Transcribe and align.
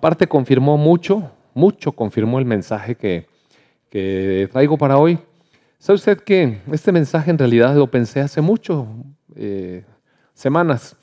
Aparte 0.00 0.26
confirmó 0.26 0.78
mucho, 0.78 1.30
mucho 1.52 1.92
confirmó 1.92 2.38
el 2.38 2.46
mensaje 2.46 2.94
que, 2.94 3.26
que 3.90 4.48
traigo 4.50 4.78
para 4.78 4.96
hoy. 4.96 5.18
¿Sabe 5.78 5.96
usted 5.96 6.20
que 6.20 6.58
este 6.72 6.90
mensaje 6.90 7.30
en 7.30 7.36
realidad 7.36 7.76
lo 7.76 7.86
pensé 7.90 8.20
hace 8.20 8.40
mucho, 8.40 8.86
eh, 9.36 9.84
semanas, 10.32 10.96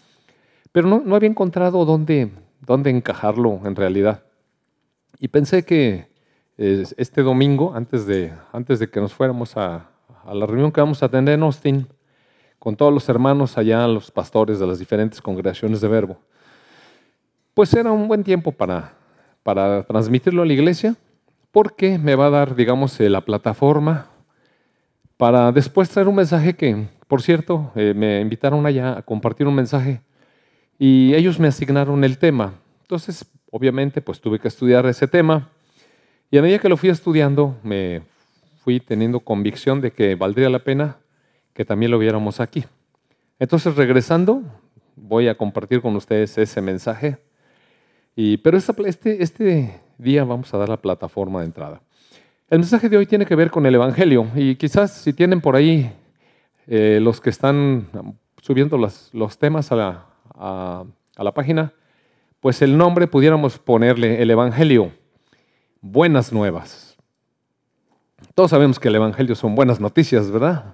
pero 0.72 0.88
no, 0.88 1.04
no 1.06 1.16
había 1.16 1.30
encontrado 1.30 1.86
dónde, 1.86 2.32
dónde 2.60 2.90
encajarlo 2.90 3.62
en 3.66 3.76
realidad. 3.76 4.24
Y 5.20 5.28
pensé 5.28 5.62
que 5.62 6.08
eh, 6.58 6.84
este 6.98 7.22
domingo, 7.22 7.76
antes 7.76 8.08
de, 8.08 8.34
antes 8.52 8.80
de 8.80 8.90
que 8.90 9.00
nos 9.00 9.14
fuéramos 9.14 9.56
a, 9.58 9.92
a 10.26 10.34
la 10.34 10.48
reunión 10.48 10.72
que 10.72 10.82
vamos 10.82 11.04
a 11.04 11.10
tener 11.10 11.36
en 11.36 11.44
Austin, 11.44 11.88
con 12.58 12.76
todos 12.76 12.92
los 12.92 13.08
hermanos 13.10 13.60
allá, 13.60 13.88
los 13.88 14.10
pastores 14.10 14.58
de 14.58 14.66
las 14.66 14.80
diferentes 14.80 15.22
congregaciones 15.22 15.82
de 15.82 15.88
Verbo, 15.88 16.18
pues 17.58 17.74
era 17.74 17.92
un 17.92 18.08
buen 18.08 18.24
tiempo 18.24 18.52
para, 18.52 18.94
para 19.42 19.82
transmitirlo 19.82 20.44
a 20.44 20.46
la 20.46 20.54
iglesia, 20.54 20.96
porque 21.52 21.98
me 21.98 22.14
va 22.14 22.28
a 22.28 22.30
dar, 22.30 22.56
digamos, 22.56 23.00
eh, 23.00 23.10
la 23.10 23.22
plataforma 23.22 24.12
para 25.18 25.52
después 25.52 25.90
traer 25.90 26.08
un 26.08 26.14
mensaje 26.14 26.56
que, 26.56 26.88
por 27.08 27.24
cierto, 27.24 27.72
eh, 27.74 27.96
me 27.96 28.22
invitaron 28.22 28.64
allá 28.68 29.00
a 29.00 29.02
compartir 29.02 29.48
un 29.48 29.56
mensaje 29.56 30.02
y 30.78 31.16
ellos 31.16 31.40
me 31.40 31.48
asignaron 31.48 32.04
el 32.04 32.20
tema. 32.20 32.54
Entonces, 32.84 33.26
obviamente, 33.50 34.02
pues 34.04 34.22
tuve 34.22 34.38
que 34.38 34.50
estudiar 34.50 34.86
ese 34.86 35.08
tema 35.08 35.50
y 36.30 36.38
a 36.38 36.44
medida 36.44 36.60
que 36.60 36.70
lo 36.70 36.78
fui 36.78 36.90
estudiando, 36.90 37.58
me 37.64 38.04
fui 38.64 38.80
teniendo 38.80 39.20
convicción 39.20 39.82
de 39.82 39.90
que 39.90 40.14
valdría 40.14 40.52
la 40.52 40.60
pena 40.60 40.98
que 41.56 41.66
también 41.66 41.90
lo 41.90 41.98
viéramos 41.98 42.40
aquí. 42.40 42.66
Entonces, 43.40 43.76
regresando, 43.76 44.44
voy 44.96 45.28
a 45.28 45.34
compartir 45.34 45.82
con 45.82 45.96
ustedes 45.96 46.38
ese 46.38 46.62
mensaje. 46.62 47.18
Y, 48.20 48.38
pero 48.38 48.58
este, 48.58 49.22
este 49.22 49.80
día 50.00 50.24
vamos 50.24 50.52
a 50.52 50.58
dar 50.58 50.70
la 50.70 50.78
plataforma 50.78 51.42
de 51.42 51.46
entrada. 51.46 51.82
El 52.50 52.58
mensaje 52.58 52.90
de 52.90 52.98
hoy 52.98 53.06
tiene 53.06 53.28
que 53.28 53.36
ver 53.36 53.52
con 53.52 53.64
el 53.68 53.76
Evangelio 53.76 54.26
y 54.34 54.56
quizás 54.56 54.92
si 54.92 55.14
tienen 55.14 55.40
por 55.40 55.56
ahí 55.56 55.94
eh, 56.66 56.98
los 57.00 57.22
que 57.22 57.30
están 57.30 57.88
subiendo 58.42 58.76
los, 58.76 59.38
temas 59.38 59.72
a 59.72 60.08
la, 60.36 61.32
página, 61.36 61.74
pues 62.40 62.64
el 62.64 62.76
nombre 62.76 63.06
pudiéramos 63.06 63.60
ponerle 63.60 64.20
el 64.20 64.32
Evangelio, 64.32 64.92
buenas 65.82 66.34
nuevas. 66.34 66.98
Todos 68.34 68.50
sabemos 68.50 68.80
que 68.80 68.88
el 68.88 68.96
Evangelio 68.96 69.36
son 69.36 69.54
buenas 69.54 69.80
noticias, 69.80 70.32
¿verdad? 70.32 70.74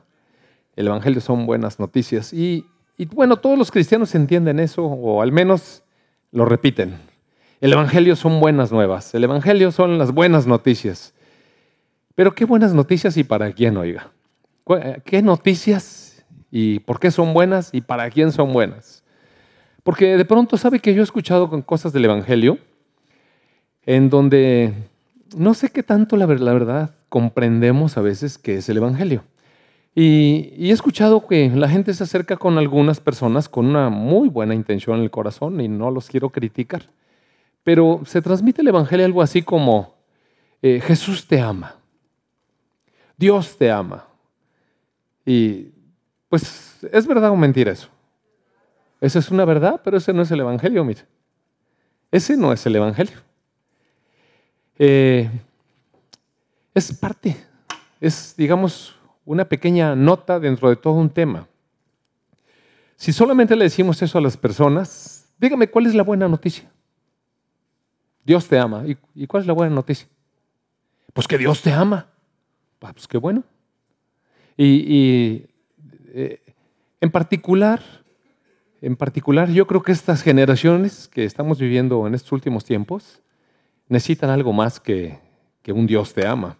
El 0.77 0.87
Evangelio 0.87 1.19
son 1.19 1.45
buenas 1.45 1.77
noticias. 1.77 2.31
Y, 2.31 2.65
bueno, 3.11 3.35
todos 3.35 3.57
los 3.57 3.69
cristianos 3.69 4.15
entienden 4.15 4.61
eso, 4.61 4.85
o 4.85 5.21
al 5.21 5.33
menos 5.33 5.83
lo 6.31 6.45
repiten. 6.45 7.11
El 7.63 7.71
Evangelio 7.71 8.17
son 8.17 8.41
buenas 8.41 8.73
nuevas. 8.73 9.15
El 9.15 9.23
Evangelio 9.23 9.71
son 9.71 9.97
las 9.97 10.11
buenas 10.11 10.45
noticias. 10.45 11.13
Pero 12.13 12.35
qué 12.35 12.43
buenas 12.43 12.73
noticias 12.73 13.15
y 13.15 13.23
para 13.23 13.53
quién, 13.53 13.77
oiga. 13.77 14.11
¿Qué 15.05 15.21
noticias 15.21 16.25
y 16.51 16.79
por 16.79 16.99
qué 16.99 17.09
son 17.09 17.33
buenas 17.33 17.73
y 17.73 17.79
para 17.79 18.09
quién 18.09 18.33
son 18.33 18.51
buenas? 18.51 19.05
Porque 19.81 20.17
de 20.17 20.25
pronto 20.25 20.57
sabe 20.57 20.81
que 20.81 20.93
yo 20.93 20.99
he 20.99 21.05
escuchado 21.05 21.49
con 21.49 21.61
cosas 21.61 21.93
del 21.93 22.03
Evangelio 22.03 22.57
en 23.85 24.09
donde 24.09 24.73
no 25.33 25.53
sé 25.53 25.69
qué 25.69 25.83
tanto 25.83 26.17
la, 26.17 26.25
verdad 26.25 26.93
comprendemos 27.07 27.97
a 27.97 28.01
veces 28.01 28.37
qué 28.37 28.57
es 28.57 28.67
el 28.67 28.75
Evangelio. 28.75 29.23
Y, 29.95 30.67
he 30.67 30.71
escuchado 30.71 31.25
que 31.25 31.49
la 31.49 31.69
gente 31.69 31.93
se 31.93 32.03
acerca 32.03 32.35
con 32.35 32.57
algunas 32.57 32.99
personas 32.99 33.47
con 33.47 33.67
una 33.67 33.89
muy 33.89 34.27
buena 34.27 34.53
intención 34.53 34.97
en 34.97 35.03
el 35.03 35.11
corazón 35.11 35.61
y 35.61 35.69
no 35.69 35.91
los 35.91 36.09
quiero 36.09 36.29
criticar. 36.29 36.89
Pero 37.63 38.01
se 38.05 38.21
transmite 38.21 38.61
el 38.61 38.67
Evangelio 38.67 39.05
algo 39.05 39.21
así 39.21 39.41
como, 39.41 39.95
eh, 40.61 40.81
Jesús 40.81 41.27
te 41.27 41.39
ama. 41.39 41.75
Dios 43.17 43.57
te 43.57 43.71
ama. 43.71 44.05
Y 45.25 45.69
pues 46.29 46.79
es 46.91 47.07
verdad 47.07 47.31
o 47.31 47.35
mentira 47.35 47.71
eso. 47.71 47.87
Esa 48.99 49.19
es 49.19 49.29
una 49.31 49.45
verdad, 49.45 49.81
pero 49.83 49.97
ese 49.97 50.13
no 50.13 50.21
es 50.21 50.31
el 50.31 50.39
Evangelio, 50.39 50.83
mire. 50.83 51.01
Ese 52.11 52.37
no 52.37 52.53
es 52.53 52.65
el 52.65 52.75
Evangelio. 52.75 53.17
Eh, 54.77 55.29
es 56.73 56.91
parte, 56.93 57.35
es, 58.01 58.33
digamos, 58.35 58.95
una 59.25 59.45
pequeña 59.45 59.95
nota 59.95 60.39
dentro 60.39 60.69
de 60.69 60.75
todo 60.75 60.93
un 60.93 61.09
tema. 61.09 61.47
Si 62.95 63.13
solamente 63.13 63.55
le 63.55 63.65
decimos 63.65 64.01
eso 64.01 64.17
a 64.17 64.21
las 64.21 64.37
personas, 64.37 65.27
dígame 65.37 65.69
cuál 65.69 65.85
es 65.85 65.93
la 65.93 66.03
buena 66.03 66.27
noticia. 66.27 66.69
Dios 68.23 68.47
te 68.47 68.57
ama. 68.57 68.83
¿Y, 68.85 68.97
¿Y, 69.15 69.27
cuál 69.27 69.41
es 69.41 69.47
la 69.47 69.53
buena 69.53 69.73
noticia? 69.73 70.07
Pues 71.13 71.27
que 71.27 71.37
Dios 71.37 71.61
te 71.61 71.71
ama. 71.71 72.07
Ah, 72.81 72.91
pues 72.93 73.07
qué 73.07 73.17
bueno. 73.17 73.43
Y, 74.57 75.45
eh, 76.13 76.41
en 77.01 77.11
particular, 77.11 77.81
en 78.81 78.95
particular, 78.95 79.49
yo 79.49 79.65
creo 79.67 79.81
que 79.81 79.91
estas 79.91 80.21
generaciones 80.21 81.07
que 81.07 81.25
estamos 81.25 81.59
viviendo 81.59 82.05
en 82.07 82.13
estos 82.13 82.31
últimos 82.33 82.65
tiempos 82.65 83.21
necesitan 83.87 84.29
algo 84.29 84.53
más 84.53 84.79
que, 84.79 85.19
que 85.61 85.71
un 85.71 85.87
Dios 85.87 86.13
te 86.13 86.27
ama. 86.27 86.57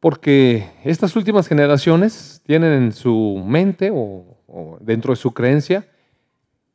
Porque 0.00 0.70
estas 0.84 1.16
últimas 1.16 1.48
generaciones 1.48 2.42
tienen 2.44 2.72
en 2.72 2.92
su 2.92 3.42
mente 3.46 3.90
o, 3.92 4.78
dentro 4.80 5.12
de 5.12 5.16
su 5.16 5.32
creencia 5.32 5.88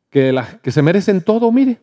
que, 0.10 0.40
que 0.62 0.72
se 0.72 0.82
merecen 0.82 1.22
todo, 1.22 1.52
mire. 1.52 1.80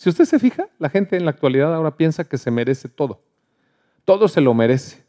Si 0.00 0.08
usted 0.08 0.24
se 0.24 0.38
fija, 0.38 0.66
la 0.78 0.88
gente 0.88 1.14
en 1.14 1.26
la 1.26 1.30
actualidad 1.30 1.74
ahora 1.74 1.94
piensa 1.94 2.24
que 2.24 2.38
se 2.38 2.50
merece 2.50 2.88
todo. 2.88 3.20
Todo 4.06 4.28
se 4.28 4.40
lo 4.40 4.54
merece. 4.54 5.04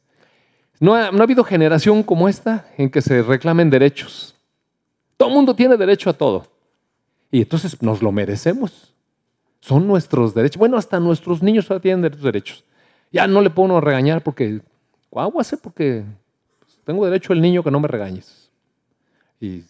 No 0.82 0.94
ha, 0.94 1.12
no 1.12 1.20
ha 1.20 1.24
habido 1.24 1.46
generación 1.46 2.04
como 2.04 2.28
esta 2.28 2.66
en 2.78 2.90
que 2.90 3.02
se 3.02 3.22
reclamen 3.22 3.70
derechos. 3.70 4.36
Todo 5.16 5.30
el 5.30 5.36
mundo 5.36 5.56
tiene 5.56 5.78
derecho 5.78 6.10
a 6.10 6.14
todo. 6.14 6.46
Y 7.32 7.44
entonces 7.44 7.82
nos 7.82 8.02
lo 8.02 8.12
merecemos. 8.12 8.94
Son 9.62 9.88
nuestros 9.88 10.34
derechos. 10.34 10.58
Bueno, 10.58 10.76
hasta 10.76 11.00
nuestros 11.00 11.42
niños 11.42 11.68
todavía 11.68 11.84
tienen 11.84 12.12
derechos. 12.22 12.66
Ya 13.14 13.28
no 13.28 13.40
le 13.40 13.50
puedo 13.50 13.80
regañar 13.80 14.22
porque, 14.22 14.60
hace 15.40 15.56
porque 15.56 16.04
tengo 16.84 17.06
derecho 17.06 17.32
al 17.32 17.40
niño 17.40 17.64
que 17.64 17.72
no 17.72 17.80
me 17.80 17.88
regañes. 17.88 18.52
Y 19.40 19.64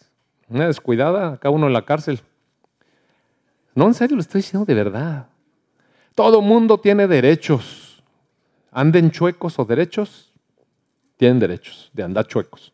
una 0.50 0.66
descuidada, 0.66 1.34
acá 1.34 1.52
uno 1.52 1.68
en 1.68 1.74
la 1.74 1.86
cárcel. 1.86 2.22
No, 3.74 3.88
en 3.88 3.94
serio, 3.94 4.16
lo 4.16 4.22
estoy 4.22 4.40
diciendo 4.40 4.66
de 4.66 4.74
verdad. 4.74 5.28
Todo 6.16 6.42
mundo 6.42 6.78
tiene 6.78 7.08
derechos. 7.08 8.04
Anden 8.72 9.12
chuecos 9.12 9.60
o 9.60 9.66
derechos, 9.66 10.32
tienen 11.18 11.40
derechos 11.40 11.90
de 11.94 12.04
andar 12.04 12.26
chuecos. 12.28 12.72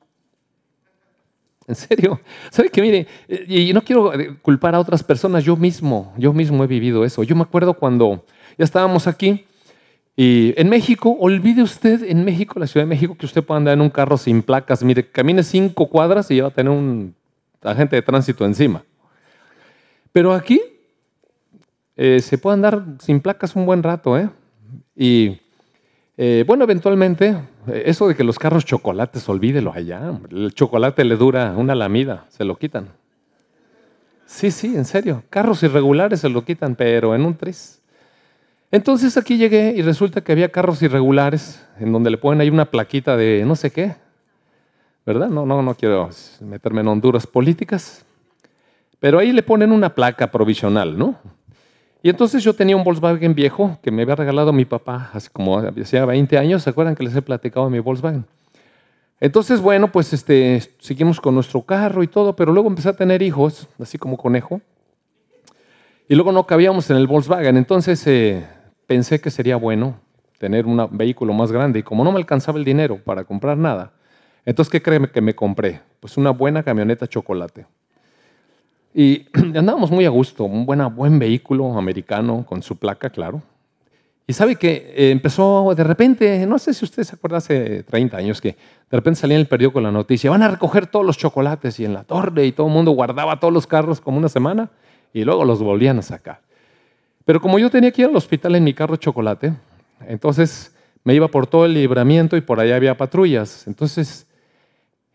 En 1.68 1.76
serio, 1.76 2.22
¿sabe 2.52 2.70
que 2.70 2.82
mire? 2.82 3.08
Y 3.28 3.74
no 3.74 3.82
quiero 3.82 4.14
eh, 4.14 4.38
culpar 4.42 4.76
a 4.76 4.80
otras 4.80 5.04
personas, 5.04 5.44
yo 5.44 5.56
mismo, 5.56 6.14
yo 6.18 6.34
mismo 6.34 6.64
he 6.64 6.68
vivido 6.68 7.04
eso. 7.04 7.24
Yo 7.24 7.36
me 7.36 7.42
acuerdo 7.42 7.74
cuando 7.74 8.26
ya 8.58 8.64
estábamos 8.64 9.08
aquí 9.08 9.46
y 10.20 10.56
en 10.60 10.68
México, 10.68 11.16
olvide 11.20 11.62
usted 11.62 12.04
en 12.04 12.26
México, 12.26 12.60
la 12.60 12.66
Ciudad 12.66 12.86
de 12.86 12.90
México, 12.90 13.16
que 13.16 13.28
usted 13.28 13.44
pueda 13.44 13.60
andar 13.60 13.76
en 13.76 13.82
un 13.82 13.92
carro 13.92 14.18
sin 14.18 14.42
placas. 14.42 14.84
Mire, 14.84 15.08
camine 15.08 15.44
cinco 15.44 15.88
cuadras 15.88 16.32
y 16.32 16.38
ya 16.38 16.44
va 16.44 16.50
a 16.50 16.54
tener 16.54 16.72
un 16.72 17.14
agente 17.62 17.96
de 17.96 18.02
tránsito 18.02 18.44
encima. 18.44 18.84
Pero 20.12 20.34
aquí 20.34 20.60
eh, 21.98 22.22
se 22.22 22.38
puede 22.38 22.54
andar 22.54 22.84
sin 23.00 23.20
placas 23.20 23.56
un 23.56 23.66
buen 23.66 23.82
rato, 23.82 24.18
¿eh? 24.18 24.30
Y 24.96 25.40
eh, 26.16 26.44
bueno, 26.48 26.64
eventualmente, 26.64 27.38
eh, 27.68 27.84
eso 27.86 28.08
de 28.08 28.16
que 28.16 28.24
los 28.24 28.40
carros 28.40 28.66
chocolates, 28.66 29.28
olvídelo 29.28 29.74
allá. 29.74 30.20
El 30.32 30.54
chocolate 30.54 31.04
le 31.04 31.16
dura 31.16 31.54
una 31.58 31.76
lamida, 31.76 32.26
se 32.30 32.46
lo 32.46 32.56
quitan. 32.58 32.90
Sí, 34.26 34.52
sí, 34.52 34.76
en 34.76 34.86
serio. 34.86 35.24
Carros 35.30 35.64
irregulares 35.64 36.20
se 36.20 36.30
lo 36.30 36.44
quitan, 36.44 36.76
pero 36.76 37.16
en 37.16 37.26
un 37.26 37.36
tris. 37.36 37.82
Entonces 38.72 39.16
aquí 39.16 39.38
llegué 39.38 39.74
y 39.78 39.82
resulta 39.82 40.22
que 40.22 40.34
había 40.34 40.52
carros 40.52 40.82
irregulares 40.82 41.66
en 41.80 41.94
donde 41.94 42.10
le 42.10 42.18
ponen 42.18 42.42
ahí 42.42 42.50
una 42.50 42.66
plaquita 42.66 43.16
de 43.16 43.44
no 43.46 43.56
sé 43.56 43.72
qué. 43.72 43.96
¿Verdad? 45.06 45.30
No, 45.30 45.46
no, 45.46 45.62
no 45.62 45.74
quiero 45.74 46.10
meterme 46.42 46.82
en 46.82 46.90
honduras 46.90 47.26
políticas. 47.26 48.06
Pero 49.00 49.20
ahí 49.20 49.32
le 49.32 49.44
ponen 49.44 49.72
una 49.72 49.96
placa 49.96 50.30
provisional, 50.30 50.98
¿no? 50.98 51.18
Y 52.02 52.10
entonces 52.10 52.44
yo 52.44 52.54
tenía 52.54 52.76
un 52.76 52.84
Volkswagen 52.84 53.34
viejo 53.34 53.78
que 53.82 53.92
me 53.92 54.04
había 54.04 54.16
regalado 54.16 54.54
mi 54.54 54.66
papá 54.66 55.10
hace 55.14 55.30
como 55.30 55.60
hacía 55.60 56.06
20 56.06 56.38
años. 56.38 56.64
¿Se 56.64 56.70
acuerdan 56.70 56.96
que 56.96 57.04
les 57.04 57.16
he 57.16 57.22
platicado 57.22 57.66
de 57.66 57.72
mi 57.72 57.80
Volkswagen? 57.80 58.26
Entonces, 59.20 59.60
bueno, 59.60 59.92
pues 59.92 60.14
este, 60.14 60.62
seguimos 60.80 61.20
con 61.20 61.34
nuestro 61.34 61.64
carro 61.64 62.04
y 62.04 62.08
todo, 62.08 62.36
pero 62.36 62.54
luego 62.54 62.70
empecé 62.70 62.90
a 62.90 62.96
tener 62.96 63.22
hijos, 63.24 63.68
así 63.80 63.98
como 63.98 64.16
conejo. 64.16 64.62
Y 66.08 66.16
luego 66.16 66.32
no 66.32 66.46
cabíamos 66.46 66.90
en 66.92 66.98
el 66.98 67.08
Volkswagen. 67.08 67.58
Entonces 67.58 68.06
eh, 68.06 68.46
pensé 68.86 69.20
que 69.20 69.32
sería 69.32 69.56
bueno 69.56 70.00
tener 70.38 70.68
un 70.68 70.88
vehículo 70.92 71.34
más 71.34 71.52
grande. 71.52 71.80
Y 71.80 71.84
como 71.84 72.04
no 72.04 72.12
me 72.12 72.20
alcanzaba 72.20 72.60
el 72.60 72.64
dinero 72.64 73.00
para 73.04 73.24
comprar 73.24 73.58
nada, 73.58 73.92
entonces, 74.48 74.72
¿qué 74.72 74.82
creen 74.82 75.08
que 75.08 75.20
me 75.20 75.36
compré? 75.36 75.82
Pues 76.00 76.16
una 76.16 76.30
buena 76.30 76.64
camioneta 76.64 77.06
chocolate. 77.06 77.66
Y 78.98 79.28
andábamos 79.56 79.92
muy 79.92 80.06
a 80.06 80.10
gusto, 80.10 80.44
un 80.46 80.66
buena, 80.66 80.88
buen 80.88 81.20
vehículo 81.20 81.78
americano 81.78 82.44
con 82.44 82.64
su 82.64 82.78
placa, 82.78 83.12
claro. 83.12 83.44
Y 84.26 84.34
sabe 84.34 84.56
que 84.56 84.92
eh, 84.96 85.12
empezó 85.12 85.72
de 85.76 85.84
repente, 85.84 86.48
no 86.48 86.58
sé 86.58 86.74
si 86.74 86.84
usted 86.84 87.04
se 87.04 87.16
acuerda 87.16 87.38
hace 87.38 87.84
30 87.84 88.18
años, 88.18 88.42
que 88.42 88.50
de 88.50 88.98
repente 88.98 89.20
salía 89.20 89.36
en 89.36 89.42
el 89.42 89.48
periódico 89.48 89.80
la 89.82 89.92
noticia, 89.92 90.32
van 90.32 90.42
a 90.42 90.48
recoger 90.48 90.88
todos 90.88 91.06
los 91.06 91.16
chocolates 91.16 91.80
y 91.80 91.86
en 91.86 91.94
la 91.94 92.06
torre 92.06 92.48
y 92.48 92.52
todo 92.54 92.66
el 92.66 92.74
mundo 92.74 92.90
guardaba 92.90 93.40
todos 93.40 93.54
los 93.54 93.68
carros 93.68 94.02
como 94.02 94.18
una 94.18 94.30
semana 94.30 94.72
y 95.14 95.24
luego 95.24 95.46
los 95.46 95.62
volvían 95.62 96.00
a 96.00 96.02
sacar. 96.02 96.42
Pero 97.24 97.40
como 97.40 97.60
yo 97.60 97.70
tenía 97.70 97.92
que 97.92 98.02
ir 98.02 98.08
al 98.08 98.16
hospital 98.16 98.56
en 98.56 98.64
mi 98.64 98.74
carro 98.74 98.96
chocolate, 98.96 99.54
entonces 100.08 100.76
me 101.04 101.14
iba 101.14 101.28
por 101.28 101.46
todo 101.46 101.68
el 101.68 101.76
libramiento 101.76 102.36
y 102.36 102.42
por 102.42 102.60
allá 102.60 102.76
había 102.76 102.98
patrullas. 102.98 103.68
Entonces, 103.68 104.27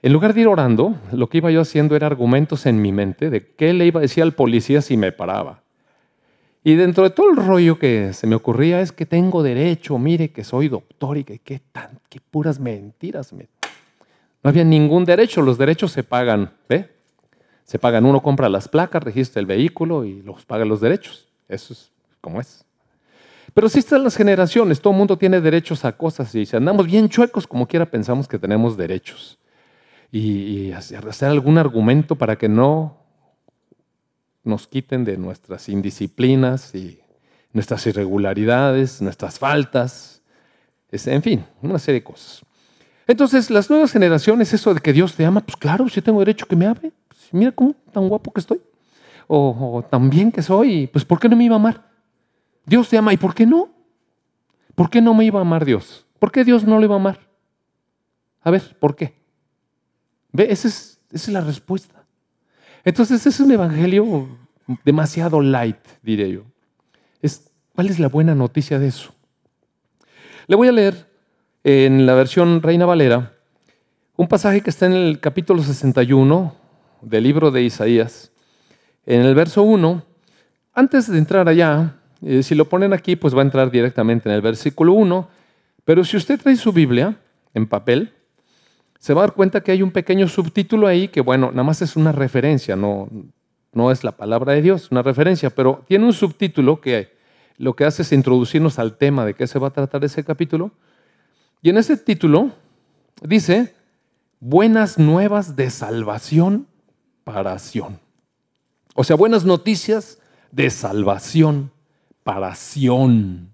en 0.03 0.13
lugar 0.13 0.35
de 0.35 0.41
ir 0.41 0.49
orando, 0.49 0.97
lo 1.13 1.29
que 1.29 1.39
iba 1.39 1.51
yo 1.51 1.61
haciendo 1.61 1.95
era 1.95 2.09
argumentos 2.09 2.67
en 2.67 2.83
mi 2.83 2.91
mente 2.91 3.31
de 3.31 3.55
qué 3.55 3.73
le 3.73 3.87
iba 3.87 4.01
a 4.01 4.03
decir 4.03 4.25
al 4.25 4.33
policía 4.33 4.83
si 4.83 4.97
me 4.97 5.13
paraba. 5.13 5.63
Y 6.65 6.75
dentro 6.75 7.05
de 7.05 7.11
todo 7.11 7.31
el 7.31 7.37
rollo 7.37 7.79
que 7.79 8.13
se 8.13 8.27
me 8.27 8.35
ocurría 8.35 8.81
es 8.81 8.93
que 8.93 9.07
tengo 9.07 9.43
derecho, 9.43 9.99
mire 9.99 10.31
que 10.31 10.45
soy 10.45 10.69
doctor 10.69 11.19
y 11.19 11.25
que 11.25 11.39
qué, 11.39 11.61
tan, 11.73 12.01
qué 12.09 12.21
puras 12.21 12.59
mentiras. 12.61 13.33
No 13.33 13.47
había 14.43 14.65
ningún 14.65 15.05
derecho, 15.05 15.41
los 15.43 15.59
derechos 15.59 15.93
se 15.93 16.03
pagan, 16.03 16.53
¿ve? 16.69 16.89
Se 17.65 17.79
pagan, 17.79 18.05
uno 18.05 18.23
compra 18.23 18.49
las 18.49 18.69
placas, 18.69 19.03
registra 19.03 19.41
el 19.41 19.47
vehículo 19.47 20.05
y 20.05 20.23
los 20.23 20.45
paga 20.45 20.65
los 20.65 20.81
derechos. 20.81 21.29
Eso 21.49 21.73
es 21.73 21.93
como 22.21 22.41
es. 22.41 22.65
Pero 23.55 23.69
si 23.69 23.81
están 23.81 24.03
las 24.03 24.17
generaciones, 24.17 24.81
todo 24.81 24.93
el 24.93 24.99
mundo 24.99 25.17
tiene 25.17 25.41
derechos 25.41 25.85
a 25.85 25.93
cosas 25.93 26.35
y 26.35 26.47
si 26.47 26.57
andamos 26.57 26.87
bien 26.87 27.09
chuecos, 27.09 27.47
como 27.47 27.67
quiera 27.67 27.87
pensamos 27.87 28.27
que 28.27 28.39
tenemos 28.39 28.77
derechos. 28.77 29.39
Y, 30.15 30.73
hacer 30.73 31.31
algún 31.31 31.57
argumento 31.57 32.17
para 32.17 32.37
que 32.37 32.49
no 32.49 32.99
nos 34.45 34.67
quiten 34.67 35.05
de 35.05 35.17
nuestras 35.17 35.71
indisciplinas 35.71 36.75
y 36.75 37.01
nuestras 37.53 37.87
irregularidades, 37.87 39.01
nuestras 39.01 39.39
faltas, 39.39 40.23
en 40.91 41.23
fin, 41.23 41.45
una 41.63 41.79
serie 41.79 42.01
de 42.01 42.05
cosas. 42.05 42.43
Entonces, 43.07 43.51
las 43.51 43.71
nuevas 43.71 43.91
generaciones, 43.91 44.53
eso 44.53 44.75
de 44.75 44.81
que 44.81 44.93
Dios 44.93 45.15
te 45.15 45.25
ama, 45.25 45.41
pues 45.41 45.57
claro, 45.57 45.89
si 45.89 46.03
tengo 46.03 46.19
derecho 46.19 46.47
que 46.47 46.57
me 46.57 46.67
ame. 46.67 46.93
Mira 47.31 47.51
cómo 47.53 47.75
tan 47.91 48.09
guapo 48.09 48.33
que 48.33 48.41
estoy. 48.41 48.61
O, 49.27 49.77
o, 49.77 49.83
tan 49.83 50.11
bien 50.11 50.31
que 50.31 50.43
soy, 50.43 50.89
pues 50.89 51.05
¿por 51.07 51.19
qué 51.19 51.29
no 51.29 51.37
me 51.37 51.45
iba 51.45 51.57
a 51.57 51.59
amar? 51.59 51.89
Dios 52.67 52.89
te 52.89 52.99
ama, 52.99 53.15
¿y 53.15 53.17
por 53.17 53.35
qué 53.35 53.47
no? 53.47 53.71
¿Por 54.75 54.91
qué 54.91 55.01
no 55.01 55.15
me 55.15 55.25
iba 55.25 55.39
a 55.39 55.43
amar 55.43 55.65
Dios? 55.65 56.07
¿Por 56.19 56.31
qué 56.31 56.45
Dios 56.45 56.65
no 56.65 56.79
lo 56.79 56.85
iba 56.85 56.95
a 56.95 56.99
amar? 56.99 57.19
A 58.43 58.51
ver, 58.51 58.77
¿por 58.79 58.95
qué? 58.95 59.22
Ve, 60.33 60.49
esa 60.51 60.69
es, 60.69 61.29
la 61.29 61.41
respuesta. 61.41 62.05
Entonces 62.85 63.27
es 63.27 63.39
un 63.41 63.53
evangelio 63.53 64.29
demasiado 64.85 65.41
light, 65.41 65.77
diré 66.03 66.33
yo. 66.33 66.43
¿Cuál 67.75 67.89
es 67.89 67.99
la 67.99 68.09
buena 68.09 68.35
noticia 68.35 68.79
de 68.79 68.89
eso? 68.89 69.15
Le 70.47 70.57
voy 70.57 70.69
a 70.69 70.73
leer 70.73 71.09
en 71.65 72.05
la 72.05 72.15
versión 72.15 72.61
Reina 72.61 72.85
Valera 72.85 73.33
un 74.17 74.29
pasaje 74.29 74.61
que 74.61 74.69
está 74.69 74.85
en 74.85 74.93
el 74.93 75.21
capítulo 75.21 75.63
61 75.63 76.55
del 77.01 77.25
libro 77.25 77.51
de 77.51 77.63
Isaías. 77.63 78.31
En 79.07 79.23
el 79.23 79.35
verso 79.35 79.63
1, 79.63 80.05
antes 80.75 81.11
de 81.11 81.17
entrar 81.17 81.49
allá, 81.49 81.97
eh, 82.21 82.43
si 82.43 82.55
lo 82.55 82.69
ponen 82.69 82.93
aquí, 82.93 83.17
pues 83.17 83.35
va 83.35 83.41
a 83.41 83.45
entrar 83.45 83.71
directamente 83.71 84.29
en 84.29 84.35
el 84.35 84.43
versículo 84.43 84.93
1, 84.93 85.29
pero 85.85 86.05
si 86.05 86.19
usted 86.19 86.39
trae 86.39 86.57
su 86.57 86.73
Biblia 86.73 87.17
en 87.55 87.67
papel, 87.67 88.13
se 89.03 89.15
va 89.15 89.23
a 89.23 89.27
dar 89.27 89.35
cuenta 89.35 89.65
que 89.65 89.73
hay 89.73 89.83
un 89.83 89.91
pequeño 89.91 90.29
subtítulo 90.29 90.87
ahí 90.87 91.09
que, 91.09 91.21
bueno, 91.23 91.51
nada 91.51 91.65
más 91.65 91.83
es 91.83 91.97
una 91.97 92.13
referencia, 92.13 92.77
no, 92.77 93.09
no 93.73 93.91
es 93.91 94.05
la 94.05 94.13
palabra 94.13 94.53
de 94.53 94.63
Dios, 94.63 94.93
una 94.93 95.03
referencia, 95.03 95.51
pero 95.51 95.83
tiene 95.89 96.05
un 96.05 96.13
subtítulo 96.13 96.81
que 96.81 97.11
lo 97.57 97.75
que 97.75 97.85
hace 97.85 98.03
es 98.03 98.13
introducirnos 98.13 98.79
al 98.79 98.97
tema 98.97 99.27
de 99.27 99.35
qué 99.35 99.49
se 99.49 99.59
va 99.59 99.67
a 99.67 99.73
tratar 99.73 100.05
ese 100.05 100.23
capítulo. 100.23 100.71
Y 101.63 101.71
en 101.71 101.79
ese 101.79 101.97
título 101.97 102.53
dice, 103.23 103.75
buenas 104.39 104.99
nuevas 104.99 105.57
de 105.57 105.69
salvación 105.71 106.69
para 107.25 107.59
Sion. 107.59 107.99
O 108.95 109.03
sea, 109.03 109.17
buenas 109.17 109.45
noticias 109.45 110.21
de 110.53 110.71
salvación 110.71 111.73
para 112.23 112.55
Sion. 112.55 113.53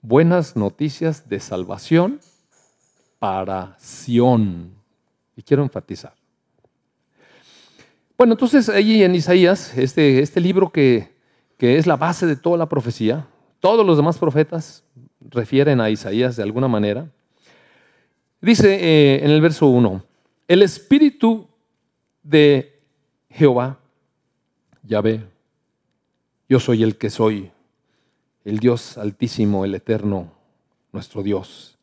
Buenas 0.00 0.56
noticias 0.56 1.28
de 1.28 1.38
salvación 1.38 2.20
para 3.18 3.76
Sión. 3.78 4.72
Y 5.36 5.42
quiero 5.42 5.62
enfatizar. 5.62 6.14
Bueno, 8.16 8.34
entonces 8.34 8.68
ahí 8.68 9.02
en 9.02 9.14
Isaías, 9.14 9.76
este, 9.78 10.20
este 10.20 10.40
libro 10.40 10.70
que, 10.70 11.14
que 11.56 11.78
es 11.78 11.86
la 11.86 11.96
base 11.96 12.26
de 12.26 12.34
toda 12.34 12.58
la 12.58 12.68
profecía, 12.68 13.26
todos 13.60 13.86
los 13.86 13.96
demás 13.96 14.18
profetas 14.18 14.82
refieren 15.20 15.80
a 15.80 15.90
Isaías 15.90 16.36
de 16.36 16.42
alguna 16.42 16.68
manera, 16.68 17.08
dice 18.40 18.74
eh, 18.74 19.24
en 19.24 19.30
el 19.30 19.40
verso 19.40 19.68
1, 19.68 20.04
el 20.48 20.62
espíritu 20.62 21.46
de 22.22 22.80
Jehová, 23.30 23.78
Yahvé, 24.82 25.24
yo 26.48 26.58
soy 26.58 26.82
el 26.82 26.96
que 26.96 27.10
soy, 27.10 27.50
el 28.44 28.58
Dios 28.58 28.98
altísimo, 28.98 29.64
el 29.64 29.74
eterno, 29.74 30.32
nuestro 30.92 31.22
Dios. 31.22 31.77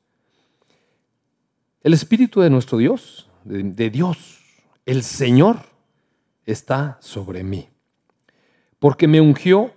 El 1.86 1.94
Espíritu 1.94 2.42
de 2.42 2.50
nuestro 2.50 2.80
Dios, 2.80 3.30
de, 3.44 3.92
Dios, 3.92 4.40
el 4.88 5.04
Señor, 5.04 5.58
está 6.48 6.98
sobre 7.00 7.44
mí. 7.44 7.70
Porque 8.80 9.08
me 9.08 9.22
ungió 9.22 9.72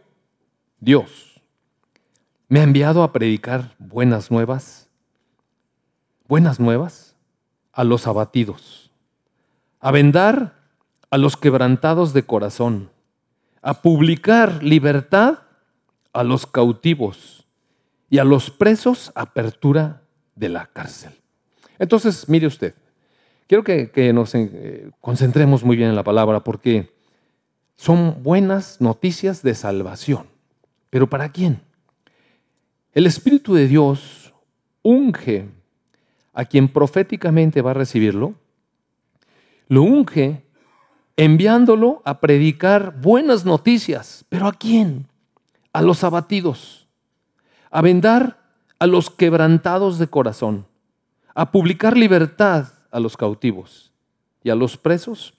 Dios. 0.80 1.42
Me 2.48 2.60
ha 2.60 2.62
enviado 2.62 3.02
a 3.02 3.12
predicar 3.12 3.74
buenas 3.78 4.30
nuevas, 4.30 4.88
buenas 6.26 6.58
nuevas 6.58 7.14
a 7.72 7.84
los 7.84 8.06
abatidos, 8.06 8.90
a 9.78 9.90
vendar 9.90 10.54
a 11.10 11.18
los 11.18 11.36
quebrantados 11.36 12.14
de 12.14 12.22
corazón, 12.22 12.90
a 13.60 13.82
publicar 13.82 14.62
libertad 14.62 15.40
a 16.14 16.24
los 16.24 16.46
cautivos 16.46 17.46
y 18.08 18.16
a 18.16 18.24
los 18.24 18.50
presos 18.50 19.12
apertura 19.14 20.00
de 20.36 20.48
la 20.48 20.68
cárcel. 20.68 21.12
Entonces, 21.78 22.28
mire 22.28 22.46
usted, 22.46 22.74
quiero 23.46 23.64
que, 23.64 24.12
nos 24.12 24.34
eh, 24.34 24.90
concentremos 25.00 25.64
muy 25.64 25.76
bien 25.76 25.90
en 25.90 25.96
la 25.96 26.04
palabra 26.04 26.44
porque 26.44 26.92
son 27.76 28.22
buenas 28.22 28.80
noticias 28.80 29.42
de 29.42 29.54
salvación. 29.54 30.26
¿Pero 30.90 31.08
para 31.08 31.30
quién? 31.30 31.60
El 32.92 33.06
Espíritu 33.06 33.54
de 33.54 33.68
Dios 33.68 34.32
unge 34.82 35.48
a 36.32 36.44
quien 36.44 36.68
proféticamente 36.68 37.62
va 37.62 37.72
a 37.72 37.74
recibirlo, 37.74 38.34
lo 39.68 39.82
unge 39.82 40.44
enviándolo 41.16 42.00
a 42.04 42.20
predicar 42.20 43.00
buenas 43.00 43.44
noticias. 43.44 44.24
¿Pero 44.28 44.46
a 44.46 44.52
quién? 44.52 45.06
A 45.72 45.82
los 45.82 46.04
abatidos, 46.04 46.86
a 47.70 47.82
vendar 47.82 48.38
a 48.78 48.86
los 48.86 49.10
quebrantados 49.10 49.98
de 49.98 50.06
corazón, 50.06 50.66
a 51.34 51.50
publicar 51.52 51.96
libertad 51.96 52.66
a 52.90 53.00
los 53.00 53.16
cautivos 53.16 53.92
y 54.42 54.50
a 54.50 54.54
los 54.54 54.76
presos, 54.76 55.34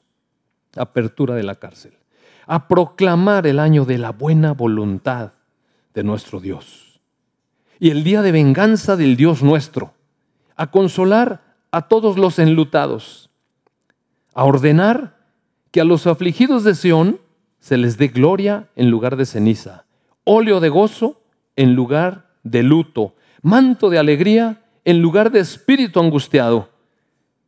apertura 0.75 1.35
de 1.35 1.43
la 1.43 1.55
cárcel, 1.55 1.93
a 2.45 2.67
proclamar 2.67 3.47
el 3.47 3.59
año 3.59 3.85
de 3.85 3.97
la 3.97 4.11
buena 4.11 4.53
voluntad 4.53 5.33
de 5.93 6.03
nuestro 6.03 6.39
Dios. 6.39 6.99
Y 7.79 7.91
el 7.91 8.03
día 8.03 8.21
de 8.21 8.31
venganza 8.31 8.95
del 8.95 9.15
Dios 9.15 9.41
nuestro, 9.41 9.93
a 10.55 10.71
consolar 10.71 11.41
a 11.71 11.87
todos 11.87 12.17
los 12.17 12.39
enlutados, 12.39 13.29
a 14.33 14.43
ordenar 14.43 15.17
que 15.71 15.81
a 15.81 15.85
los 15.85 16.07
afligidos 16.07 16.63
de 16.63 16.75
Sión 16.75 17.19
se 17.59 17.77
les 17.77 17.97
dé 17.97 18.07
gloria 18.07 18.69
en 18.75 18.89
lugar 18.89 19.15
de 19.15 19.25
ceniza, 19.25 19.85
óleo 20.23 20.59
de 20.59 20.69
gozo 20.69 21.21
en 21.55 21.75
lugar 21.75 22.29
de 22.43 22.63
luto, 22.63 23.15
manto 23.41 23.89
de 23.89 23.99
alegría 23.99 24.61
en 24.85 25.01
lugar 25.01 25.31
de 25.31 25.39
espíritu 25.39 25.99
angustiado, 25.99 26.69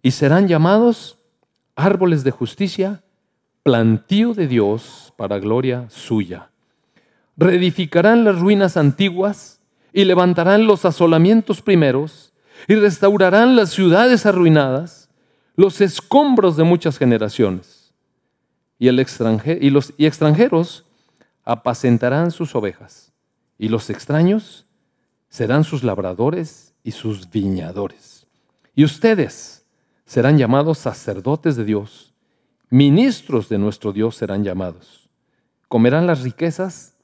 y 0.02 0.12
serán 0.12 0.48
llamados 0.48 1.18
árboles 1.76 2.24
de 2.24 2.32
justicia, 2.32 3.04
plantío 3.64 4.34
de 4.34 4.48
Dios 4.48 5.14
para 5.18 5.40
gloria 5.40 5.88
suya. 5.90 6.50
Reedificarán 7.38 8.24
las 8.24 8.40
ruinas 8.40 8.78
antiguas 8.78 9.62
y 9.94 10.06
levantarán 10.06 10.66
los 10.66 10.86
asolamientos 10.86 11.62
primeros 11.62 12.34
y 12.68 12.76
restaurarán 12.76 13.56
las 13.56 13.72
ciudades 13.72 14.26
arruinadas, 14.26 15.10
los 15.56 15.82
escombros 15.82 16.58
de 16.58 16.64
muchas 16.64 16.98
generaciones. 16.98 17.94
Y, 18.80 18.88
el 18.88 19.06
y 19.62 19.70
los 19.70 19.94
extranjeros 19.98 20.86
apacentarán 21.44 22.32
sus 22.32 22.56
ovejas, 22.56 23.14
y 23.58 23.70
los 23.70 23.90
extraños 23.90 24.66
serán 25.30 25.64
sus 25.64 25.84
labradores 25.84 26.71
y 26.84 26.92
sus 26.92 27.30
viñadores. 27.30 28.28
Y 28.76 28.84
ustedes 28.84 29.66
serán 30.06 30.38
llamados 30.38 30.78
sacerdotes 30.78 31.56
de 31.56 31.66
Dios, 31.66 32.14
ministros 32.70 33.50
de 33.50 33.58
nuestro 33.58 33.94
Dios 33.94 34.16
serán 34.16 34.44
llamados. 34.44 35.10
Comerán 35.68 36.08
las 36.08 36.22
riquezas 36.22 36.96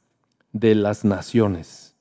de 0.51 0.75
las 0.75 1.05
naciones 1.05 1.95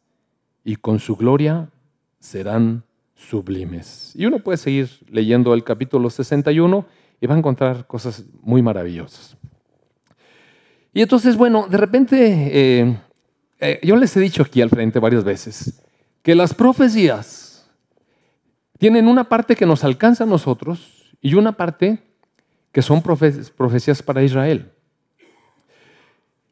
y 0.64 0.76
con 0.76 0.98
su 0.98 1.16
gloria 1.16 1.70
serán 2.18 2.84
sublimes. 3.14 4.12
Y 4.14 4.26
uno 4.26 4.40
puede 4.40 4.58
seguir 4.58 4.90
leyendo 5.08 5.54
el 5.54 5.64
capítulo 5.64 6.10
61 6.10 6.86
y 7.20 7.26
va 7.26 7.34
a 7.34 7.38
encontrar 7.38 7.86
cosas 7.86 8.24
muy 8.42 8.62
maravillosas. 8.62 9.36
Y 10.92 11.02
entonces, 11.02 11.36
bueno, 11.36 11.66
de 11.68 11.76
repente, 11.76 12.16
eh, 12.80 12.98
eh, 13.60 13.80
yo 13.82 13.96
les 13.96 14.16
he 14.16 14.20
dicho 14.20 14.42
aquí 14.42 14.60
al 14.60 14.70
frente 14.70 14.98
varias 14.98 15.24
veces 15.24 15.82
que 16.22 16.34
las 16.34 16.54
profecías 16.54 17.45
tienen 18.78 19.08
una 19.08 19.24
parte 19.24 19.56
que 19.56 19.66
nos 19.66 19.84
alcanza 19.84 20.24
a 20.24 20.26
nosotros 20.26 21.14
y 21.20 21.34
una 21.34 21.52
parte 21.52 22.02
que 22.72 22.82
son 22.82 23.02
profecías 23.02 24.02
para 24.02 24.22
Israel. 24.22 24.70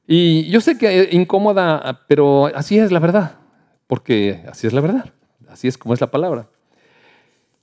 Y 0.06 0.48
yo 0.48 0.60
sé 0.60 0.78
que 0.78 1.02
es 1.02 1.12
incómoda, 1.12 2.04
pero 2.08 2.46
así 2.46 2.78
es 2.78 2.90
la 2.92 2.98
verdad, 2.98 3.38
porque 3.86 4.42
así 4.48 4.66
es 4.66 4.72
la 4.72 4.80
verdad, 4.80 5.12
así 5.48 5.68
es 5.68 5.78
como 5.78 5.94
es 5.94 6.00
la 6.00 6.10
palabra. 6.10 6.48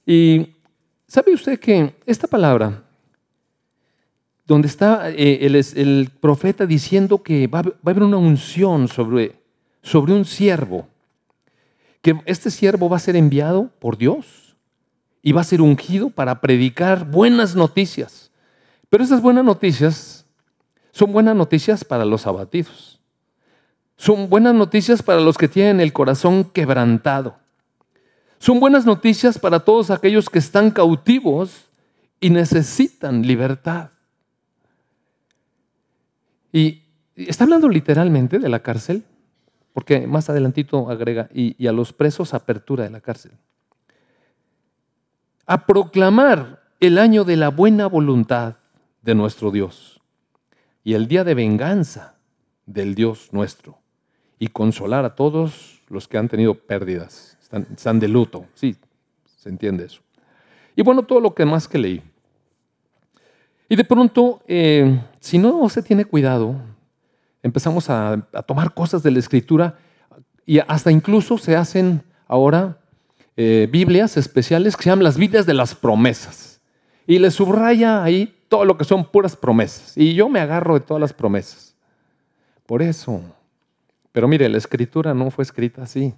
Y 0.06 0.56
sabe 1.08 1.34
usted 1.34 1.60
que 1.60 1.96
esta 2.06 2.28
palabra, 2.28 2.84
donde 4.46 4.68
está 4.68 5.10
eh, 5.12 5.46
el, 5.76 6.10
profeta 6.20 6.66
diciendo 6.66 7.22
que 7.24 7.48
va, 7.48 7.60
a 7.60 7.64
haber 7.84 8.04
una 8.04 8.18
unción 8.18 8.88
sobre 8.88 9.34
un 9.94 10.26
siervo, 10.26 10.88
que 12.02 12.20
este 12.26 12.50
siervo 12.50 12.90
va 12.90 12.98
a 12.98 13.00
ser 13.00 13.16
enviado 13.16 13.70
por 13.80 13.98
Dios 13.98 14.41
y 15.24 15.32
va 15.32 15.42
a 15.42 15.46
ser 15.46 15.62
ungido 15.62 16.10
para 16.10 16.42
predicar 16.42 17.10
buenas 17.10 17.56
noticias. 17.56 18.32
Pero 18.90 19.04
esas 19.04 19.22
buenas 19.22 19.46
noticias 19.46 20.26
son 20.92 21.14
buenas 21.14 21.36
noticias 21.36 21.84
para 21.84 22.06
los 22.06 22.28
abatidos. 22.28 23.00
Son 23.96 24.30
buenas 24.30 24.56
noticias 24.56 25.04
para 25.04 25.22
los 25.22 25.38
que 25.38 25.48
tienen 25.48 25.80
el 25.80 25.94
corazón 25.94 26.44
quebrantado. 26.44 27.38
Son 28.40 28.60
buenas 28.60 28.86
noticias 28.86 29.38
para 29.38 29.60
todos 29.60 29.92
aquellos 29.92 30.30
que 30.30 30.40
están 30.40 30.72
cautivos 30.72 31.70
y 32.20 32.32
necesitan 32.32 33.22
libertad. 33.22 33.92
Y 36.52 36.82
está 37.16 37.44
hablando 37.44 37.70
literalmente 37.70 38.40
de 38.40 38.50
la 38.50 38.62
cárcel, 38.62 39.04
porque 39.74 40.08
más 40.08 40.30
adelantito 40.30 40.90
agrega, 40.90 41.30
y, 41.34 41.56
y 41.64 41.68
a 41.68 41.72
los 41.72 41.94
presos 41.94 42.34
apertura 42.34 42.84
de 42.84 42.90
la 42.90 43.02
cárcel. 43.02 43.32
A 45.52 45.66
proclamar 45.66 46.62
el 46.80 46.98
año 46.98 47.26
de 47.26 47.36
la 47.36 47.50
buena 47.50 47.88
voluntad 47.88 48.56
de 49.02 49.16
nuestro 49.16 49.52
Dios 49.52 50.00
y 50.82 50.94
el 50.94 51.10
día 51.10 51.26
de 51.26 51.34
venganza 51.34 52.16
del 52.66 52.96
Dios 52.96 53.34
nuestro 53.34 53.78
y 54.40 54.48
consolar 54.48 55.04
a 55.04 55.14
todos 55.14 55.82
los 55.90 56.08
que 56.08 56.18
han 56.18 56.30
tenido 56.30 56.54
pérdidas, 56.54 57.38
están, 57.42 58.00
de 58.00 58.08
luto, 58.08 58.46
sí, 58.54 58.78
se 59.26 59.50
entiende 59.50 59.84
eso. 59.84 60.00
Y 60.74 60.84
bueno, 60.84 61.04
todo 61.04 61.20
lo 61.20 61.36
que 61.36 61.44
más 61.44 61.68
que 61.68 61.80
leí. 61.80 62.02
Y 63.68 63.76
de 63.76 63.84
pronto, 63.84 64.42
eh, 64.48 65.02
si 65.20 65.38
no 65.38 65.68
se 65.68 65.84
tiene 65.84 66.06
cuidado, 66.06 66.56
empezamos 67.44 67.90
a, 67.90 68.26
tomar 68.48 68.74
cosas 68.74 69.04
de 69.04 69.12
la 69.12 69.20
escritura 69.20 69.78
y 70.46 70.60
hasta 70.60 70.94
incluso 70.94 71.38
se 71.38 71.58
hacen 71.58 72.02
ahora 72.26 72.78
eh, 73.38 73.68
Biblias 73.72 74.18
especiales 74.18 74.76
que 74.76 74.84
se 74.84 74.90
llaman 74.90 75.04
las 75.04 75.18
Biblias 75.18 75.46
de 75.46 75.54
las 75.54 75.76
promesas. 75.76 76.62
Y 77.08 77.20
le 77.20 77.32
subraya 77.32 78.04
ahí 78.04 78.34
todo 78.48 78.66
lo 78.66 78.78
que 78.78 78.84
son 78.84 79.06
puras 79.06 79.36
promesas. 79.36 79.98
Y 79.98 80.14
yo 80.14 80.30
me 80.30 80.40
agarro 80.40 80.74
de 80.76 80.82
todas 80.82 81.02
las 81.02 81.14
promesas. 81.14 81.76
Por 82.66 82.82
eso. 82.82 83.22
Pero 84.12 84.28
mire, 84.28 84.48
la 84.50 84.58
escritura 84.58 85.14
no 85.14 85.32
fue 85.32 85.44
escrita 85.44 85.84
así. 85.84 86.14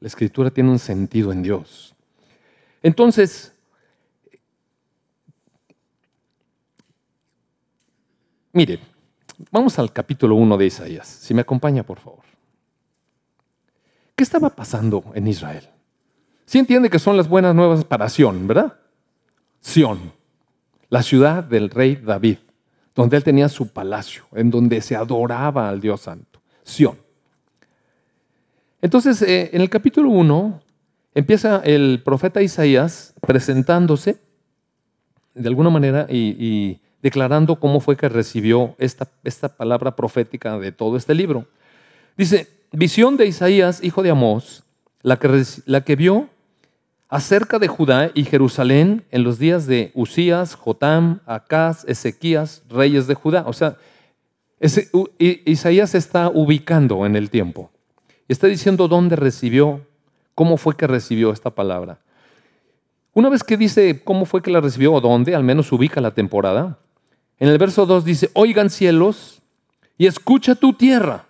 La 0.00 0.08
escritura 0.08 0.50
tiene 0.50 0.70
un 0.70 0.78
sentido 0.78 1.30
en 1.30 1.42
Dios. 1.42 1.94
Entonces, 2.82 3.54
mire, 8.52 8.80
vamos 9.50 9.78
al 9.78 9.92
capítulo 9.92 10.34
1 10.34 10.56
de 10.56 10.66
Isaías. 10.66 11.06
Si 11.06 11.32
me 11.34 11.42
acompaña, 11.42 11.84
por 11.84 12.00
favor. 12.00 12.24
¿Qué 14.16 14.24
estaba 14.24 14.50
pasando 14.50 15.04
en 15.14 15.28
Israel? 15.28 15.71
Sí 16.46 16.58
entiende 16.58 16.90
que 16.90 16.98
son 16.98 17.16
las 17.16 17.28
buenas 17.28 17.54
nuevas 17.54 17.84
para 17.84 18.08
Sión, 18.08 18.46
¿verdad? 18.46 18.74
Sión 19.60 20.12
la 20.92 21.02
ciudad 21.02 21.42
del 21.42 21.70
rey 21.70 21.96
David, 21.96 22.36
donde 22.94 23.16
él 23.16 23.24
tenía 23.24 23.48
su 23.48 23.68
palacio, 23.68 24.24
en 24.32 24.50
donde 24.50 24.82
se 24.82 24.94
adoraba 24.94 25.70
al 25.70 25.80
Dios 25.80 26.02
Santo, 26.02 26.42
Sión. 26.64 26.98
Entonces, 28.82 29.22
eh, 29.22 29.48
en 29.54 29.62
el 29.62 29.70
capítulo 29.70 30.10
1 30.10 30.60
empieza 31.14 31.62
el 31.64 32.02
profeta 32.04 32.42
Isaías 32.42 33.14
presentándose 33.26 34.20
de 35.34 35.48
alguna 35.48 35.70
manera 35.70 36.06
y, 36.10 36.78
declarando 37.00 37.58
cómo 37.58 37.80
fue 37.80 37.96
que 37.96 38.10
recibió 38.10 38.76
esta, 38.76 39.08
esta 39.24 39.48
palabra 39.48 39.96
profética 39.96 40.58
de 40.58 40.72
todo 40.72 40.98
este 40.98 41.14
libro. 41.14 41.48
Dice, 42.18 42.48
visión 42.70 43.16
de 43.16 43.24
Isaías, 43.26 43.82
hijo 43.82 44.02
de 44.02 44.10
Amós, 44.10 44.62
la 45.02 45.18
que, 45.18 45.44
la 45.66 45.82
que 45.82 45.96
vio 45.96 46.28
acerca 47.08 47.58
de 47.58 47.68
Judá 47.68 48.10
y 48.14 48.24
Jerusalén 48.24 49.04
en 49.10 49.22
los 49.22 49.38
días 49.38 49.66
de 49.66 49.90
Usías, 49.94 50.54
Jotam, 50.54 51.20
Acaz, 51.26 51.84
Ezequías, 51.84 52.62
reyes 52.70 53.06
de 53.06 53.14
Judá. 53.14 53.44
O 53.46 53.52
sea, 53.52 53.76
Isaías 55.18 55.94
está 55.94 56.30
ubicando 56.30 57.04
en 57.04 57.16
el 57.16 57.28
tiempo. 57.28 57.70
Está 58.28 58.46
diciendo 58.46 58.88
dónde 58.88 59.16
recibió, 59.16 59.86
cómo 60.34 60.56
fue 60.56 60.76
que 60.76 60.86
recibió 60.86 61.32
esta 61.32 61.50
palabra. 61.50 61.98
Una 63.12 63.28
vez 63.28 63.44
que 63.44 63.58
dice 63.58 64.02
cómo 64.02 64.24
fue 64.24 64.40
que 64.40 64.50
la 64.50 64.60
recibió 64.60 64.94
o 64.94 65.00
dónde, 65.00 65.34
al 65.34 65.44
menos 65.44 65.70
ubica 65.70 66.00
la 66.00 66.12
temporada. 66.12 66.78
En 67.38 67.48
el 67.48 67.58
verso 67.58 67.84
2 67.84 68.04
dice, 68.04 68.30
oigan 68.32 68.70
cielos 68.70 69.42
y 69.98 70.06
escucha 70.06 70.54
tu 70.54 70.72
tierra. 70.72 71.26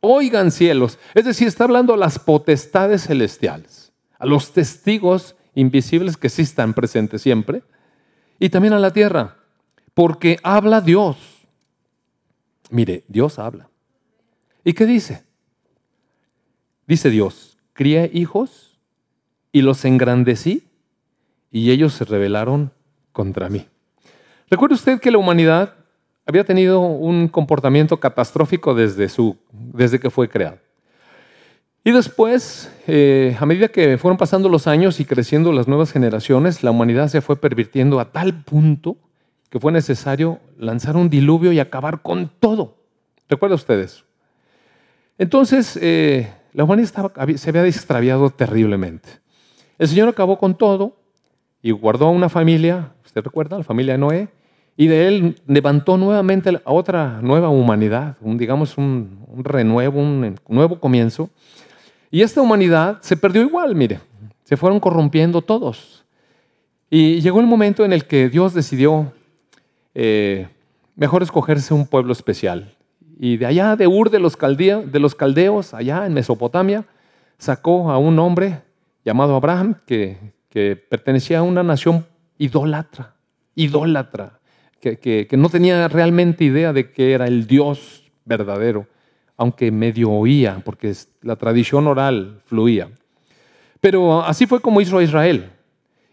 Oigan 0.00 0.50
cielos. 0.50 0.98
Es 1.14 1.24
decir, 1.24 1.48
está 1.48 1.64
hablando 1.64 1.94
a 1.94 1.96
las 1.96 2.18
potestades 2.18 3.04
celestiales 3.04 3.88
a 4.18 4.26
los 4.26 4.52
testigos 4.52 5.36
invisibles 5.54 6.16
que 6.16 6.28
sí 6.28 6.42
están 6.42 6.74
presentes 6.74 7.22
siempre, 7.22 7.62
y 8.38 8.50
también 8.50 8.74
a 8.74 8.78
la 8.78 8.92
tierra, 8.92 9.36
porque 9.94 10.38
habla 10.42 10.80
Dios. 10.80 11.16
Mire, 12.70 13.04
Dios 13.08 13.38
habla. 13.38 13.68
¿Y 14.64 14.72
qué 14.74 14.86
dice? 14.86 15.24
Dice 16.86 17.10
Dios, 17.10 17.58
crié 17.72 18.10
hijos 18.12 18.78
y 19.52 19.62
los 19.62 19.84
engrandecí 19.84 20.64
y 21.50 21.70
ellos 21.70 21.94
se 21.94 22.04
rebelaron 22.04 22.72
contra 23.12 23.48
mí. 23.48 23.66
¿Recuerda 24.50 24.76
usted 24.76 25.00
que 25.00 25.10
la 25.10 25.18
humanidad 25.18 25.74
había 26.28 26.44
tenido 26.44 26.80
un 26.80 27.26
comportamiento 27.26 27.98
catastrófico 27.98 28.74
desde, 28.74 29.08
su, 29.08 29.38
desde 29.50 29.98
que 29.98 30.10
fue 30.10 30.28
creada? 30.28 30.58
Y 31.82 31.90
después, 31.90 32.70
eh, 32.86 33.34
a 33.40 33.46
medida 33.46 33.68
que 33.68 33.96
fueron 33.96 34.18
pasando 34.18 34.50
los 34.50 34.66
años 34.66 35.00
y 35.00 35.06
creciendo 35.06 35.52
las 35.52 35.68
nuevas 35.68 35.90
generaciones, 35.90 36.62
la 36.62 36.70
humanidad 36.70 37.08
se 37.08 37.22
fue 37.22 37.36
pervirtiendo 37.36 37.98
a 37.98 38.12
tal 38.12 38.44
punto 38.44 38.98
que 39.48 39.58
fue 39.58 39.72
necesario 39.72 40.38
lanzar 40.58 40.96
un 40.96 41.08
diluvio 41.08 41.50
y 41.52 41.60
acabar 41.60 42.02
con 42.02 42.30
todo. 42.40 42.76
¿Recuerda 43.30 43.54
ustedes? 43.54 44.04
Entonces, 45.16 45.78
eh, 45.80 46.30
la 46.52 46.64
humanidad 46.64 47.10
se 47.36 47.48
había 47.48 47.66
extraviado 47.66 48.28
terriblemente. 48.28 49.08
El 49.78 49.88
Señor 49.88 50.10
acabó 50.10 50.38
con 50.38 50.58
todo 50.58 50.98
y 51.62 51.70
guardó 51.70 52.08
a 52.08 52.10
una 52.10 52.28
familia, 52.28 52.92
¿usted 53.02 53.24
recuerda? 53.24 53.56
La 53.56 53.64
familia 53.64 53.94
de 53.94 53.98
Noé, 53.98 54.28
y 54.78 54.86
de 54.86 55.08
él 55.08 55.36
levantó 55.48 55.98
nuevamente 55.98 56.50
a 56.64 56.72
otra 56.72 57.20
nueva 57.20 57.48
humanidad, 57.48 58.16
un, 58.20 58.38
digamos 58.38 58.78
un, 58.78 59.26
renuevo, 59.38 60.00
un 60.00 60.36
nuevo 60.48 60.78
comienzo. 60.78 61.28
Y 62.12 62.22
esta 62.22 62.40
humanidad 62.40 62.98
se 63.02 63.16
perdió 63.16 63.42
igual, 63.42 63.74
mire, 63.74 63.98
se 64.44 64.56
fueron 64.56 64.78
corrompiendo 64.78 65.42
todos. 65.42 66.04
Y 66.88 67.20
llegó 67.20 67.40
el 67.40 67.46
momento 67.46 67.84
en 67.84 67.92
el 67.92 68.06
que 68.06 68.28
Dios 68.28 68.54
decidió 68.54 69.12
eh, 69.94 70.46
mejor 70.94 71.24
escogerse 71.24 71.74
un 71.74 71.84
pueblo 71.84 72.12
especial. 72.12 72.72
Y 73.18 73.36
de 73.36 73.46
allá, 73.46 73.74
de 73.74 73.88
Ur 73.88 74.10
de 74.10 74.20
los, 74.20 74.38
de 74.38 75.00
los 75.00 75.14
caldeos, 75.16 75.74
allá 75.74 76.06
en 76.06 76.14
Mesopotamia, 76.14 76.84
sacó 77.36 77.90
a 77.90 77.98
un 77.98 78.16
hombre 78.20 78.62
llamado 79.04 79.34
Abraham 79.34 79.74
que, 79.86 80.38
pertenecía 80.88 81.40
a 81.40 81.42
una 81.42 81.62
nación 81.62 82.06
idólatra, 82.36 83.14
idólatra, 83.54 84.37
que, 84.80 85.28
no 85.32 85.48
tenía 85.48 85.88
realmente 85.88 86.44
idea 86.44 86.72
de 86.72 86.90
que 86.92 87.12
era 87.12 87.26
el 87.26 87.46
Dios 87.46 88.10
verdadero 88.24 88.86
aunque 89.40 89.70
medio 89.70 90.10
oía, 90.10 90.60
porque 90.64 90.92
la 91.22 91.36
tradición 91.36 91.86
oral 91.86 92.42
fluía. 92.46 92.90
Pero 93.80 94.22
así 94.22 94.46
fue 94.46 94.60
como 94.60 94.80
hizo 94.80 95.00
Israel 95.00 95.52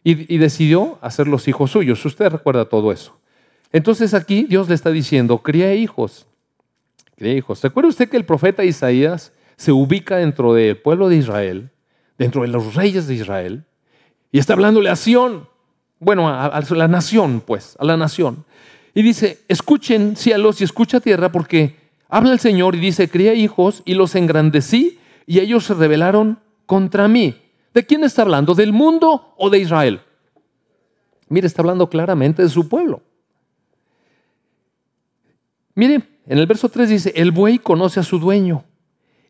y, 0.03 0.37
decidió 0.37 0.99
hacer 1.01 1.27
los 1.27 1.47
hijos 1.47 1.71
suyos. 1.71 2.05
Usted 2.05 2.29
recuerda 2.29 2.65
todo 2.65 2.91
eso. 2.91 3.17
Entonces 3.71 4.13
aquí 4.13 4.45
Dios 4.47 4.69
le 4.69 4.75
está 4.75 4.91
diciendo, 4.91 5.39
cría 5.39 5.73
hijos, 5.73 6.27
cría 7.15 7.33
hijos. 7.33 7.57
¿Se 7.59 7.67
acuerda 7.67 7.89
usted 7.89 8.07
que 8.07 8.17
el 8.17 8.25
profeta 8.25 8.63
Isaías 8.63 9.33
se 9.57 9.71
ubica 9.71 10.17
dentro 10.17 10.53
del 10.53 10.77
pueblo 10.77 11.09
de 11.09 11.15
Israel, 11.17 11.71
dentro 12.19 12.43
de 12.43 12.49
los 12.49 12.75
reyes 12.75 13.07
de 13.07 13.15
Israel, 13.15 13.65
y 14.31 14.37
está 14.37 14.53
hablándole 14.53 14.91
a 14.91 14.95
Sión, 14.95 15.49
bueno, 15.99 16.27
a, 16.27 16.61
la 16.69 16.87
nación, 16.87 17.41
pues, 17.45 17.75
a 17.79 17.85
la 17.85 17.97
nación. 17.97 18.45
Y 18.93 19.01
dice, 19.01 19.39
escuchen 19.47 20.15
cielos 20.15 20.61
y 20.61 20.63
escucha 20.63 20.99
tierra, 20.99 21.31
porque 21.31 21.75
habla 22.09 22.33
el 22.33 22.39
Señor 22.39 22.75
y 22.75 22.79
dice, 22.79 23.09
cría 23.09 23.33
hijos 23.33 23.81
y 23.85 23.93
los 23.93 24.15
engrandecí 24.15 24.99
y 25.25 25.39
ellos 25.39 25.65
se 25.65 25.73
rebelaron 25.73 26.39
contra 26.65 27.07
mí. 27.07 27.41
¿De 27.73 27.85
quién 27.85 28.03
está 28.03 28.21
hablando? 28.21 28.55
¿Del 28.55 28.71
mundo 28.71 29.33
o 29.37 29.49
de 29.49 29.59
Israel? 29.59 30.01
Mire, 31.27 31.47
está 31.47 31.61
hablando 31.61 31.89
claramente 31.89 32.41
de 32.41 32.49
su 32.49 32.69
pueblo. 32.69 33.01
Mire, 35.73 36.03
en 36.27 36.37
el 36.37 36.45
verso 36.47 36.69
3 36.69 36.87
dice, 36.87 37.13
el 37.15 37.31
buey 37.31 37.59
conoce 37.59 37.99
a 37.99 38.03
su 38.03 38.17
dueño, 38.17 38.63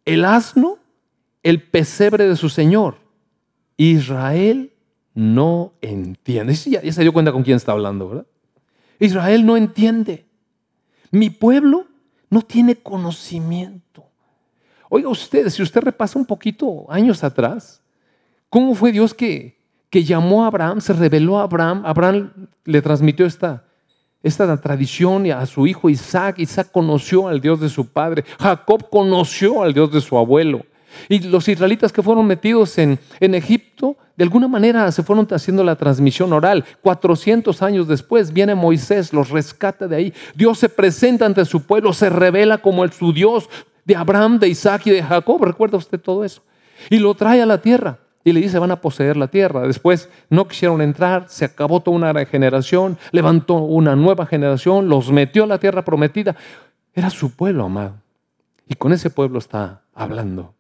el 0.06 0.26
asno, 0.26 0.78
el 1.42 1.62
pesebre 1.62 2.28
de 2.28 2.36
su 2.36 2.50
señor. 2.50 2.98
Israel 3.78 4.72
no 5.16 5.74
entiende. 5.82 6.54
Ya, 6.54 6.84
ya 6.84 6.94
se 6.94 7.02
dio 7.02 7.14
cuenta 7.14 7.32
con 7.32 7.42
quién 7.42 7.56
está 7.56 7.72
hablando, 7.72 8.10
¿verdad? 8.10 8.26
Israel 9.00 9.46
no 9.46 9.58
entiende. 9.58 10.26
Mi 11.10 11.30
pueblo 11.30 11.88
no 12.30 12.42
tiene 12.42 12.76
conocimiento. 12.76 14.06
Oiga 14.90 15.10
usted, 15.10 15.50
si 15.50 15.64
usted 15.64 15.82
repasa 15.82 16.20
un 16.20 16.26
poquito 16.26 16.86
años 16.90 17.24
atrás, 17.24 17.82
¿cómo 18.50 18.76
fue 18.76 18.92
Dios 18.92 19.14
que, 19.14 19.58
que 19.90 20.04
llamó 20.04 20.44
a 20.44 20.48
Abraham, 20.48 20.82
se 20.82 20.94
reveló 20.94 21.40
a 21.40 21.44
Abraham? 21.44 21.84
Abraham 21.86 22.48
le 22.66 22.82
transmitió 22.82 23.26
esta, 23.26 23.66
esta 24.22 24.60
tradición 24.60 25.32
a 25.32 25.46
su 25.46 25.66
hijo 25.66 25.90
Isaac. 25.90 26.40
Isaac 26.40 26.72
conoció 26.72 27.28
al 27.28 27.40
Dios 27.40 27.60
de 27.62 27.70
su 27.70 27.88
padre. 27.88 28.26
Jacob 28.40 28.90
conoció 28.90 29.64
al 29.64 29.74
Dios 29.74 29.92
de 29.92 30.02
su 30.02 30.18
abuelo. 30.18 30.66
Y 31.10 31.20
los 31.20 31.48
israelitas 31.48 31.92
que 31.92 32.04
fueron 32.04 32.26
metidos 32.26 32.78
en, 32.78 33.00
en 33.20 33.36
Egipto, 33.36 33.96
de 34.18 34.24
alguna 34.24 34.48
manera 34.48 34.92
se 34.92 35.04
fueron 35.04 35.28
haciendo 35.32 35.64
la 35.64 35.76
transmisión 35.76 36.32
oral. 36.34 36.64
400 36.82 37.62
años 37.62 37.88
después 37.88 38.32
viene 38.32 38.56
Moisés, 38.56 39.14
los 39.14 39.30
rescata 39.30 39.88
de 39.88 39.96
ahí. 39.96 40.14
Dios 40.36 40.60
se 40.60 40.70
presenta 40.70 41.26
ante 41.26 41.44
su 41.46 41.64
pueblo, 41.64 41.94
se 41.94 42.10
revela 42.10 42.60
como 42.60 42.84
el, 42.84 42.92
su 42.92 43.12
Dios 43.14 43.50
de 43.84 43.96
Abraham, 43.96 44.40
de 44.40 44.48
Isaac 44.48 44.88
y 44.88 44.92
de 44.92 45.04
Jacob. 45.04 45.44
¿Recuerda 45.44 45.78
usted 45.78 46.00
todo 46.00 46.24
eso? 46.24 46.42
Y 46.90 47.00
lo 47.00 47.14
trae 47.14 47.42
a 47.42 47.46
la 47.46 47.60
tierra 47.60 48.00
y 48.24 48.34
le 48.34 48.42
dice, 48.42 48.58
van 48.58 48.72
a 48.72 48.82
poseer 48.82 49.16
la 49.16 49.28
tierra. 49.28 49.68
Después 49.68 50.10
no 50.32 50.48
quisieron 50.48 50.82
entrar, 50.82 51.26
se 51.30 51.46
acabó 51.46 51.80
toda 51.80 51.96
una 51.96 52.26
generación, 52.26 52.98
levantó 53.12 53.56
una 53.56 53.96
nueva 53.96 54.26
generación, 54.26 54.90
los 54.90 55.12
metió 55.12 55.44
a 55.44 55.48
la 55.48 55.60
tierra 55.60 55.86
prometida. 55.86 56.36
Era 56.94 57.12
su 57.12 57.36
pueblo, 57.36 57.66
amado. 57.66 57.94
Y 58.68 58.74
con 58.74 58.92
ese 58.94 59.12
pueblo 59.12 59.38
está 59.38 59.84
hablando. 59.94 60.55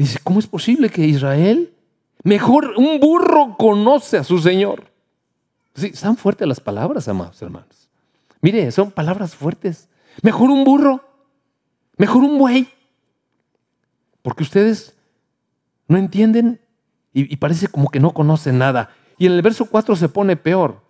Dice, 0.00 0.18
¿cómo 0.24 0.38
es 0.38 0.46
posible 0.46 0.88
que 0.88 1.04
Israel, 1.04 1.74
mejor 2.22 2.72
un 2.78 3.00
burro 3.00 3.54
conoce 3.58 4.16
a 4.16 4.24
su 4.24 4.38
Señor? 4.38 4.90
Sí, 5.74 5.88
están 5.92 6.16
fuertes 6.16 6.48
las 6.48 6.58
palabras, 6.58 7.06
amados 7.06 7.42
hermanos. 7.42 7.90
Mire, 8.40 8.72
son 8.72 8.92
palabras 8.92 9.34
fuertes. 9.34 9.90
Mejor 10.22 10.48
un 10.48 10.64
burro, 10.64 11.04
mejor 11.98 12.22
un 12.24 12.38
buey. 12.38 12.66
Porque 14.22 14.42
ustedes 14.42 14.96
no 15.86 15.98
entienden 15.98 16.62
y, 17.12 17.30
y 17.30 17.36
parece 17.36 17.68
como 17.68 17.90
que 17.90 18.00
no 18.00 18.14
conocen 18.14 18.56
nada. 18.56 18.88
Y 19.18 19.26
en 19.26 19.32
el 19.32 19.42
verso 19.42 19.66
4 19.66 19.96
se 19.96 20.08
pone 20.08 20.34
peor. 20.34 20.80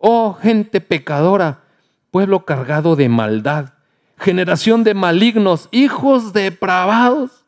Oh 0.00 0.34
gente 0.34 0.82
pecadora, 0.82 1.64
pueblo 2.10 2.44
cargado 2.44 2.94
de 2.94 3.08
maldad, 3.08 3.72
generación 4.18 4.84
de 4.84 4.92
malignos, 4.92 5.70
hijos 5.72 6.34
depravados 6.34 7.39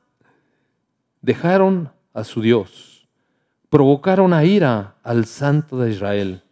dejaron 1.22 1.90
a 2.12 2.24
su 2.24 2.42
Dios, 2.42 3.08
provocaron 3.70 4.34
a 4.34 4.44
ira 4.44 4.96
al 5.02 5.24
Santo 5.24 5.78
de 5.78 5.90
Israel 5.90 6.42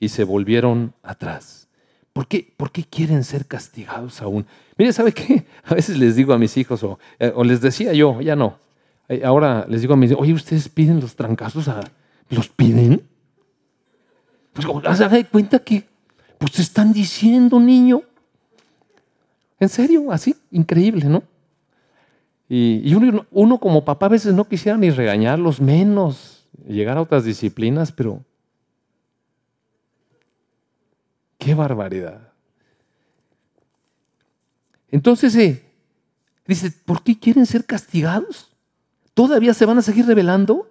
y 0.00 0.08
se 0.08 0.24
volvieron 0.24 0.94
atrás. 1.02 1.68
¿Por 2.12 2.26
qué, 2.26 2.52
¿Por 2.56 2.72
qué 2.72 2.82
quieren 2.82 3.22
ser 3.22 3.46
castigados 3.46 4.20
aún? 4.22 4.44
Mire, 4.76 4.92
¿sabe 4.92 5.12
qué? 5.12 5.46
A 5.64 5.74
veces 5.74 5.96
les 5.98 6.16
digo 6.16 6.32
a 6.32 6.38
mis 6.38 6.56
hijos, 6.56 6.82
o, 6.82 6.98
eh, 7.20 7.32
les 7.44 7.60
decía 7.60 7.92
yo, 7.92 8.20
ya 8.20 8.34
no. 8.34 8.58
Eh, 9.08 9.22
ahora 9.24 9.66
les 9.68 9.82
digo 9.82 9.94
a 9.94 9.96
mis 9.96 10.10
hijos, 10.10 10.22
oye, 10.22 10.32
¿ustedes 10.32 10.68
piden 10.68 11.00
los 11.00 11.14
trancazos? 11.14 11.68
A, 11.68 11.80
¿Los 12.30 12.48
piden? 12.48 13.02
Pues 14.52 14.66
¿se 14.98 15.24
cuenta 15.26 15.60
que 15.60 15.84
pues 16.38 16.58
están 16.58 16.92
diciendo, 16.92 17.60
niño? 17.60 18.02
En 19.60 19.68
serio, 19.68 20.10
así, 20.12 20.34
increíble, 20.50 21.04
¿no? 21.04 21.22
Y, 22.48 22.94
uno, 22.94 23.58
como 23.58 23.84
papá 23.84 24.06
a 24.06 24.10
veces 24.10 24.34
no 24.34 24.48
quisiera 24.48 24.78
ni 24.78 24.90
regañarlos, 24.90 25.60
menos 25.60 26.48
llegar 26.66 26.96
a 26.96 27.02
otras 27.02 27.24
disciplinas, 27.24 27.92
pero 27.92 28.24
qué 31.36 31.54
barbaridad. 31.54 32.32
Entonces, 34.90 35.36
eh, 35.36 35.62
dice, 36.46 36.72
¿por 36.86 37.02
qué 37.02 37.18
quieren 37.18 37.44
ser 37.44 37.66
castigados? 37.66 38.50
¿Todavía 39.12 39.52
se 39.52 39.66
van 39.66 39.78
a 39.78 39.82
seguir 39.82 40.06
revelando? 40.06 40.70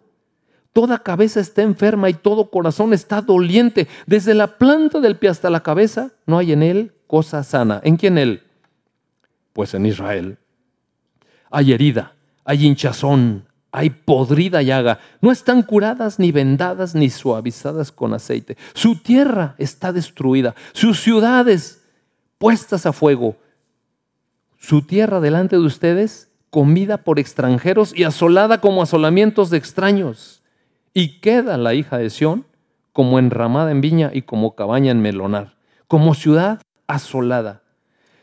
Toda 0.74 1.04
cabeza 1.04 1.40
está 1.40 1.62
enferma 1.62 2.10
y 2.10 2.16
todo 2.16 2.50
corazón 2.50 2.94
está 2.94 3.22
doliente. 3.22 3.88
Desde 4.08 4.34
la 4.34 4.58
planta 4.58 5.00
del 5.00 5.18
pie 5.18 5.30
hasta 5.30 5.52
la 5.52 5.62
cabeza 5.62 6.12
no 6.26 6.40
hay 6.40 6.54
en 6.54 6.64
él 6.64 6.94
cosa 7.06 7.44
sana. 7.44 7.82
¿En 7.84 7.98
quién 7.98 8.18
él? 8.18 8.44
Pues 9.54 9.74
en 9.76 9.86
Israel 9.86 10.38
hay 11.50 11.74
herida, 11.74 12.14
hay 12.44 12.66
hinchazón, 12.66 13.46
hay 13.72 13.90
podrida 13.90 14.62
llaga. 14.62 15.00
No 15.22 15.32
están 15.32 15.62
curadas 15.64 16.20
ni 16.20 16.32
vendadas 16.32 16.96
ni 16.96 17.10
suavizadas 17.10 17.92
con 17.92 18.14
aceite. 18.14 18.58
Su 18.74 18.96
tierra 18.96 19.56
está 19.58 19.92
destruida, 19.92 20.56
sus 20.74 21.02
ciudades 21.02 21.84
puestas 22.38 22.86
a 22.86 22.94
fuego. 22.94 23.36
Su 24.58 24.82
tierra 24.82 25.20
delante 25.20 25.56
de 25.58 25.62
ustedes 25.62 26.32
comida 26.50 26.98
por 26.98 27.20
extranjeros 27.20 27.94
y 27.96 28.04
asolada 28.04 28.62
como 28.62 28.82
asolamientos 28.82 29.50
de 29.50 29.58
extraños. 29.58 30.42
Y 30.94 31.20
queda 31.20 31.58
la 31.58 31.74
hija 31.74 31.98
de 31.98 32.10
Sión 32.10 32.46
como 32.94 33.20
enramada 33.20 33.70
en 33.70 33.82
viña 33.82 34.10
y 34.14 34.24
como 34.24 34.56
cabaña 34.56 34.92
en 34.92 35.02
melonar, 35.02 35.56
como 35.88 36.16
ciudad 36.16 36.62
asolada. 36.88 37.62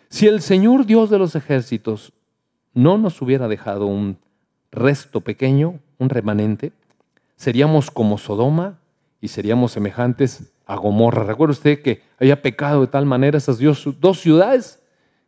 Si 0.09 0.27
el 0.27 0.43
Señor 0.43 0.87
Dios 0.87 1.11
de 1.11 1.19
los 1.19 1.37
ejércitos 1.37 2.13
no 2.75 2.99
nos 2.99 3.23
hubiera 3.23 3.49
dejado 3.49 3.87
un 3.87 4.19
resto 4.71 5.21
pequeño, 5.21 5.79
un 5.99 6.11
remanente, 6.11 6.73
seríamos 7.37 7.91
como 7.91 8.19
Sodoma 8.19 8.79
y 9.21 9.29
seríamos 9.29 9.73
semejantes 9.73 10.53
a 10.67 10.77
Gomorra. 10.77 11.25
Recuerda 11.25 11.53
usted 11.53 11.83
que 11.83 12.03
había 12.19 12.43
pecado 12.43 12.83
de 12.83 12.89
tal 12.89 13.07
manera 13.07 13.39
esas 13.39 13.59
dos 13.59 14.21
ciudades 14.21 14.81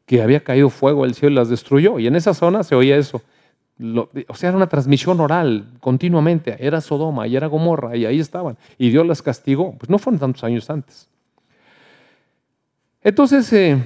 que 0.06 0.22
había 0.22 0.42
caído 0.42 0.70
fuego 0.70 1.04
del 1.04 1.14
cielo 1.14 1.32
y 1.32 1.36
las 1.36 1.48
destruyó. 1.48 1.98
Y 1.98 2.06
en 2.06 2.16
esa 2.16 2.34
zona 2.34 2.62
se 2.62 2.74
oía 2.74 2.96
eso. 2.96 3.22
o 4.28 4.34
sea, 4.34 4.48
era 4.48 4.56
una 4.56 4.68
transmisión 4.68 5.20
oral 5.20 5.66
continuamente. 5.80 6.56
Era 6.58 6.80
Sodoma 6.80 7.26
y 7.26 7.36
era 7.36 7.48
Gomorra 7.48 7.96
y 7.96 8.06
ahí 8.06 8.20
estaban. 8.20 8.56
Y 8.78 8.90
Dios 8.90 9.06
las 9.06 9.20
castigó. 9.20 9.72
Pues 9.76 9.90
no 9.90 9.98
fueron 9.98 10.20
tantos 10.20 10.44
años 10.44 10.70
antes. 10.70 11.08
Entonces, 13.02 13.52
eh, 13.52 13.82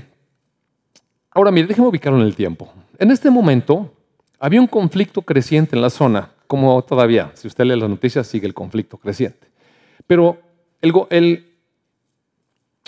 ahora 1.31 1.51
mire, 1.51 1.67
déjeme 1.67 1.89
ubicarlo 1.89 2.21
en 2.21 2.27
el 2.27 2.37
tiempo. 2.37 2.73
En 3.01 3.11
este 3.11 3.31
momento 3.31 3.95
había 4.39 4.61
un 4.61 4.67
conflicto 4.67 5.23
creciente 5.23 5.75
en 5.75 5.81
la 5.81 5.89
zona, 5.89 6.33
como 6.47 6.83
todavía, 6.85 7.33
si 7.33 7.49
usted 7.49 7.65
lee 7.65 7.81
las 7.81 7.89
noticias, 7.89 8.27
sigue 8.27 8.47
el 8.47 8.53
conflicto 8.53 8.99
creciente. 8.99 9.49
Pero 10.07 10.39
el, 10.83 11.47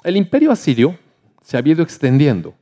imperio 0.04 0.52
asirio 0.52 0.98
se 1.40 1.56
había 1.56 1.72
ido 1.72 1.82
extendiendo 1.82 2.52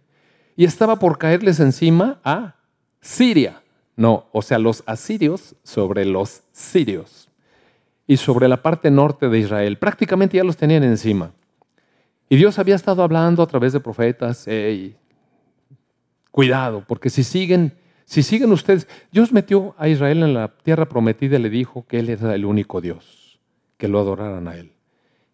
y 0.56 0.64
estaba 0.64 1.00
por 1.00 1.18
caerles 1.18 1.58
encima 1.58 2.20
a 2.22 2.54
Siria. 3.00 3.60
No, 3.96 4.26
o 4.30 4.42
sea, 4.42 4.60
los 4.60 4.84
asirios 4.86 5.56
sobre 5.64 6.04
los 6.04 6.42
sirios 6.52 7.30
y 8.06 8.16
sobre 8.16 8.46
la 8.46 8.62
parte 8.62 8.92
norte 8.92 9.28
de 9.28 9.40
Israel. 9.40 9.76
Prácticamente 9.76 10.36
ya 10.36 10.44
los 10.44 10.56
tenían 10.56 10.84
encima. 10.84 11.32
Y 12.28 12.36
Dios 12.36 12.60
había 12.60 12.76
estado 12.76 13.02
hablando 13.02 13.42
a 13.42 13.48
través 13.48 13.72
de 13.72 13.80
profetas, 13.80 14.46
Cuidado, 16.30 16.84
porque 16.86 17.10
si 17.10 17.24
siguen, 17.24 17.74
si 18.04 18.22
siguen 18.22 18.52
ustedes, 18.52 18.86
Dios 19.10 19.32
metió 19.32 19.74
a 19.78 19.88
Israel 19.88 20.22
en 20.22 20.34
la 20.34 20.48
tierra 20.48 20.88
prometida 20.88 21.38
y 21.38 21.42
le 21.42 21.50
dijo 21.50 21.84
que 21.88 21.98
Él 21.98 22.08
era 22.08 22.34
el 22.34 22.44
único 22.44 22.80
Dios, 22.80 23.40
que 23.76 23.88
lo 23.88 23.98
adoraran 23.98 24.46
a 24.48 24.56
Él, 24.56 24.72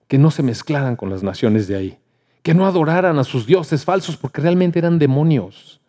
que 0.09 0.19
no 0.19 0.31
se 0.31 0.43
mezclaran 0.43 0.97
con 0.97 1.11
las 1.11 1.23
naciones 1.23 1.69
de 1.69 1.77
ahí, 1.77 1.99
que 2.43 2.55
no 2.55 2.67
adoraran 2.67 3.19
a 3.19 3.25
sus 3.25 3.47
dioses 3.47 3.85
falsos 3.85 4.17
porque 4.17 4.41
realmente 4.41 4.79
eran 4.79 4.99
demonios. 4.99 5.81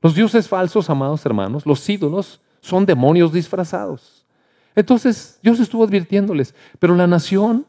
Los 0.00 0.14
dioses 0.14 0.48
falsos, 0.48 0.90
amados 0.90 1.24
hermanos, 1.26 1.66
los 1.66 1.88
ídolos, 1.88 2.40
son 2.60 2.86
demonios 2.86 3.32
disfrazados. 3.32 4.24
Entonces 4.74 5.38
Dios 5.42 5.60
estuvo 5.60 5.84
advirtiéndoles, 5.84 6.54
pero 6.78 6.94
la 6.94 7.06
nación 7.06 7.66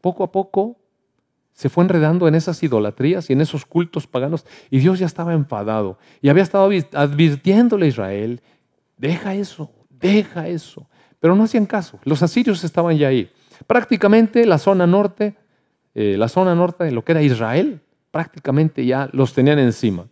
poco 0.00 0.24
a 0.24 0.32
poco 0.32 0.77
se 1.58 1.68
fue 1.68 1.82
enredando 1.82 2.28
en 2.28 2.36
esas 2.36 2.62
idolatrías 2.62 3.28
y 3.28 3.32
en 3.32 3.40
esos 3.40 3.66
cultos 3.66 4.06
paganos 4.06 4.46
y 4.70 4.78
Dios 4.78 5.00
ya 5.00 5.06
estaba 5.06 5.32
enfadado 5.32 5.98
y 6.22 6.28
había 6.28 6.44
estado 6.44 6.70
advirtiéndole 6.92 7.86
a 7.86 7.88
Israel, 7.88 8.40
deja 8.96 9.34
eso, 9.34 9.68
deja 9.90 10.46
eso. 10.46 10.88
Pero 11.18 11.34
no 11.34 11.42
hacían 11.42 11.66
caso, 11.66 11.98
los 12.04 12.22
asirios 12.22 12.62
estaban 12.62 12.96
ya 12.96 13.08
ahí. 13.08 13.28
Prácticamente 13.66 14.46
la 14.46 14.58
zona 14.58 14.86
norte, 14.86 15.34
eh, 15.96 16.14
la 16.16 16.28
zona 16.28 16.54
norte 16.54 16.84
de 16.84 16.92
lo 16.92 17.04
que 17.04 17.10
era 17.10 17.22
Israel, 17.22 17.80
prácticamente 18.12 18.86
ya 18.86 19.10
los 19.12 19.34
tenían 19.34 19.58
encima. 19.58 20.06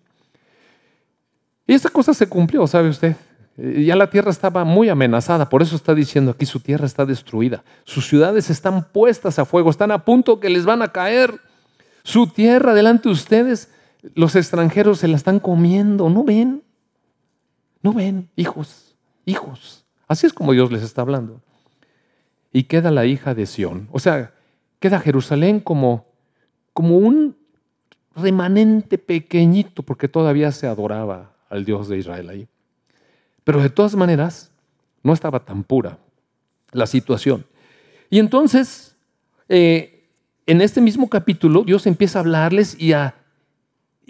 Y 1.65 1.75
esa 1.75 1.91
cosa 1.91 2.13
se 2.13 2.29
cumplió, 2.29 2.67
¿sabe 2.67 2.89
usted? 2.89 3.15
Eh, 3.59 3.85
ya 3.85 3.97
la 3.97 4.11
tierra 4.11 4.31
estaba 4.31 4.65
muy 4.65 4.89
amenazada, 4.89 5.49
por 5.49 5.63
eso 5.63 5.77
está 5.77 5.95
diciendo 5.95 6.33
aquí 6.33 6.47
su 6.47 6.61
tierra 6.61 6.87
está 6.87 7.07
destruida. 7.07 7.65
Sus 7.85 8.07
ciudades 8.07 8.51
están 8.51 8.85
puestas 8.85 9.39
a 9.39 9.45
fuego, 9.45 9.71
están 9.71 9.91
a 9.91 10.05
punto 10.05 10.41
que 10.41 10.51
les 10.51 10.65
van 10.65 10.83
a 10.83 10.93
caer. 10.93 11.41
Su 12.03 12.27
tierra 12.27 12.75
delante 12.75 13.09
de 13.09 13.15
ustedes, 13.15 13.73
los 14.15 14.37
extranjeros 14.37 14.99
se 14.99 15.09
la 15.09 15.17
están 15.17 15.41
comiendo, 15.41 16.09
¿no 16.09 16.25
ven? 16.25 16.63
¿No 17.83 17.93
ven, 17.93 18.29
hijos, 18.37 18.97
hijos? 19.25 19.85
Así 20.09 20.27
es 20.27 20.33
como 20.33 20.53
Dios 20.53 20.71
les 20.71 20.83
está 20.83 21.03
hablando. 21.03 21.41
Y 22.53 22.65
queda 22.65 22.91
la 22.91 23.07
hija 23.07 23.35
de 23.35 23.47
Sión, 23.47 23.89
o 23.91 23.99
sea, 23.99 24.33
queda 24.79 25.01
Jerusalén 25.01 25.61
como, 25.61 26.07
como 26.73 26.97
un 26.99 27.37
remanente 28.15 28.99
pequeñito, 28.99 29.83
porque 29.83 30.09
todavía 30.09 30.53
se 30.53 30.67
adoraba 30.67 31.33
al 31.51 31.65
Dios 31.65 31.89
de 31.89 31.99
Israel 31.99 32.31
ahí. 32.31 32.49
Pero 33.47 33.63
de 33.63 33.71
todas 33.71 33.95
maneras, 33.95 34.51
no 35.05 35.13
estaba 35.13 35.39
tan 35.39 35.63
pura 35.63 35.99
la 36.73 36.85
situación. 36.85 37.47
Y 38.11 38.19
entonces, 38.19 38.97
eh, 39.49 40.09
en 40.47 40.61
este 40.61 40.81
mismo 40.81 41.09
capítulo, 41.09 41.63
Dios 41.63 41.87
empieza 41.87 42.19
a 42.19 42.23
hablarles 42.23 42.77
y 42.77 42.93
a, 42.93 43.15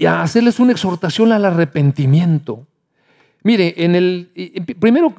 hacerles 0.07 0.59
una 0.59 0.73
exhortación 0.73 1.33
al 1.33 1.45
arrepentimiento. 1.45 2.67
Mire, 3.43 3.75
en 3.77 3.95
el 3.95 4.31
primero 4.81 5.15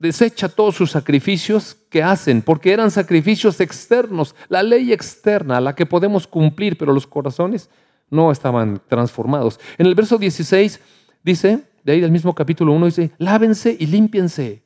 desecha 0.00 0.48
todos 0.48 0.74
sus 0.74 0.90
sacrificios 0.90 1.76
que 1.90 2.02
hacen, 2.02 2.42
porque 2.42 2.72
eran 2.72 2.90
sacrificios 2.90 3.60
externos, 3.60 4.34
la 4.48 4.64
ley 4.64 4.92
externa, 4.92 5.60
la 5.60 5.76
que 5.76 5.86
podemos 5.86 6.26
cumplir, 6.26 6.76
pero 6.76 6.92
los 6.92 7.06
corazones 7.06 7.70
no 8.10 8.32
estaban 8.32 8.82
transformados. 8.88 9.60
En 9.78 9.86
el 9.86 9.94
verso 9.94 10.18
16 10.18 10.80
dice, 11.22 11.62
de 11.84 11.92
ahí 11.92 12.00
del 12.00 12.10
mismo 12.10 12.34
capítulo 12.34 12.72
1 12.72 12.86
dice, 12.86 13.12
lávense 13.18 13.76
y 13.78 13.86
límpiense. 13.86 14.62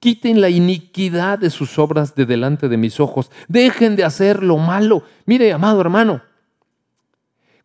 Quiten 0.00 0.40
la 0.40 0.50
iniquidad 0.50 1.38
de 1.38 1.50
sus 1.50 1.78
obras 1.78 2.14
de 2.14 2.26
delante 2.26 2.68
de 2.68 2.76
mis 2.76 2.98
ojos. 2.98 3.30
Dejen 3.46 3.94
de 3.94 4.04
hacer 4.04 4.42
lo 4.42 4.56
malo. 4.56 5.02
Mire, 5.26 5.52
amado 5.52 5.80
hermano, 5.80 6.22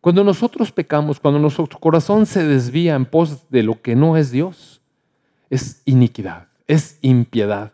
cuando 0.00 0.24
nosotros 0.24 0.72
pecamos, 0.72 1.20
cuando 1.20 1.40
nuestro 1.40 1.66
corazón 1.78 2.26
se 2.26 2.44
desvía 2.44 2.94
en 2.94 3.06
pos 3.06 3.48
de 3.50 3.62
lo 3.62 3.80
que 3.80 3.96
no 3.96 4.16
es 4.16 4.30
Dios, 4.30 4.82
es 5.48 5.82
iniquidad, 5.84 6.48
es 6.66 6.98
impiedad. 7.02 7.72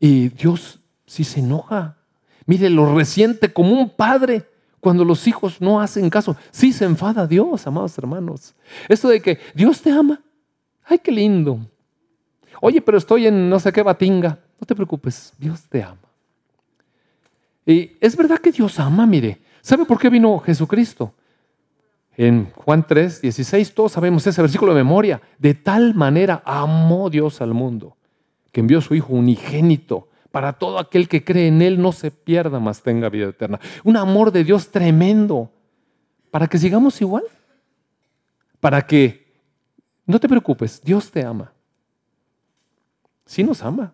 Y 0.00 0.28
Dios 0.28 0.80
sí 1.06 1.24
se 1.24 1.40
enoja. 1.40 1.96
Mire, 2.46 2.68
lo 2.68 2.94
resiente 2.94 3.52
como 3.52 3.72
un 3.72 3.90
padre 3.90 4.46
cuando 4.80 5.04
los 5.04 5.26
hijos 5.26 5.60
no 5.60 5.80
hacen 5.80 6.10
caso. 6.10 6.36
Sí 6.50 6.72
se 6.72 6.84
enfada 6.84 7.26
Dios, 7.26 7.66
amados 7.66 7.96
hermanos. 7.96 8.54
Esto 8.88 9.08
de 9.08 9.20
que 9.20 9.38
Dios 9.54 9.80
te 9.80 9.90
ama, 9.90 10.20
Ay, 10.88 10.98
qué 10.98 11.12
lindo. 11.12 11.60
Oye, 12.60 12.80
pero 12.80 12.98
estoy 12.98 13.26
en 13.26 13.48
no 13.48 13.60
sé 13.60 13.72
qué 13.72 13.82
batinga. 13.82 14.38
No 14.60 14.66
te 14.66 14.74
preocupes, 14.74 15.32
Dios 15.38 15.62
te 15.68 15.82
ama. 15.82 15.98
Y 17.64 17.92
es 18.00 18.16
verdad 18.16 18.38
que 18.38 18.50
Dios 18.50 18.80
ama, 18.80 19.06
mire. 19.06 19.38
¿Sabe 19.60 19.84
por 19.84 19.98
qué 19.98 20.08
vino 20.08 20.38
Jesucristo? 20.38 21.12
En 22.16 22.50
Juan 22.52 22.84
3, 22.86 23.20
16, 23.20 23.74
todos 23.74 23.92
sabemos 23.92 24.26
ese 24.26 24.40
versículo 24.42 24.72
de 24.72 24.82
memoria. 24.82 25.20
De 25.38 25.54
tal 25.54 25.94
manera 25.94 26.42
amó 26.44 27.10
Dios 27.10 27.40
al 27.40 27.54
mundo, 27.54 27.96
que 28.50 28.60
envió 28.60 28.78
a 28.78 28.82
su 28.82 28.94
Hijo 28.94 29.12
unigénito 29.12 30.08
para 30.30 30.54
todo 30.54 30.78
aquel 30.78 31.08
que 31.08 31.24
cree 31.24 31.48
en 31.48 31.62
Él 31.62 31.80
no 31.80 31.92
se 31.92 32.10
pierda, 32.10 32.58
más 32.58 32.82
tenga 32.82 33.08
vida 33.08 33.28
eterna. 33.28 33.60
Un 33.84 33.96
amor 33.96 34.30
de 34.30 34.44
Dios 34.44 34.70
tremendo 34.70 35.50
para 36.30 36.46
que 36.48 36.58
sigamos 36.58 37.00
igual. 37.00 37.24
Para 38.60 38.86
que 38.86 39.27
no 40.08 40.18
te 40.18 40.28
preocupes, 40.28 40.80
Dios 40.82 41.10
te 41.10 41.22
ama. 41.22 41.52
Sí 43.26 43.44
nos 43.44 43.62
ama. 43.62 43.92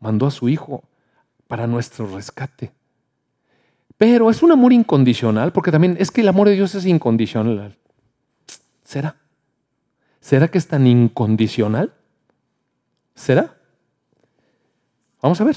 Mandó 0.00 0.26
a 0.26 0.32
su 0.32 0.48
Hijo 0.48 0.82
para 1.46 1.68
nuestro 1.68 2.08
rescate. 2.08 2.72
Pero 3.96 4.28
es 4.28 4.42
un 4.42 4.50
amor 4.50 4.72
incondicional, 4.72 5.52
porque 5.52 5.70
también 5.70 5.96
es 6.00 6.10
que 6.10 6.22
el 6.22 6.28
amor 6.28 6.48
de 6.48 6.56
Dios 6.56 6.74
es 6.74 6.84
incondicional. 6.84 7.78
¿Será? 8.82 9.14
¿Será 10.20 10.48
que 10.48 10.58
es 10.58 10.66
tan 10.66 10.84
incondicional? 10.84 11.94
¿Será? 13.14 13.56
Vamos 15.22 15.40
a 15.40 15.44
ver. 15.44 15.56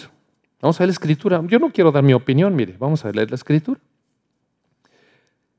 Vamos 0.61 0.79
a 0.79 0.83
ver 0.83 0.89
la 0.89 0.93
escritura. 0.93 1.41
Yo 1.47 1.57
no 1.57 1.71
quiero 1.71 1.91
dar 1.91 2.03
mi 2.03 2.13
opinión, 2.13 2.55
mire, 2.55 2.75
vamos 2.77 3.03
a 3.05 3.11
leer 3.11 3.31
la 3.31 3.35
escritura. 3.35 3.79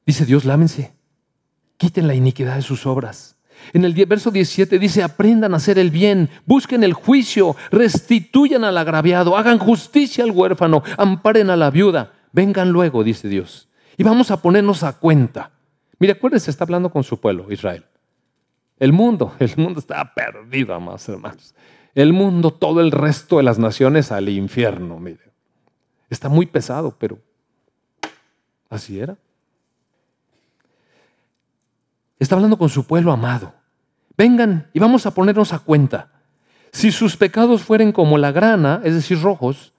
Dice 0.06 0.24
Dios, 0.24 0.44
lámense, 0.44 0.94
quiten 1.78 2.06
la 2.06 2.14
iniquidad 2.14 2.54
de 2.54 2.62
sus 2.62 2.86
obras 2.86 3.36
en 3.72 3.84
el 3.84 3.92
verso 4.06 4.30
17 4.30 4.78
dice, 4.78 5.02
aprendan 5.02 5.54
a 5.54 5.56
hacer 5.56 5.78
el 5.78 5.90
bien, 5.90 6.30
busquen 6.44 6.84
el 6.84 6.92
juicio, 6.92 7.56
restituyan 7.70 8.64
al 8.64 8.78
agraviado, 8.78 9.36
hagan 9.36 9.58
justicia 9.58 10.24
al 10.24 10.30
huérfano, 10.30 10.82
amparen 10.96 11.50
a 11.50 11.56
la 11.56 11.70
viuda. 11.70 12.12
Vengan 12.32 12.70
luego, 12.70 13.02
dice 13.02 13.28
Dios. 13.28 13.68
Y 13.96 14.02
vamos 14.02 14.30
a 14.30 14.42
ponernos 14.42 14.82
a 14.82 14.98
cuenta. 14.98 15.52
Mire, 15.98 16.12
acuérdense, 16.12 16.50
está 16.50 16.64
hablando 16.64 16.90
con 16.90 17.02
su 17.02 17.18
pueblo, 17.18 17.50
Israel. 17.50 17.84
El 18.78 18.92
mundo, 18.92 19.34
el 19.38 19.52
mundo 19.56 19.80
está 19.80 20.14
perdido, 20.14 20.74
amados 20.74 21.08
hermanos. 21.08 21.54
El 21.94 22.12
mundo, 22.12 22.50
todo 22.50 22.82
el 22.82 22.92
resto 22.92 23.38
de 23.38 23.42
las 23.42 23.58
naciones 23.58 24.12
al 24.12 24.28
infierno, 24.28 24.98
mire. 24.98 25.32
Está 26.10 26.28
muy 26.28 26.46
pesado, 26.46 26.94
pero 26.98 27.18
así 28.68 29.00
era. 29.00 29.16
Está 32.18 32.34
hablando 32.34 32.58
con 32.58 32.68
su 32.68 32.86
pueblo 32.86 33.12
amado. 33.12 33.54
Vengan 34.16 34.68
y 34.72 34.78
vamos 34.78 35.06
a 35.06 35.12
ponernos 35.12 35.52
a 35.52 35.58
cuenta. 35.58 36.10
Si 36.72 36.90
sus 36.90 37.16
pecados 37.16 37.62
fueren 37.62 37.92
como 37.92 38.18
la 38.18 38.32
grana, 38.32 38.80
es 38.84 38.94
decir, 38.94 39.20
rojos, 39.20 39.72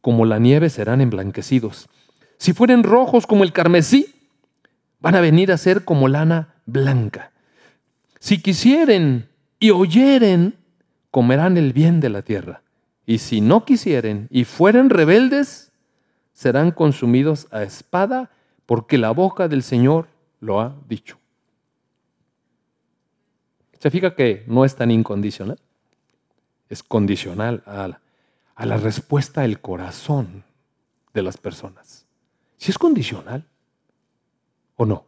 como 0.00 0.24
la 0.24 0.38
nieve 0.38 0.70
serán 0.70 1.00
emblanquecidos. 1.00 1.88
Si 2.36 2.52
fueren 2.52 2.82
rojos 2.82 3.26
como 3.26 3.42
el 3.42 3.52
carmesí, 3.52 4.14
van 5.00 5.14
a 5.14 5.20
venir 5.20 5.50
a 5.50 5.56
ser 5.56 5.84
como 5.84 6.08
lana 6.08 6.54
blanca. 6.66 7.32
Si 8.20 8.40
quisieren 8.40 9.28
y 9.58 9.70
oyeren, 9.70 10.56
comerán 11.10 11.56
el 11.56 11.72
bien 11.72 12.00
de 12.00 12.10
la 12.10 12.22
tierra. 12.22 12.62
Y 13.06 13.18
si 13.18 13.40
no 13.40 13.64
quisieren 13.64 14.28
y 14.30 14.44
fueren 14.44 14.90
rebeldes, 14.90 15.72
serán 16.32 16.70
consumidos 16.70 17.48
a 17.50 17.62
espada, 17.62 18.30
porque 18.66 18.98
la 18.98 19.10
boca 19.10 19.46
del 19.46 19.62
Señor 19.62 20.08
lo 20.40 20.60
ha 20.60 20.74
dicho. 20.88 21.18
¿Se 23.84 23.90
fija 23.90 24.14
que 24.14 24.44
no 24.46 24.64
es 24.64 24.76
tan 24.76 24.90
incondicional? 24.90 25.58
Es 26.70 26.82
condicional 26.82 27.62
a 27.66 27.86
la, 27.86 28.00
a 28.54 28.64
la 28.64 28.78
respuesta 28.78 29.42
del 29.42 29.60
corazón 29.60 30.42
de 31.12 31.20
las 31.20 31.36
personas. 31.36 32.06
Si 32.56 32.70
es 32.70 32.78
condicional 32.78 33.46
o 34.76 34.86
no. 34.86 35.04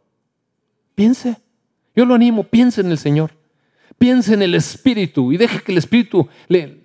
Piense. 0.93 1.37
Yo 1.95 2.05
lo 2.05 2.13
animo, 2.13 2.43
piense 2.43 2.81
en 2.81 2.91
el 2.91 2.99
Señor. 2.99 3.31
Piense 3.97 4.35
en 4.35 4.43
el 4.43 4.53
Espíritu 4.53 5.31
y 5.31 5.37
deje 5.37 5.63
que 5.63 5.71
el 5.71 5.79
Espíritu 5.79 6.29
le, 6.47 6.79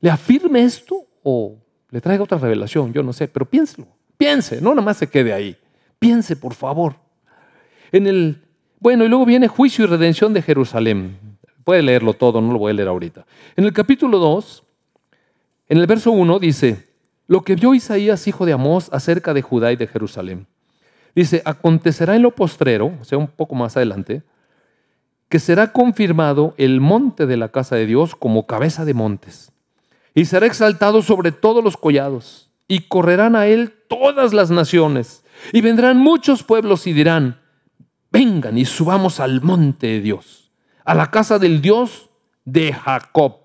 le 0.00 0.10
afirme 0.10 0.64
esto 0.64 1.06
o 1.22 1.56
le 1.92 2.02
traiga 2.02 2.24
otra 2.24 2.36
revelación, 2.36 2.92
yo 2.92 3.02
no 3.02 3.14
sé, 3.14 3.26
pero 3.26 3.48
piénselo. 3.48 3.88
Piense, 4.18 4.60
no 4.60 4.74
nada 4.74 4.82
más 4.82 4.98
se 4.98 5.08
quede 5.08 5.32
ahí. 5.32 5.56
Piense, 5.98 6.36
por 6.36 6.52
favor. 6.52 6.96
En 7.90 8.06
el 8.06 8.45
bueno, 8.78 9.04
y 9.04 9.08
luego 9.08 9.24
viene 9.24 9.48
juicio 9.48 9.84
y 9.84 9.88
redención 9.88 10.32
de 10.32 10.42
Jerusalén. 10.42 11.18
Puede 11.64 11.82
leerlo 11.82 12.14
todo, 12.14 12.40
no 12.40 12.52
lo 12.52 12.58
voy 12.58 12.70
a 12.70 12.74
leer 12.74 12.88
ahorita. 12.88 13.26
En 13.56 13.64
el 13.64 13.72
capítulo 13.72 14.18
2, 14.18 14.62
en 15.68 15.78
el 15.78 15.86
verso 15.86 16.12
1 16.12 16.38
dice, 16.38 16.86
lo 17.26 17.42
que 17.42 17.56
vio 17.56 17.74
Isaías, 17.74 18.28
hijo 18.28 18.46
de 18.46 18.52
Amós, 18.52 18.88
acerca 18.92 19.34
de 19.34 19.42
Judá 19.42 19.72
y 19.72 19.76
de 19.76 19.88
Jerusalén. 19.88 20.46
Dice, 21.14 21.42
acontecerá 21.44 22.14
en 22.14 22.22
lo 22.22 22.30
postrero, 22.30 22.92
o 23.00 23.04
sea, 23.04 23.18
un 23.18 23.26
poco 23.26 23.54
más 23.54 23.76
adelante, 23.76 24.22
que 25.28 25.40
será 25.40 25.72
confirmado 25.72 26.54
el 26.56 26.80
monte 26.80 27.26
de 27.26 27.36
la 27.36 27.48
casa 27.48 27.74
de 27.74 27.86
Dios 27.86 28.14
como 28.14 28.46
cabeza 28.46 28.84
de 28.84 28.94
montes, 28.94 29.50
y 30.14 30.26
será 30.26 30.46
exaltado 30.46 31.02
sobre 31.02 31.32
todos 31.32 31.64
los 31.64 31.76
collados, 31.76 32.50
y 32.68 32.82
correrán 32.82 33.34
a 33.34 33.46
él 33.46 33.72
todas 33.88 34.32
las 34.32 34.50
naciones, 34.50 35.24
y 35.52 35.62
vendrán 35.62 35.96
muchos 35.96 36.42
pueblos 36.44 36.86
y 36.86 36.92
dirán, 36.92 37.40
vengan 38.16 38.56
y 38.56 38.64
subamos 38.64 39.20
al 39.20 39.42
monte 39.42 39.88
de 39.88 40.00
Dios, 40.00 40.50
a 40.86 40.94
la 40.94 41.10
casa 41.10 41.38
del 41.38 41.60
Dios 41.60 42.08
de 42.46 42.72
Jacob. 42.72 43.40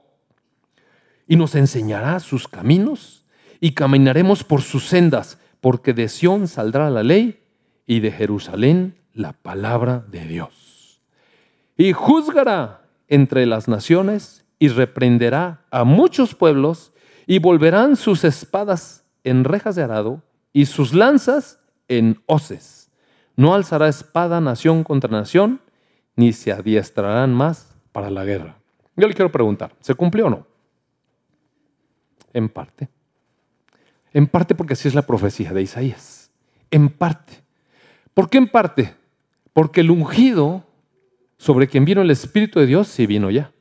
Y 1.27 1.35
nos 1.35 1.55
enseñará 1.55 2.21
sus 2.21 2.47
caminos 2.47 3.25
y 3.59 3.73
caminaremos 3.73 4.45
por 4.45 4.61
sus 4.61 4.85
sendas, 4.85 5.39
porque 5.59 5.93
de 5.93 6.07
Sión 6.07 6.47
saldrá 6.47 6.89
la 6.89 7.03
ley 7.03 7.43
y 7.85 7.99
de 7.99 8.11
Jerusalén 8.11 8.95
la 9.13 9.33
palabra 9.33 10.05
de 10.09 10.25
Dios. 10.25 11.01
Y 11.75 11.91
juzgará 11.91 12.87
entre 13.09 13.45
las 13.45 13.67
naciones 13.67 14.45
y 14.57 14.69
reprenderá 14.69 15.65
a 15.69 15.83
muchos 15.83 16.33
pueblos 16.33 16.93
y 17.27 17.39
volverán 17.39 17.97
sus 17.97 18.23
espadas 18.23 19.03
en 19.25 19.43
rejas 19.43 19.75
de 19.75 19.83
arado 19.83 20.23
y 20.53 20.65
sus 20.65 20.93
lanzas 20.93 21.59
en 21.89 22.21
hoces. 22.25 22.80
No 23.35 23.53
alzará 23.53 23.87
espada 23.87 24.41
nación 24.41 24.83
contra 24.83 25.09
nación, 25.09 25.61
ni 26.15 26.33
se 26.33 26.51
adiestrarán 26.51 27.33
más 27.33 27.75
para 27.91 28.09
la 28.09 28.25
guerra. 28.25 28.57
Yo 28.95 29.07
le 29.07 29.13
quiero 29.13 29.31
preguntar, 29.31 29.73
¿se 29.79 29.95
cumplió 29.95 30.27
o 30.27 30.29
no? 30.29 30.47
En 32.33 32.49
parte. 32.49 32.89
En 34.13 34.27
parte 34.27 34.55
porque 34.55 34.73
así 34.73 34.87
es 34.87 34.95
la 34.95 35.01
profecía 35.03 35.53
de 35.53 35.61
Isaías. 35.61 36.31
En 36.69 36.89
parte. 36.89 37.41
¿Por 38.13 38.29
qué 38.29 38.37
en 38.37 38.47
parte? 38.47 38.93
Porque 39.53 39.81
el 39.81 39.91
ungido 39.91 40.63
sobre 41.37 41.67
quien 41.67 41.85
vino 41.85 42.01
el 42.01 42.11
Espíritu 42.11 42.59
de 42.59 42.65
Dios 42.65 42.87
sí 42.87 43.05
vino 43.05 43.31
ya. 43.31 43.51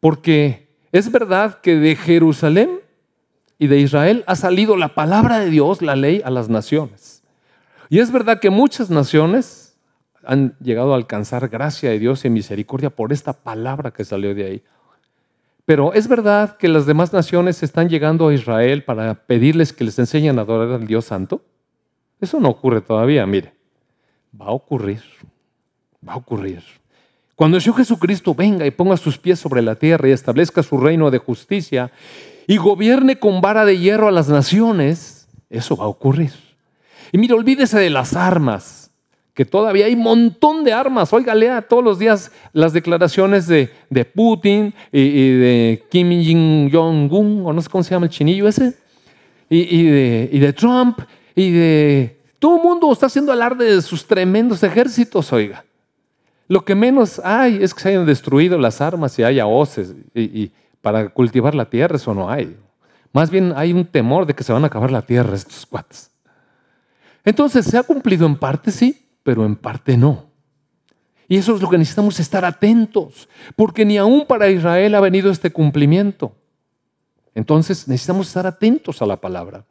Porque 0.00 0.68
es 0.92 1.10
verdad 1.10 1.60
que 1.60 1.76
de 1.76 1.96
Jerusalén 1.96 2.80
y 3.58 3.66
de 3.66 3.78
Israel 3.78 4.24
ha 4.26 4.36
salido 4.36 4.76
la 4.76 4.94
palabra 4.94 5.38
de 5.38 5.50
Dios, 5.50 5.82
la 5.82 5.96
ley, 5.96 6.22
a 6.24 6.30
las 6.30 6.48
naciones. 6.48 7.13
Y 7.88 7.98
es 7.98 8.10
verdad 8.10 8.40
que 8.40 8.50
muchas 8.50 8.90
naciones 8.90 9.76
han 10.26 10.56
llegado 10.60 10.92
a 10.92 10.96
alcanzar 10.96 11.48
gracia 11.48 11.90
de 11.90 11.98
Dios 11.98 12.24
y 12.24 12.30
misericordia 12.30 12.90
por 12.90 13.12
esta 13.12 13.32
palabra 13.32 13.90
que 13.90 14.04
salió 14.04 14.34
de 14.34 14.44
ahí. 14.44 14.62
Pero 15.64 15.94
es 15.94 16.08
verdad 16.08 16.56
que 16.56 16.68
las 16.68 16.86
demás 16.86 17.12
naciones 17.12 17.62
están 17.62 17.88
llegando 17.88 18.28
a 18.28 18.34
Israel 18.34 18.84
para 18.84 19.14
pedirles 19.14 19.72
que 19.72 19.84
les 19.84 19.98
enseñen 19.98 20.38
a 20.38 20.42
adorar 20.42 20.72
al 20.72 20.86
Dios 20.86 21.06
Santo. 21.06 21.42
Eso 22.20 22.38
no 22.38 22.50
ocurre 22.50 22.80
todavía, 22.80 23.26
mire. 23.26 23.54
Va 24.38 24.46
a 24.46 24.52
ocurrir. 24.52 25.02
Va 26.06 26.14
a 26.14 26.16
ocurrir. 26.16 26.62
Cuando 27.34 27.56
el 27.56 27.62
Señor 27.62 27.78
Jesucristo 27.78 28.34
venga 28.34 28.66
y 28.66 28.70
ponga 28.70 28.96
sus 28.96 29.18
pies 29.18 29.38
sobre 29.38 29.62
la 29.62 29.74
tierra 29.74 30.08
y 30.08 30.12
establezca 30.12 30.62
su 30.62 30.78
reino 30.78 31.10
de 31.10 31.18
justicia 31.18 31.90
y 32.46 32.58
gobierne 32.58 33.18
con 33.18 33.40
vara 33.40 33.64
de 33.64 33.78
hierro 33.78 34.08
a 34.08 34.12
las 34.12 34.28
naciones, 34.28 35.28
eso 35.48 35.76
va 35.76 35.84
a 35.84 35.88
ocurrir. 35.88 36.32
Y 37.14 37.18
mire, 37.18 37.32
olvídese 37.32 37.78
de 37.78 37.90
las 37.90 38.16
armas, 38.16 38.90
que 39.34 39.44
todavía 39.44 39.86
hay 39.86 39.94
un 39.94 40.02
montón 40.02 40.64
de 40.64 40.72
armas. 40.72 41.12
Oiga, 41.12 41.32
lea 41.32 41.62
todos 41.62 41.84
los 41.84 41.96
días 41.96 42.32
las 42.52 42.72
declaraciones 42.72 43.46
de, 43.46 43.70
Putin 44.12 44.74
y, 44.90 45.30
de 45.30 45.84
Kim 45.92 46.68
Jong-un, 46.72 47.46
o 47.46 47.52
no 47.52 47.62
sé 47.62 47.68
cómo 47.68 47.84
se 47.84 47.92
llama 47.92 48.06
el 48.06 48.10
chinillo 48.10 48.48
ese, 48.48 48.74
y, 49.48 49.84
de, 49.84 50.28
y 50.32 50.40
de 50.40 50.52
Trump, 50.52 50.98
y 51.36 51.52
de... 51.52 52.20
Todo 52.40 52.56
el 52.56 52.62
mundo 52.64 52.92
está 52.92 53.06
haciendo 53.06 53.30
alarde 53.30 53.76
de 53.76 53.80
sus 53.80 54.04
tremendos 54.04 54.60
ejércitos, 54.64 55.32
oiga. 55.32 55.64
Lo 56.48 56.64
que 56.64 56.74
menos 56.74 57.20
hay 57.20 57.62
es 57.62 57.72
que 57.72 57.80
se 57.80 57.90
hayan 57.90 58.06
destruido 58.06 58.58
las 58.58 58.80
armas 58.80 59.16
y 59.20 59.22
haya 59.22 59.46
hoces. 59.46 59.94
y, 60.16 60.50
para 60.80 61.10
cultivar 61.10 61.54
la 61.54 61.66
tierra, 61.66 61.94
eso 61.94 62.12
no 62.12 62.28
hay. 62.28 62.56
Más 63.12 63.30
bien 63.30 63.52
hay 63.54 63.72
un 63.72 63.84
temor 63.84 64.26
de 64.26 64.34
que 64.34 64.42
se 64.42 64.52
van 64.52 64.64
a 64.64 64.66
acabar 64.66 64.90
la 64.90 65.02
tierra 65.02 65.36
estos 65.36 65.64
cuates. 65.64 66.10
Entonces, 67.24 67.64
se 67.66 67.78
ha 67.78 67.82
cumplido 67.82 68.26
en 68.26 68.36
parte, 68.36 68.70
sí, 68.70 69.08
pero 69.22 69.44
en 69.44 69.56
parte 69.56 69.96
no. 69.96 70.26
Y 71.26 71.36
eso 71.36 71.54
es 71.54 71.62
lo 71.62 71.70
que 71.70 71.78
necesitamos 71.78 72.20
estar 72.20 72.44
atentos, 72.44 73.28
porque 73.56 73.84
ni 73.84 73.96
aún 73.96 74.26
para 74.26 74.50
Israel 74.50 74.94
ha 74.94 75.00
venido 75.00 75.30
este 75.30 75.50
cumplimiento. 75.50 76.32
Entonces, 77.34 77.88
necesitamos 77.88 78.28
estar 78.28 78.46
atentos 78.46 79.00
a 79.00 79.06
la 79.06 79.16
palabra. 79.16 79.64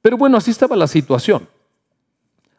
Pero 0.00 0.16
bueno, 0.16 0.36
así 0.36 0.50
estaba 0.50 0.76
la 0.76 0.86
situación. 0.86 1.48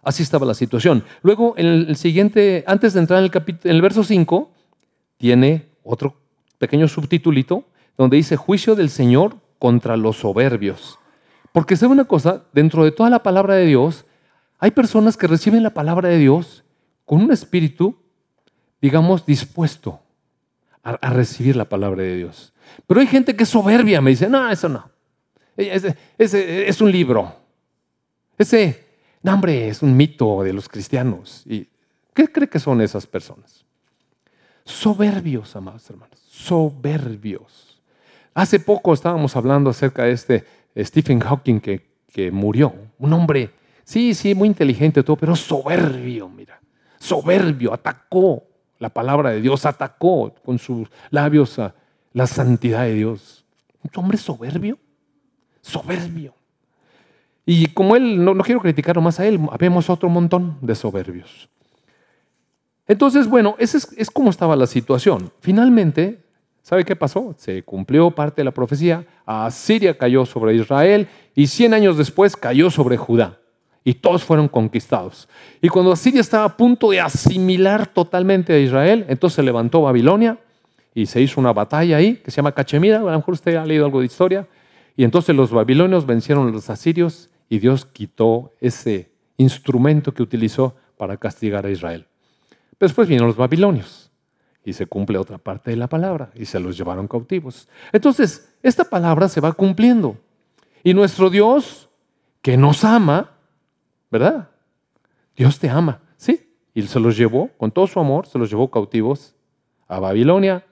Así 0.03 0.23
estaba 0.23 0.45
la 0.45 0.53
situación. 0.53 1.03
Luego, 1.21 1.53
en 1.57 1.65
el 1.65 1.95
siguiente, 1.95 2.63
antes 2.67 2.93
de 2.93 2.99
entrar 2.99 3.19
en 3.19 3.31
el, 3.33 3.59
en 3.63 3.71
el 3.71 3.81
verso 3.81 4.03
5, 4.03 4.51
tiene 5.17 5.69
otro 5.83 6.15
pequeño 6.57 6.87
subtitulito 6.87 7.65
donde 7.97 8.17
dice 8.17 8.35
juicio 8.35 8.75
del 8.75 8.89
Señor 8.89 9.35
contra 9.59 9.95
los 9.95 10.17
soberbios. 10.17 10.97
Porque 11.51 11.75
sabe 11.75 11.91
una 11.91 12.05
cosa, 12.05 12.43
dentro 12.53 12.83
de 12.83 12.91
toda 12.91 13.09
la 13.09 13.23
palabra 13.23 13.55
de 13.55 13.65
Dios, 13.65 14.05
hay 14.59 14.71
personas 14.71 15.17
que 15.17 15.27
reciben 15.27 15.63
la 15.63 15.73
palabra 15.73 16.09
de 16.09 16.17
Dios 16.17 16.63
con 17.05 17.21
un 17.21 17.31
espíritu, 17.31 17.97
digamos, 18.81 19.25
dispuesto 19.25 19.99
a, 20.83 21.09
recibir 21.09 21.55
la 21.55 21.65
palabra 21.65 22.03
de 22.03 22.17
Dios. 22.17 22.53
Pero 22.87 23.01
hay 23.01 23.07
gente 23.07 23.35
que 23.35 23.43
es 23.43 23.49
soberbia, 23.49 24.01
me 24.01 24.11
dice, 24.11 24.29
no, 24.29 24.49
eso 24.49 24.69
no. 24.69 24.89
Ese, 25.57 25.97
es 26.17 26.81
un 26.81 26.91
libro. 26.91 27.35
Ese, 28.37 28.85
no, 29.21 29.33
hombre, 29.33 29.67
es 29.67 29.81
un 29.81 29.95
mito 29.95 30.43
de 30.43 30.53
los 30.53 30.69
cristianos. 30.69 31.43
¿Y 31.45 31.67
qué 32.13 32.31
cree 32.31 32.47
que 32.47 32.59
son 32.59 32.81
esas 32.81 33.05
personas? 33.05 33.65
Soberbios, 34.63 35.55
amados 35.55 35.89
hermanos 35.89 36.21
soberbios. 36.41 37.79
Hace 38.33 38.59
poco 38.59 38.93
estábamos 38.93 39.35
hablando 39.35 39.69
acerca 39.69 40.03
de 40.03 40.11
este 40.11 40.45
Stephen 40.77 41.19
Hawking 41.19 41.59
que, 41.59 41.85
que 42.13 42.31
murió. 42.31 42.73
Un 42.99 43.13
hombre, 43.13 43.51
sí, 43.83 44.13
sí, 44.13 44.35
muy 44.35 44.47
inteligente 44.47 45.03
todo, 45.03 45.15
pero 45.15 45.35
soberbio, 45.35 46.29
mira. 46.29 46.59
Soberbio, 46.99 47.73
atacó 47.73 48.43
la 48.79 48.89
palabra 48.89 49.31
de 49.31 49.41
Dios, 49.41 49.65
atacó 49.65 50.33
con 50.43 50.59
sus 50.59 50.89
labios 51.09 51.57
a 51.59 51.73
la 52.13 52.27
santidad 52.27 52.83
de 52.83 52.93
Dios. 52.93 53.45
Un 53.83 53.91
hombre 53.95 54.17
soberbio, 54.17 54.77
soberbio. 55.61 56.33
Y 57.45 57.67
como 57.67 57.95
él, 57.95 58.23
no, 58.23 58.33
no 58.33 58.43
quiero 58.43 58.61
criticarlo 58.61 59.01
más 59.01 59.19
a 59.19 59.25
él, 59.25 59.39
vemos 59.59 59.89
otro 59.89 60.09
montón 60.09 60.57
de 60.61 60.75
soberbios. 60.75 61.49
Entonces, 62.87 63.27
bueno, 63.27 63.55
esa 63.57 63.77
es, 63.77 63.91
es 63.97 64.09
como 64.11 64.29
estaba 64.29 64.55
la 64.55 64.67
situación. 64.67 65.31
Finalmente, 65.39 66.23
¿sabe 66.61 66.85
qué 66.85 66.95
pasó? 66.95 67.35
Se 67.37 67.63
cumplió 67.63 68.11
parte 68.11 68.41
de 68.41 68.45
la 68.45 68.51
profecía. 68.51 69.05
Asiria 69.25 69.97
cayó 69.97 70.25
sobre 70.25 70.55
Israel 70.55 71.07
y 71.35 71.47
100 71.47 71.73
años 71.73 71.97
después 71.97 72.35
cayó 72.35 72.69
sobre 72.69 72.97
Judá. 72.97 73.37
Y 73.83 73.95
todos 73.95 74.23
fueron 74.23 74.47
conquistados. 74.47 75.27
Y 75.61 75.67
cuando 75.67 75.91
Asiria 75.91 76.21
estaba 76.21 76.45
a 76.45 76.55
punto 76.55 76.91
de 76.91 77.01
asimilar 77.01 77.87
totalmente 77.87 78.53
a 78.53 78.59
Israel, 78.59 79.05
entonces 79.07 79.35
se 79.37 79.43
levantó 79.43 79.81
Babilonia 79.81 80.37
y 80.93 81.07
se 81.07 81.21
hizo 81.21 81.39
una 81.39 81.51
batalla 81.51 81.97
ahí 81.97 82.17
que 82.17 82.29
se 82.29 82.37
llama 82.37 82.51
Cachemira. 82.51 82.97
A 82.97 83.01
lo 83.01 83.11
mejor 83.11 83.33
usted 83.33 83.55
ha 83.55 83.65
leído 83.65 83.85
algo 83.85 83.99
de 83.99 84.05
historia. 84.05 84.47
Y 84.95 85.03
entonces 85.03 85.35
los 85.35 85.51
babilonios 85.51 86.05
vencieron 86.05 86.47
a 86.47 86.51
los 86.51 86.69
asirios 86.69 87.29
y 87.49 87.59
Dios 87.59 87.85
quitó 87.85 88.51
ese 88.61 89.11
instrumento 89.37 90.13
que 90.13 90.21
utilizó 90.21 90.75
para 90.97 91.17
castigar 91.17 91.65
a 91.65 91.71
Israel. 91.71 92.05
Después 92.79 93.07
vinieron 93.07 93.27
los 93.27 93.37
babilonios 93.37 94.00
y 94.63 94.73
se 94.73 94.85
cumple 94.85 95.17
otra 95.17 95.37
parte 95.37 95.71
de 95.71 95.77
la 95.77 95.87
palabra 95.87 96.31
y 96.35 96.45
se 96.45 96.59
los 96.59 96.77
llevaron 96.77 97.07
cautivos. 97.07 97.67
Entonces, 97.91 98.53
esta 98.61 98.83
palabra 98.83 99.27
se 99.27 99.41
va 99.41 99.53
cumpliendo. 99.53 100.17
Y 100.83 100.93
nuestro 100.93 101.29
Dios, 101.29 101.89
que 102.41 102.57
nos 102.57 102.83
ama, 102.83 103.31
¿verdad? 104.09 104.49
Dios 105.35 105.59
te 105.59 105.69
ama, 105.69 106.01
¿sí? 106.17 106.49
Y 106.73 106.83
se 106.83 106.99
los 106.99 107.17
llevó, 107.17 107.49
con 107.57 107.71
todo 107.71 107.87
su 107.87 107.99
amor, 107.99 108.27
se 108.27 108.39
los 108.39 108.49
llevó 108.49 108.69
cautivos 108.69 109.35
a 109.87 109.99
Babilonia 109.99 110.65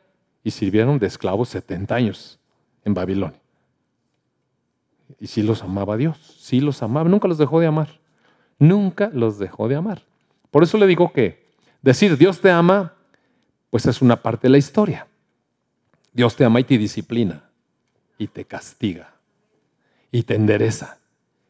y 0.44 0.52
sirvieron 0.52 1.00
de 1.00 1.08
esclavos 1.08 1.50
70 1.50 1.96
años 1.96 2.40
en 2.84 2.94
Babilonia. 2.94 3.40
Y 5.20 5.28
sí 5.28 5.42
los 5.42 5.64
amaba 5.64 5.98
Dios, 5.98 6.38
sí 6.40 6.62
los 6.62 6.82
amaba, 6.82 7.10
nunca 7.10 7.28
los 7.28 7.38
dejó 7.38 7.60
de 7.60 7.68
amar, 7.68 8.00
nunca 8.58 9.10
los 9.14 9.40
dejó 9.40 9.68
de 9.68 9.76
amar. 9.76 10.04
Por 10.52 10.64
eso 10.64 10.78
le 10.78 10.88
digo 10.88 11.12
que 11.12 11.50
Decir 11.82 12.18
Dios 12.18 12.42
te 12.42 12.52
ama, 12.52 12.94
pues 13.70 13.86
es 13.86 14.02
una 14.02 14.22
parte 14.22 14.48
de 14.48 14.52
la 14.52 14.58
historia. 14.58 15.08
Dios 16.14 16.36
te 16.36 16.46
ama 16.46 16.60
y 16.60 16.64
te 16.64 16.78
disciplina, 16.78 17.50
y 18.18 18.28
te 18.28 18.46
castiga, 18.46 19.14
y 20.12 20.24
te 20.24 20.36
endereza, 20.36 20.98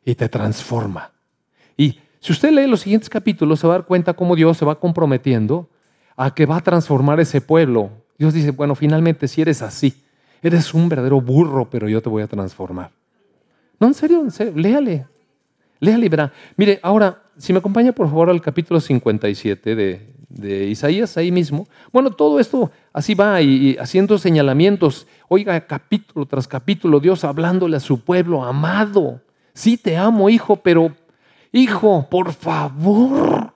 y 0.03 0.15
te 0.15 0.27
transforma. 0.29 1.12
Y 1.77 1.99
si 2.19 2.34
usted 2.34 2.51
lee 2.51 2.67
los 2.67 2.82
siguientes 2.82 3.10
capítulos, 3.10 3.60
se 3.60 3.67
va 3.67 3.75
a 3.75 3.77
dar 3.77 3.88
cuenta 3.88 4.13
cómo 4.13 4.36
Dios 4.36 4.58
se 4.58 4.65
va 4.65 4.79
comprometiendo 4.79 5.69
a 6.17 6.34
que 6.34 6.45
va 6.45 6.58
a 6.58 6.62
transformar 6.62 7.19
ese 7.19 7.39
pueblo. 7.39 7.91
Dios 8.17 8.34
dice, 8.34 8.51
bueno, 8.51 8.75
finalmente 8.75 9.27
si 9.27 9.41
eres 9.41 9.62
así, 9.62 10.03
eres 10.41 10.73
un 10.73 10.89
verdadero 10.89 11.21
burro, 11.21 11.69
pero 11.69 11.88
yo 11.88 12.01
te 12.01 12.10
voy 12.10 12.21
a 12.21 12.27
transformar. 12.27 12.91
No, 13.79 13.88
en 13.88 13.93
serio, 13.93 14.21
en 14.21 14.32
serio 14.32 14.53
léale. 14.55 15.08
Léale 15.79 16.05
y 16.05 16.10
verá. 16.10 16.34
Mire, 16.58 16.79
ahora, 16.84 17.23
si 17.38 17.53
me 17.53 17.60
acompaña 17.60 17.93
por 17.93 18.08
favor 18.08 18.29
al 18.29 18.41
capítulo 18.41 18.82
57 18.82 19.75
de, 19.75 20.13
de 20.30 20.68
Isaías 20.68 21.18
ahí 21.18 21.32
mismo. 21.32 21.68
Bueno, 21.92 22.12
todo 22.12 22.39
esto 22.39 22.72
así 22.94 23.15
va 23.15 23.42
y, 23.42 23.76
haciendo 23.78 24.18
señalamientos. 24.18 25.08
Oiga, 25.28 25.60
capítulo 25.65 26.26
tras 26.26 26.48
capítulo, 26.48 27.00
Dios 27.00 27.24
hablándole 27.24 27.78
a 27.78 27.80
su 27.80 28.02
pueblo, 28.02 28.44
amado, 28.44 29.22
sí 29.54 29.76
te 29.76 29.98
amo, 29.98 30.30
hijo, 30.30 30.58
pero, 30.58 30.96
hijo, 31.52 32.08
por 32.10 32.32
favor, 32.32 33.54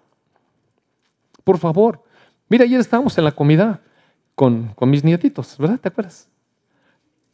por 1.44 1.58
favor. 1.60 2.04
Mira, 2.50 2.66
ayer 2.66 2.80
estábamos 2.80 3.18
en 3.18 3.24
la 3.24 3.32
comida 3.32 3.82
con, 4.36 4.70
con 4.76 4.90
mis 4.90 5.04
nietitos, 5.04 5.58
¿verdad? 5.58 5.80
¿Te 5.80 5.88
acuerdas? 5.90 6.28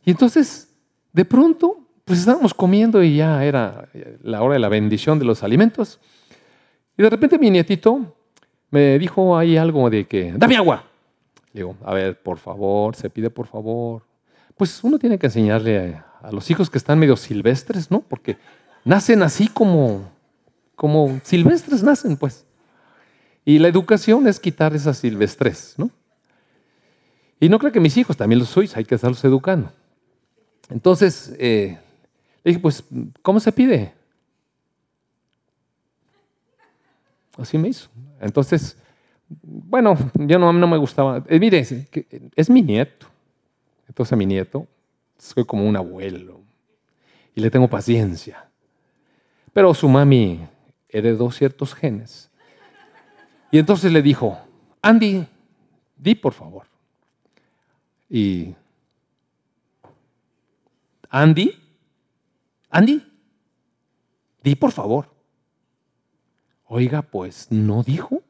Y 0.05 0.11
entonces, 0.11 0.75
de 1.13 1.25
pronto, 1.25 1.77
pues 2.03 2.19
estábamos 2.19 2.53
comiendo 2.53 3.03
y 3.03 3.17
ya 3.17 3.43
era 3.45 3.89
la 4.21 4.41
hora 4.41 4.53
de 4.53 4.59
la 4.59 4.69
bendición 4.69 5.19
de 5.19 5.25
los 5.25 5.43
alimentos. 5.43 5.99
Y 6.97 7.03
de 7.03 7.09
repente 7.09 7.37
mi 7.37 7.49
nietito 7.49 8.15
me 8.71 8.99
dijo 8.99 9.37
ahí 9.37 9.57
algo 9.57 9.89
de 9.89 10.05
que, 10.05 10.33
dame 10.35 10.55
agua. 10.55 10.83
Le 11.53 11.61
digo, 11.61 11.75
a 11.83 11.93
ver, 11.93 12.21
por 12.21 12.37
favor, 12.37 12.95
se 12.95 13.09
pide 13.09 13.29
por 13.29 13.47
favor. 13.47 14.03
Pues 14.55 14.83
uno 14.83 14.99
tiene 14.99 15.17
que 15.17 15.27
enseñarle 15.27 16.01
a, 16.21 16.31
los 16.31 16.49
hijos 16.51 16.69
que 16.69 16.77
están 16.77 16.99
medio 16.99 17.15
silvestres, 17.15 17.89
¿no? 17.89 18.01
Porque 18.01 18.37
nacen 18.83 19.23
así 19.23 19.47
como, 19.47 20.11
como 20.75 21.19
silvestres 21.23 21.81
nacen, 21.81 22.17
pues. 22.17 22.45
Y 23.45 23.57
la 23.57 23.67
educación 23.67 24.27
es 24.27 24.39
quitar 24.39 24.75
esas 24.75 24.97
silvestres, 24.97 25.75
¿no? 25.77 25.89
Y 27.39 27.47
no 27.47 27.57
creo 27.57 27.71
que 27.71 27.79
mis 27.79 27.95
hijos 27.97 28.17
también 28.17 28.39
los 28.39 28.49
sois, 28.49 28.75
hay 28.75 28.83
que 28.83 28.95
estarlos 28.95 29.23
educando. 29.23 29.71
Entonces, 30.69 31.33
eh, 31.39 31.79
le 32.43 32.49
dije, 32.49 32.59
pues, 32.59 32.83
¿cómo 33.21 33.39
se 33.39 33.51
pide? 33.51 33.93
Así 37.39 37.57
me 37.57 37.69
hizo. 37.69 37.89
Entonces, 38.19 38.77
bueno, 39.29 39.97
yo 40.15 40.39
no, 40.39 40.51
no 40.51 40.67
me 40.67 40.77
gustaba. 40.77 41.23
Eh, 41.27 41.39
mire, 41.39 41.65
es 42.35 42.49
mi 42.49 42.61
nieto. 42.61 43.07
Entonces 43.87 44.13
a 44.13 44.15
mi 44.15 44.25
nieto 44.25 44.67
soy 45.17 45.45
como 45.45 45.67
un 45.67 45.75
abuelo 45.75 46.41
y 47.35 47.41
le 47.41 47.49
tengo 47.49 47.67
paciencia. 47.67 48.49
Pero 49.53 49.73
su 49.73 49.89
mami 49.89 50.47
heredó 50.87 51.31
ciertos 51.31 51.73
genes. 51.73 52.29
Y 53.51 53.57
entonces 53.57 53.91
le 53.91 54.01
dijo, 54.01 54.37
Andy, 54.81 55.25
di 55.97 56.15
por 56.15 56.33
favor. 56.33 56.67
Y 58.09 58.55
Andy, 61.09 61.51
Andy, 62.69 63.03
di 64.43 64.55
por 64.55 64.71
favor. 64.71 65.18
Oiga, 66.71 67.01
pues 67.01 67.47
no 67.49 67.81
dijo. 67.81 68.21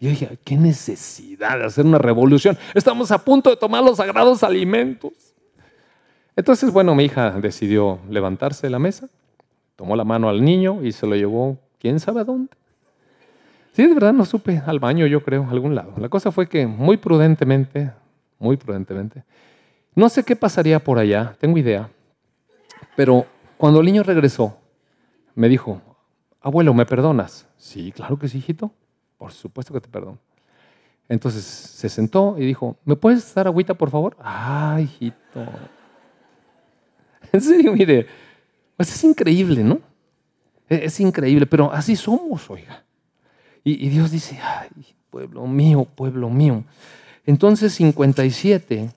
Yo 0.00 0.10
dije, 0.10 0.38
qué 0.44 0.56
necesidad 0.56 1.58
de 1.58 1.64
hacer 1.64 1.84
una 1.84 1.98
revolución. 1.98 2.56
Estamos 2.72 3.10
a 3.10 3.18
punto 3.18 3.50
de 3.50 3.56
tomar 3.56 3.82
los 3.82 3.96
sagrados 3.96 4.44
alimentos. 4.44 5.12
Entonces, 6.36 6.72
bueno, 6.72 6.94
mi 6.94 7.06
hija 7.06 7.32
decidió 7.32 7.98
levantarse 8.08 8.68
de 8.68 8.70
la 8.70 8.78
mesa, 8.78 9.08
tomó 9.74 9.96
la 9.96 10.04
mano 10.04 10.28
al 10.28 10.44
niño 10.44 10.84
y 10.84 10.92
se 10.92 11.04
lo 11.04 11.16
llevó, 11.16 11.58
quién 11.80 11.98
sabe 11.98 12.20
a 12.20 12.24
dónde. 12.24 12.52
Sí, 13.72 13.88
de 13.88 13.94
verdad 13.94 14.12
no 14.12 14.24
supe, 14.24 14.62
al 14.64 14.78
baño 14.78 15.06
yo 15.06 15.24
creo, 15.24 15.42
a 15.42 15.50
algún 15.50 15.74
lado. 15.74 15.94
La 15.98 16.08
cosa 16.08 16.30
fue 16.30 16.48
que 16.48 16.68
muy 16.68 16.96
prudentemente, 16.96 17.90
muy 18.38 18.56
prudentemente, 18.56 19.24
no 19.96 20.08
sé 20.08 20.22
qué 20.22 20.36
pasaría 20.36 20.78
por 20.78 21.00
allá, 21.00 21.34
tengo 21.40 21.58
idea, 21.58 21.88
pero 22.94 23.26
cuando 23.56 23.80
el 23.80 23.86
niño 23.86 24.04
regresó, 24.04 24.56
me 25.34 25.48
dijo, 25.48 25.82
abuelo, 26.48 26.74
¿me 26.74 26.86
perdonas? 26.86 27.46
Sí, 27.56 27.92
claro 27.92 28.18
que 28.18 28.28
sí, 28.28 28.38
hijito, 28.38 28.72
por 29.16 29.32
supuesto 29.32 29.72
que 29.72 29.80
te 29.80 29.88
perdono. 29.88 30.18
Entonces 31.08 31.44
se 31.44 31.88
sentó 31.88 32.36
y 32.38 32.44
dijo, 32.44 32.76
¿me 32.84 32.96
puedes 32.96 33.34
dar 33.34 33.46
agüita, 33.46 33.74
por 33.74 33.90
favor? 33.90 34.16
Ay, 34.20 34.84
hijito. 34.84 35.46
En 37.30 37.42
serio, 37.42 37.74
mire, 37.74 38.06
pues 38.74 38.90
es 38.90 39.04
increíble, 39.04 39.62
¿no? 39.62 39.80
Es 40.66 40.98
increíble, 40.98 41.44
pero 41.44 41.70
así 41.70 41.94
somos, 41.94 42.48
oiga. 42.48 42.84
Y, 43.64 43.88
Dios 43.90 44.10
dice, 44.10 44.38
ay, 44.42 44.68
pueblo 45.10 45.46
mío, 45.46 45.84
pueblo 45.84 46.30
mío. 46.30 46.64
Entonces 47.26 47.74
57, 47.74 48.90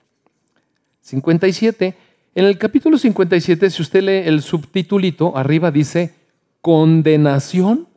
57, 1.02 1.94
en 2.34 2.44
el 2.46 2.56
capítulo 2.56 2.96
57, 2.96 3.68
si 3.68 3.82
usted 3.82 4.02
lee 4.02 4.28
el 4.28 4.40
subtitulito, 4.40 5.36
arriba 5.36 5.70
dice, 5.70 6.14
condenación 6.62 7.88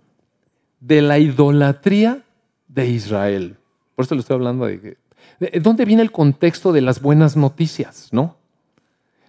de 0.81 1.01
la 1.01 1.17
idolatría 1.17 2.23
de 2.67 2.87
Israel. 2.87 3.55
Por 3.95 4.03
eso 4.03 4.15
le 4.15 4.21
estoy 4.21 4.35
hablando 4.35 4.65
de, 4.65 4.97
de 5.39 5.59
dónde 5.61 5.85
viene 5.85 6.01
el 6.01 6.11
contexto 6.11 6.73
de 6.73 6.81
las 6.81 7.01
buenas 7.01 7.37
noticias, 7.37 8.09
¿no? 8.11 8.35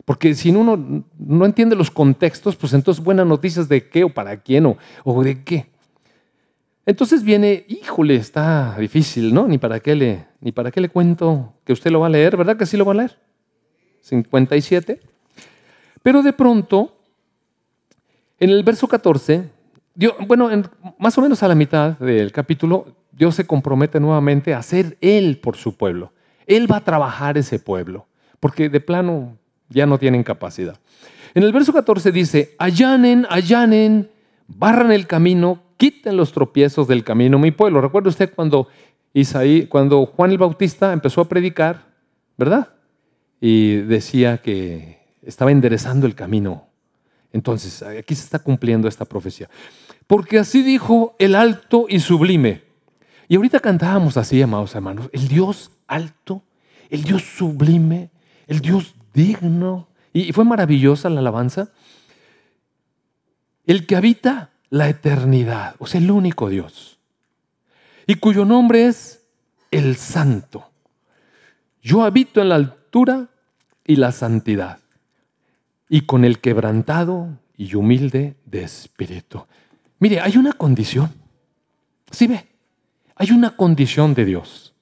Porque 0.05 0.35
si 0.35 0.51
uno 0.51 1.05
no 1.19 1.45
entiende 1.45 1.75
los 1.77 1.91
contextos, 1.91 2.57
pues 2.57 2.73
entonces 2.73 3.03
buenas 3.03 3.27
noticias 3.27 3.69
de 3.69 3.89
qué 3.89 4.05
o 4.05 4.09
para 4.09 4.37
quién 4.37 4.67
o, 4.67 4.77
o 5.05 5.23
de 5.23 5.43
qué. 5.43 5.67
Entonces 6.87 7.25
viene, 7.25 7.65
híjole, 7.67 8.15
está 8.15 8.77
difícil, 8.79 9.35
¿no? 9.35 9.49
Ni 9.49 9.59
para 9.59 9.81
qué 9.81 9.97
le, 9.97 10.27
ni 10.41 10.53
para 10.53 10.71
qué 10.71 10.81
le 10.81 10.89
cuento 10.89 11.55
que 11.65 11.73
usted 11.73 11.91
lo 11.91 12.01
va 12.01 12.07
a 12.07 12.11
leer, 12.11 12.37
¿verdad 12.37 12.57
que 12.57 12.67
sí 12.67 12.77
lo 12.77 12.85
va 12.85 12.93
a 12.93 12.97
leer? 12.97 13.19
57. 14.03 15.01
Pero 16.05 16.23
de 16.23 16.33
pronto, 16.33 16.96
en 18.39 18.51
el 18.51 18.63
verso 18.63 18.87
14, 18.89 19.51
Dios, 19.95 20.15
bueno, 20.27 20.51
más 20.99 21.17
o 21.17 21.23
menos 21.23 21.43
a 21.43 21.49
la 21.49 21.55
mitad 21.55 21.99
del 21.99 22.33
capítulo, 22.33 22.87
Dios 23.13 23.35
se 23.35 23.47
compromete 23.47 23.99
nuevamente 23.99 24.53
a 24.53 24.63
ser 24.63 24.99
Él 25.01 25.39
por 25.39 25.57
su 25.57 25.77
pueblo. 25.77 26.13
Él 26.47 26.71
va 26.71 26.77
a 26.77 26.85
trabajar 26.85 27.39
ese 27.39 27.59
pueblo, 27.59 28.07
porque 28.39 28.69
de 28.69 28.81
plano 28.81 29.39
ya 29.69 29.87
no 29.87 29.99
tienen 29.99 30.23
capacidad. 30.23 30.79
En 31.35 31.43
el 31.43 31.53
verso 31.53 31.73
14 31.73 32.13
dice, 32.13 32.55
allanen, 32.59 33.27
allanen, 33.29 34.11
barran 34.47 34.93
el 34.93 35.07
camino, 35.07 35.63
quiten 35.77 36.17
los 36.17 36.33
tropiezos 36.33 36.89
del 36.89 37.05
camino 37.05 37.39
mi 37.39 37.51
pueblo. 37.51 37.81
¿Recuerda 37.81 38.11
usted 38.11 38.33
cuando, 38.35 38.69
Isaí, 39.13 39.67
cuando 39.67 40.07
Juan 40.07 40.31
el 40.31 40.39
Bautista 40.39 40.93
empezó 40.93 41.23
a 41.23 41.29
predicar, 41.29 41.87
verdad? 42.37 42.69
Y 43.41 43.77
decía 43.77 44.39
que 44.39 44.99
estaba 45.23 45.51
enderezando 45.53 46.07
el 46.07 46.15
camino. 46.15 46.66
Entonces, 47.37 47.83
aquí 47.83 48.15
se 48.15 48.25
está 48.25 48.39
cumpliendo 48.39 48.89
esta 48.89 49.05
profecía. 49.05 49.51
Porque 50.07 50.39
así 50.39 50.63
dijo 50.63 51.15
el 51.19 51.35
alto 51.35 51.85
y 51.89 52.01
sublime. 52.01 52.63
Y 53.29 53.37
ahorita 53.37 53.61
cantábamos 53.61 54.17
así, 54.17 54.41
amados 54.41 54.75
hermanos, 54.75 55.11
el 55.13 55.29
Dios 55.29 55.71
alto, 55.87 56.43
el 56.89 57.03
Dios 57.03 57.23
sublime, 57.23 58.11
el 58.47 58.61
Dios 58.61 58.95
digno. 59.13 59.89
Y 60.15 60.33
fue 60.33 60.47
maravillosa 60.47 61.11
la 61.11 61.21
alabanza. 61.21 61.69
El 63.67 63.87
que 63.87 63.97
habita 63.97 64.53
la 64.71 64.89
eternidad, 64.89 65.77
o 65.79 65.87
sea, 65.87 66.01
el 66.01 66.11
único 66.11 66.49
Dios, 66.49 66.99
y 68.07 68.15
cuyo 68.15 68.45
nombre 68.45 68.87
es 68.87 69.27
el 69.71 69.97
Santo. 69.97 70.71
Yo 71.83 72.03
habito 72.03 72.41
en 72.41 72.49
la 72.49 72.55
altura 72.55 73.29
y 73.85 73.97
la 73.97 74.13
santidad, 74.13 74.81
y 75.89 76.03
con 76.03 76.25
el 76.25 76.41
quebrantado 76.41 77.29
y 77.57 77.75
humilde 77.75 78.37
de 78.45 78.63
espíritu. 78.63 79.45
Mire, 79.99 80.21
hay 80.21 80.37
una 80.37 80.53
condición. 80.53 81.11
¿Sí 82.11 82.27
ve? 82.27 82.47
Hay 83.15 83.31
una 83.31 83.57
condición 83.57 84.15
de 84.15 84.25
Dios. 84.25 84.75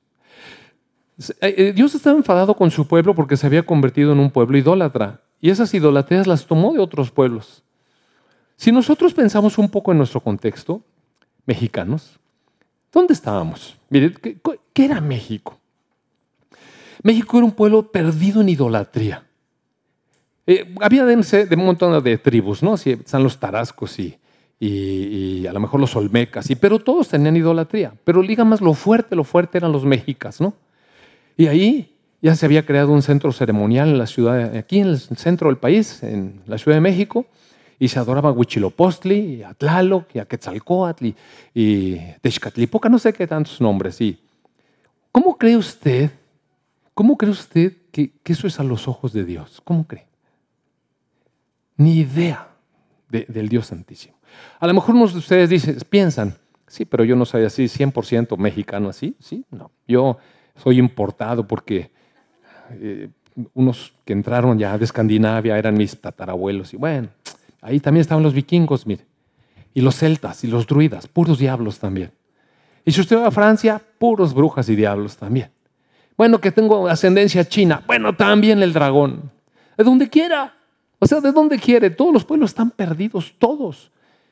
Eh, 1.40 1.54
eh, 1.56 1.72
Dios 1.74 1.94
estaba 1.94 2.16
enfadado 2.16 2.56
con 2.56 2.70
su 2.70 2.86
pueblo 2.88 3.14
porque 3.14 3.36
se 3.36 3.46
había 3.46 3.64
convertido 3.64 4.12
en 4.12 4.18
un 4.18 4.30
pueblo 4.30 4.58
idólatra. 4.58 5.22
Y 5.40 5.50
esas 5.50 5.72
idolatrías 5.74 6.26
las 6.26 6.46
tomó 6.46 6.72
de 6.72 6.80
otros 6.80 7.10
pueblos. 7.10 7.62
Si 8.56 8.72
nosotros 8.72 9.14
pensamos 9.14 9.58
un 9.58 9.68
poco 9.68 9.92
en 9.92 9.98
nuestro 9.98 10.20
contexto, 10.20 10.82
mexicanos, 11.46 12.18
¿dónde 12.92 13.12
estábamos? 13.14 13.76
Mire, 13.90 14.14
¿qué, 14.14 14.84
era 14.84 15.00
México? 15.00 15.58
México 17.02 17.36
era 17.36 17.44
un 17.44 17.52
pueblo 17.52 17.90
perdido 17.90 18.40
en 18.40 18.48
idolatría. 18.48 19.26
Eh, 20.46 20.74
había 20.80 21.04
de, 21.04 21.16
de, 21.16 21.56
un 21.56 21.66
montón 21.66 22.02
de 22.02 22.18
tribus, 22.18 22.62
¿no? 22.62 22.74
están 22.74 23.22
los 23.22 23.38
tarascos 23.38 23.98
y, 23.98 24.18
y, 24.60 25.46
a 25.46 25.52
lo 25.52 25.60
mejor 25.60 25.80
los 25.80 25.96
olmecas, 25.96 26.50
y, 26.50 26.54
pero 26.54 26.78
todos 26.78 27.08
tenían 27.08 27.36
idolatría. 27.36 27.94
Pero 28.04 28.22
más 28.44 28.60
lo 28.60 28.74
fuerte, 28.74 29.16
lo 29.16 29.24
fuerte 29.24 29.58
eran 29.58 29.72
los 29.72 29.84
mexicas, 29.84 30.40
¿no? 30.40 30.54
Y 31.36 31.46
ahí 31.46 31.96
ya 32.22 32.34
se 32.34 32.46
había 32.46 32.64
creado 32.64 32.92
un 32.92 33.02
centro 33.02 33.32
ceremonial 33.32 33.88
en 33.88 33.98
la 33.98 34.06
ciudad, 34.06 34.56
aquí 34.56 34.80
en 34.80 34.88
el 34.88 34.98
centro 34.98 35.48
del 35.48 35.58
país, 35.58 36.02
en 36.02 36.40
la 36.46 36.58
Ciudad 36.58 36.76
de 36.76 36.80
México, 36.80 37.26
y 37.78 37.88
se 37.88 37.98
adoraba 37.98 38.30
a 38.30 38.32
Huichilopostli, 38.32 39.42
a 39.42 39.54
Tlaloc, 39.54 40.06
y 40.14 40.18
a 40.18 40.24
Quetzalcoatl, 40.24 41.06
y, 41.06 41.14
y 41.54 42.00
Texcatlipoca, 42.20 42.88
no 42.88 42.98
sé 42.98 43.12
qué 43.12 43.26
tantos 43.26 43.60
nombres. 43.60 44.00
Y, 44.00 44.18
¿Cómo 45.14 45.38
cree 45.38 45.56
usted, 45.56 46.10
cómo 46.92 47.16
cree 47.16 47.30
usted 47.30 47.72
que, 47.92 48.10
eso 48.24 48.48
es 48.48 48.58
a 48.58 48.64
los 48.64 48.88
ojos 48.88 49.12
de 49.12 49.24
Dios? 49.24 49.60
¿Cómo 49.62 49.86
cree? 49.86 50.08
Ni 51.76 51.98
idea 51.98 52.48
del 53.08 53.48
Dios 53.48 53.66
Santísimo. 53.66 54.16
A 54.58 54.66
lo 54.66 54.74
mejor 54.74 54.94
unos 54.94 55.12
de 55.12 55.18
ustedes 55.18 55.50
dicen, 55.50 55.78
piensan, 55.88 56.34
sí, 56.66 56.84
pero 56.84 57.04
yo 57.04 57.14
no 57.14 57.24
soy 57.24 57.44
así 57.44 57.64
100% 57.64 58.36
mexicano 58.36 58.88
así, 58.88 59.16
sí, 59.20 59.44
no. 59.50 59.70
Yo 59.86 60.18
soy 60.56 60.78
importado 60.78 61.46
porque 61.46 61.90
eh, 62.70 63.08
unos 63.54 63.94
que 64.04 64.12
entraron 64.12 64.58
ya 64.58 64.76
de 64.76 64.84
Escandinavia 64.84 65.56
eran 65.58 65.76
mis 65.76 66.00
tatarabuelos 66.00 66.74
y 66.74 66.76
bueno, 66.76 67.08
Ahí 67.64 67.80
también 67.80 68.02
estaban 68.02 68.22
los 68.22 68.34
vikingos, 68.34 68.86
mire. 68.86 69.06
Y 69.72 69.80
los 69.80 69.96
celtas 69.96 70.44
y 70.44 70.48
los 70.48 70.66
druidas, 70.66 71.08
puros 71.08 71.38
diablos 71.38 71.78
también. 71.78 72.12
Y 72.84 72.92
si 72.92 73.00
usted 73.00 73.16
va 73.16 73.28
a 73.28 73.30
Francia, 73.30 73.80
puros 73.98 74.34
brujas 74.34 74.68
y 74.68 74.76
diablos 74.76 75.16
también. 75.16 75.50
Bueno, 76.14 76.38
que 76.42 76.52
tengo 76.52 76.86
ascendencia 76.86 77.48
china. 77.48 77.82
Bueno, 77.86 78.14
también 78.14 78.62
el 78.62 78.74
dragón. 78.74 79.32
De 79.78 79.82
donde 79.82 80.10
quiera. 80.10 80.54
O 81.04 81.06
sea, 81.06 81.20
de 81.20 81.32
donde 81.32 81.58
quiere. 81.58 81.90
Todos 81.90 82.14
los 82.14 82.24
pueblos 82.24 82.52
están 82.52 82.70
perdidos, 82.70 83.34
todos. 83.38 83.90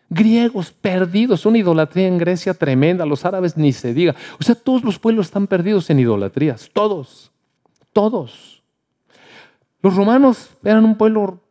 Griegos 0.08 0.70
perdidos, 0.72 1.44
una 1.44 1.58
idolatría 1.58 2.08
en 2.08 2.16
Grecia 2.16 2.54
tremenda, 2.54 3.04
los 3.04 3.26
árabes 3.26 3.58
ni 3.58 3.74
se 3.74 3.92
diga. 3.92 4.14
O 4.40 4.42
sea, 4.42 4.54
todos 4.54 4.82
los 4.82 4.98
pueblos 4.98 5.26
están 5.26 5.46
perdidos 5.46 5.90
en 5.90 6.00
idolatrías, 6.00 6.70
todos, 6.72 7.30
todos. 7.92 8.62
Los 9.82 9.94
romanos 9.94 10.48
eran 10.64 10.86
un 10.86 10.96
pueblo 10.96 11.42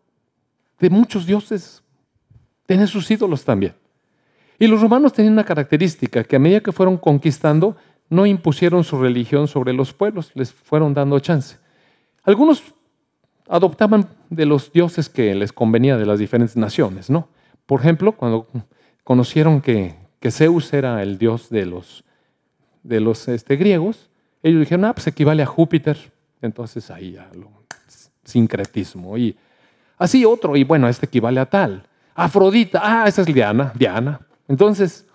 de 0.80 0.90
muchos 0.90 1.28
dioses, 1.28 1.84
tenían 2.66 2.88
sus 2.88 3.12
ídolos 3.12 3.46
también. 3.46 3.76
Y 4.58 4.66
los 4.66 4.82
romanos 4.82 5.14
tenían 5.14 5.34
una 5.34 5.44
característica, 5.44 6.24
que 6.24 6.36
a 6.36 6.40
medida 6.40 6.62
que 6.62 6.72
fueron 6.72 6.98
conquistando, 6.98 7.76
no 8.10 8.26
impusieron 8.26 8.84
su 8.84 9.00
religión 9.00 9.48
sobre 9.48 9.72
los 9.72 9.94
pueblos, 9.94 10.32
les 10.34 10.52
fueron 10.52 10.96
dando 10.96 11.20
chance. 11.20 11.58
Algunos 12.24 12.64
adoptaban 13.52 14.08
de 14.30 14.46
los 14.46 14.72
dioses 14.72 15.10
que 15.10 15.36
les 15.36 15.52
convenía 15.52 15.98
de 15.98 16.06
las 16.06 16.20
diferentes 16.20 16.56
naciones, 16.56 17.10
¿no? 17.10 17.28
Por 17.66 17.82
ejemplo, 17.82 18.14
cuando 18.14 18.48
conocieron 19.04 19.62
que, 19.62 20.00
Zeus 20.30 20.72
era 20.72 21.04
el 21.04 21.18
dios 21.18 21.50
de 21.50 21.66
los, 21.66 22.06
de 22.84 23.02
los 23.02 23.28
este, 23.28 23.58
griegos, 23.58 24.10
ellos 24.42 24.62
dijeron, 24.62 24.86
ah, 24.86 24.94
pues 24.94 25.08
equivale 25.08 25.44
a 25.44 25.46
Júpiter. 25.46 25.98
Entonces 26.42 26.90
ahí 26.90 27.14
ya 27.14 27.30
sincretismo. 28.24 29.18
Y 29.18 29.36
así 29.98 30.24
otro, 30.24 30.56
y 30.56 30.64
bueno, 30.64 30.88
este 30.88 31.06
equivale 31.06 31.42
a 31.42 31.46
tal. 31.46 31.84
Afrodita, 32.16 32.80
ah, 32.82 33.08
esa 33.08 33.22
es 33.22 33.28
Diana, 33.28 33.74
Diana. 33.76 34.22
Entonces, 34.48 35.06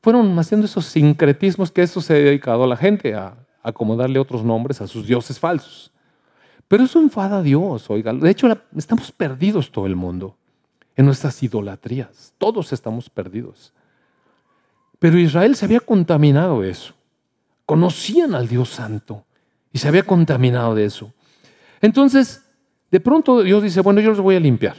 fueron 0.00 0.38
haciendo 0.38 0.64
esos 0.64 0.86
sincretismos 0.86 1.70
que 1.70 1.82
eso 1.82 2.00
se 2.00 2.14
ha 2.14 2.16
dedicado 2.16 2.64
a 2.64 2.66
la 2.66 2.76
gente, 2.76 3.14
a 3.14 3.34
acomodarle 3.62 4.18
otros 4.18 4.42
nombres 4.42 4.80
a 4.80 4.86
sus 4.86 5.06
dioses 5.06 5.38
falsos. 5.38 5.93
Pero 6.68 6.84
eso 6.84 7.00
enfada 7.00 7.38
a 7.38 7.42
Dios, 7.42 7.88
oiga. 7.90 8.12
De 8.12 8.30
hecho, 8.30 8.48
estamos 8.76 9.12
perdidos 9.12 9.70
todo 9.70 9.86
el 9.86 9.96
mundo 9.96 10.36
en 10.96 11.06
nuestras 11.06 11.42
idolatrías. 11.42 12.32
Todos 12.38 12.72
estamos 12.72 13.10
perdidos. 13.10 13.72
Pero 14.98 15.18
Israel 15.18 15.56
se 15.56 15.64
había 15.66 15.80
contaminado 15.80 16.62
de 16.62 16.70
eso. 16.70 16.94
Conocían 17.66 18.34
al 18.34 18.48
Dios 18.48 18.70
Santo 18.70 19.24
y 19.72 19.78
se 19.78 19.88
había 19.88 20.04
contaminado 20.04 20.74
de 20.74 20.84
eso. 20.86 21.12
Entonces, 21.80 22.44
de 22.90 23.00
pronto 23.00 23.42
Dios 23.42 23.62
dice, 23.62 23.80
bueno, 23.80 24.00
yo 24.00 24.10
los 24.10 24.20
voy 24.20 24.36
a 24.36 24.40
limpiar. 24.40 24.76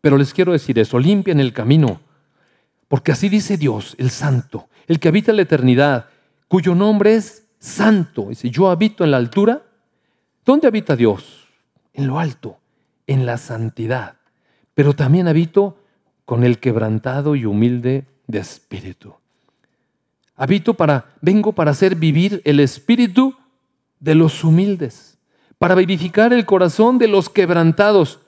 Pero 0.00 0.16
les 0.16 0.32
quiero 0.32 0.52
decir 0.52 0.78
eso, 0.78 0.98
limpien 0.98 1.40
el 1.40 1.52
camino 1.52 2.00
porque 2.88 3.12
así 3.12 3.28
dice 3.28 3.56
Dios, 3.56 3.94
el 3.98 4.10
santo, 4.10 4.68
el 4.86 5.00
que 5.00 5.08
habita 5.08 5.32
en 5.32 5.36
la 5.36 5.42
eternidad, 5.42 6.06
cuyo 6.48 6.74
nombre 6.74 7.16
es 7.16 7.48
santo. 7.58 8.26
Dice, 8.28 8.50
yo 8.50 8.70
habito 8.70 9.02
en 9.04 9.10
la 9.10 9.16
altura. 9.16 9.62
¿Dónde 10.46 10.68
habita 10.68 10.96
Dios? 10.96 11.48
En 11.92 12.06
lo 12.06 12.18
alto, 12.18 12.56
en 13.06 13.26
la 13.26 13.36
santidad. 13.36 14.16
Pero 14.74 14.94
también 14.94 15.28
habito 15.28 15.76
con 16.24 16.44
el 16.44 16.58
quebrantado 16.58 17.36
y 17.36 17.44
humilde 17.44 18.06
de 18.26 18.38
espíritu. 18.38 19.14
Habito 20.36 20.74
para, 20.74 21.14
vengo 21.20 21.52
para 21.52 21.72
hacer 21.72 21.96
vivir 21.96 22.40
el 22.44 22.60
espíritu 22.60 23.34
de 24.00 24.14
los 24.14 24.44
humildes, 24.44 25.18
para 25.58 25.74
vivificar 25.74 26.32
el 26.32 26.46
corazón 26.46 26.96
de 26.96 27.08
los 27.08 27.28
quebrantados, 27.28 28.20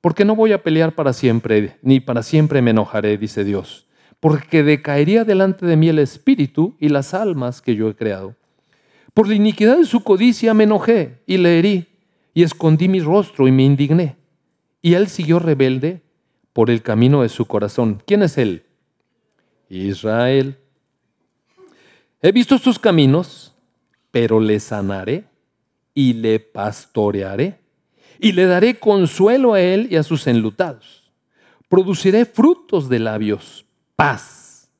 porque 0.00 0.24
no 0.24 0.34
voy 0.34 0.52
a 0.52 0.62
pelear 0.62 0.94
para 0.94 1.12
siempre, 1.12 1.78
ni 1.82 2.00
para 2.00 2.22
siempre 2.24 2.62
me 2.62 2.70
enojaré, 2.70 3.16
dice 3.18 3.44
Dios 3.44 3.88
porque 4.20 4.62
decaería 4.62 5.24
delante 5.24 5.66
de 5.66 5.76
mí 5.76 5.88
el 5.88 5.98
espíritu 5.98 6.76
y 6.80 6.88
las 6.88 7.14
almas 7.14 7.62
que 7.62 7.76
yo 7.76 7.88
he 7.88 7.94
creado. 7.94 8.34
Por 9.14 9.28
la 9.28 9.34
iniquidad 9.34 9.78
de 9.78 9.84
su 9.84 10.00
codicia 10.00 10.54
me 10.54 10.64
enojé 10.64 11.22
y 11.26 11.38
le 11.38 11.58
herí, 11.58 11.86
y 12.34 12.42
escondí 12.42 12.88
mi 12.88 13.00
rostro 13.00 13.48
y 13.48 13.52
me 13.52 13.64
indigné. 13.64 14.16
Y 14.80 14.94
él 14.94 15.08
siguió 15.08 15.38
rebelde 15.38 16.02
por 16.52 16.70
el 16.70 16.82
camino 16.82 17.22
de 17.22 17.28
su 17.28 17.46
corazón. 17.46 18.02
¿Quién 18.06 18.22
es 18.22 18.38
él? 18.38 18.64
Israel. 19.68 20.58
He 22.22 22.32
visto 22.32 22.58
sus 22.58 22.78
caminos, 22.78 23.54
pero 24.10 24.40
le 24.40 24.60
sanaré 24.60 25.24
y 25.94 26.14
le 26.14 26.40
pastorearé 26.40 27.58
y 28.18 28.32
le 28.32 28.46
daré 28.46 28.78
consuelo 28.78 29.54
a 29.54 29.60
él 29.60 29.88
y 29.90 29.96
a 29.96 30.02
sus 30.02 30.26
enlutados. 30.26 31.12
Produciré 31.68 32.24
frutos 32.24 32.88
de 32.88 32.98
labios 32.98 33.66
paz, 33.94 34.70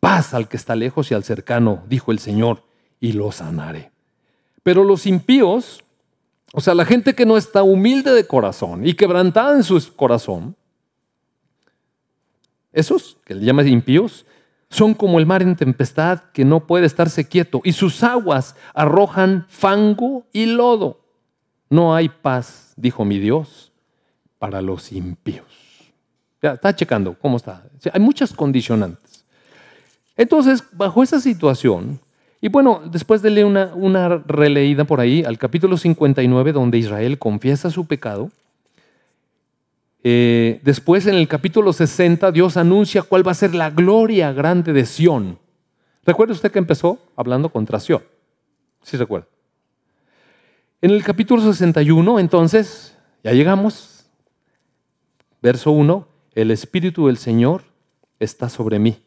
paz 0.00 0.34
al 0.34 0.48
que 0.48 0.56
está 0.56 0.76
lejos 0.76 1.10
y 1.10 1.14
al 1.14 1.24
cercano, 1.24 1.84
dijo 1.88 2.12
el 2.12 2.18
Señor, 2.18 2.64
y 3.00 3.12
lo 3.12 3.32
sanaré. 3.32 3.90
Pero 4.62 4.84
los 4.84 5.06
impíos, 5.06 5.82
o 6.52 6.60
sea, 6.60 6.74
la 6.74 6.84
gente 6.84 7.14
que 7.14 7.26
no 7.26 7.36
está 7.36 7.62
humilde 7.62 8.12
de 8.12 8.26
corazón 8.26 8.86
y 8.86 8.94
quebrantada 8.94 9.54
en 9.54 9.64
su 9.64 9.94
corazón, 9.94 10.56
esos 12.72 13.16
que 13.24 13.34
le 13.34 13.44
llaman 13.44 13.68
impíos, 13.68 14.26
son 14.70 14.94
como 14.94 15.18
el 15.18 15.26
mar 15.26 15.42
en 15.42 15.56
tempestad 15.56 16.20
que 16.32 16.44
no 16.44 16.66
puede 16.66 16.86
estarse 16.86 17.26
quieto 17.26 17.60
y 17.64 17.72
sus 17.72 18.02
aguas 18.02 18.54
arrojan 18.74 19.46
fango 19.48 20.26
y 20.32 20.46
lodo. 20.46 21.00
No 21.70 21.94
hay 21.94 22.08
paz, 22.08 22.72
dijo 22.76 23.04
mi 23.04 23.18
Dios, 23.18 23.72
para 24.38 24.60
los 24.62 24.92
impíos. 24.92 25.46
Ya, 26.42 26.52
está 26.52 26.74
checando 26.74 27.18
cómo 27.18 27.36
está. 27.36 27.64
hay 27.92 28.00
muchas 28.00 28.32
condicionantes. 28.32 29.24
Entonces, 30.16 30.62
bajo 30.72 31.02
esa 31.02 31.20
situación, 31.20 32.00
y 32.40 32.48
bueno, 32.48 32.82
después 32.84 33.22
de 33.22 33.30
leer 33.30 33.46
una, 33.46 33.72
una 33.74 34.08
releída 34.08 34.84
por 34.84 35.00
ahí 35.00 35.24
al 35.24 35.38
capítulo 35.38 35.76
59, 35.76 36.52
donde 36.52 36.78
Israel 36.78 37.18
confiesa 37.18 37.70
su 37.70 37.86
pecado, 37.86 38.30
eh, 40.04 40.60
después 40.62 41.06
en 41.06 41.16
el 41.16 41.26
capítulo 41.26 41.72
60, 41.72 42.30
Dios 42.30 42.56
anuncia 42.56 43.02
cuál 43.02 43.26
va 43.26 43.32
a 43.32 43.34
ser 43.34 43.54
la 43.54 43.70
gloria 43.70 44.32
grande 44.32 44.72
de 44.72 44.86
Sión. 44.86 45.38
¿Recuerda 46.04 46.32
usted 46.32 46.52
que 46.52 46.58
empezó 46.58 46.98
hablando 47.16 47.48
contra 47.48 47.80
Sión? 47.80 48.02
Sí, 48.82 48.96
recuerda. 48.96 49.26
En 50.80 50.92
el 50.92 51.02
capítulo 51.02 51.42
61, 51.42 52.20
entonces, 52.20 52.96
ya 53.24 53.32
llegamos, 53.32 54.06
verso 55.42 55.72
1, 55.72 56.06
el 56.34 56.52
Espíritu 56.52 57.08
del 57.08 57.18
Señor 57.18 57.64
está 58.20 58.48
sobre 58.48 58.78
mí, 58.78 59.02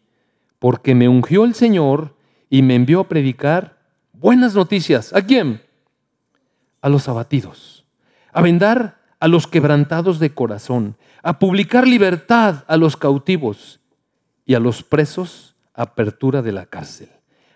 porque 0.60 0.94
me 0.94 1.08
ungió 1.08 1.46
el 1.46 1.56
Señor 1.56 2.14
y 2.52 2.62
me 2.62 2.76
envió 2.76 3.00
a 3.00 3.08
predicar 3.08 3.78
buenas 4.12 4.54
noticias. 4.54 5.14
¿A 5.14 5.22
quién? 5.24 5.62
A 6.82 6.90
los 6.90 7.08
abatidos, 7.08 7.86
a 8.34 8.42
vendar 8.42 9.00
a 9.20 9.28
los 9.28 9.48
quebrantados 9.48 10.20
de 10.20 10.34
corazón, 10.34 10.98
a 11.24 11.40
publicar 11.40 11.88
libertad 11.88 12.66
a 12.68 12.76
los 12.76 12.98
cautivos 12.98 13.80
y 14.46 14.54
a 14.54 14.60
los 14.60 14.84
presos 14.84 15.56
apertura 15.74 16.42
de 16.42 16.52
la 16.52 16.66
cárcel, 16.66 17.10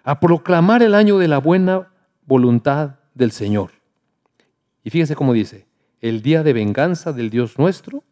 a 0.04 0.20
proclamar 0.22 0.82
el 0.82 0.96
año 0.96 1.18
de 1.18 1.28
la 1.28 1.40
buena 1.40 1.90
voluntad 2.26 2.96
del 3.14 3.32
Señor. 3.32 3.72
Y 4.84 4.92
fíjese 4.92 5.16
cómo 5.16 5.34
dice, 5.34 5.68
el 6.00 6.22
día 6.22 6.42
de 6.42 6.54
venganza 6.54 7.12
del 7.12 7.30
Dios 7.30 7.60
nuestro, 7.60 8.04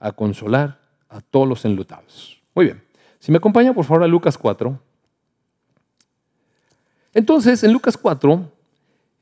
a 0.00 0.12
consolar 0.12 0.80
a 1.10 1.20
todos 1.20 1.46
los 1.46 1.64
enlutados. 1.66 2.40
Muy 2.54 2.64
bien. 2.64 2.82
Si 3.18 3.32
me 3.32 3.38
acompaña, 3.38 3.74
por 3.74 3.84
favor, 3.84 4.04
a 4.04 4.06
Lucas 4.06 4.38
4. 4.38 4.80
Entonces, 7.16 7.64
en 7.64 7.72
Lucas 7.72 7.96
4, 7.96 8.52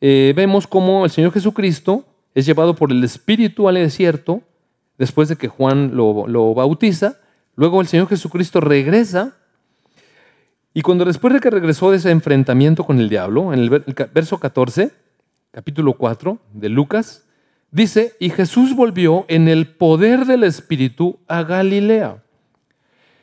eh, 0.00 0.32
vemos 0.34 0.66
cómo 0.66 1.04
el 1.04 1.12
Señor 1.12 1.30
Jesucristo 1.30 2.04
es 2.34 2.44
llevado 2.44 2.74
por 2.74 2.90
el 2.90 3.04
Espíritu 3.04 3.68
al 3.68 3.76
desierto, 3.76 4.42
después 4.98 5.28
de 5.28 5.36
que 5.36 5.46
Juan 5.46 5.94
lo, 5.94 6.54
bautiza. 6.54 7.20
Luego 7.54 7.80
el 7.80 7.86
Señor 7.86 8.08
Jesucristo 8.08 8.60
regresa. 8.60 9.36
Y 10.74 10.82
cuando 10.82 11.04
después 11.04 11.32
de 11.34 11.38
que 11.38 11.50
regresó 11.50 11.92
de 11.92 11.98
ese 11.98 12.10
enfrentamiento 12.10 12.82
con 12.82 12.98
el 12.98 13.08
diablo, 13.08 13.52
en 13.52 13.60
el 13.60 13.70
verso 13.70 14.38
14, 14.38 14.90
capítulo 15.52 15.92
4 15.92 16.36
de 16.52 16.68
Lucas, 16.70 17.22
Dice, 17.70 18.14
y 18.20 18.30
Jesús 18.30 18.74
volvió 18.74 19.24
en 19.26 19.48
el 19.48 19.66
poder 19.66 20.26
del 20.26 20.44
Espíritu 20.44 21.18
a 21.26 21.42
Galilea. 21.42 22.22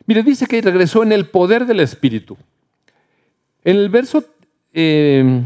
Mire, 0.05 0.24
dice 0.24 0.45
que 0.45 0.61
regresó 0.61 1.03
en 1.03 1.13
el 1.13 1.26
poder 1.28 1.65
del 1.65 1.80
Espíritu. 1.80 2.38
En 3.63 3.78
el 3.78 3.88
verso 3.88 4.26
21 4.74 5.43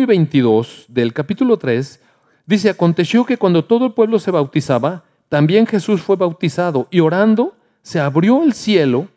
eh, 0.00 0.02
y 0.02 0.06
22 0.06 0.86
del 0.88 1.12
capítulo 1.12 1.56
3, 1.56 2.00
dice, 2.46 2.70
aconteció 2.70 3.24
que 3.24 3.36
cuando 3.36 3.64
todo 3.64 3.86
el 3.86 3.92
pueblo 3.92 4.18
se 4.18 4.30
bautizaba, 4.30 5.04
también 5.28 5.66
Jesús 5.66 6.00
fue 6.00 6.16
bautizado 6.16 6.88
y 6.90 7.00
orando 7.00 7.54
se 7.82 8.00
abrió 8.00 8.42
el 8.42 8.52
cielo 8.52 9.08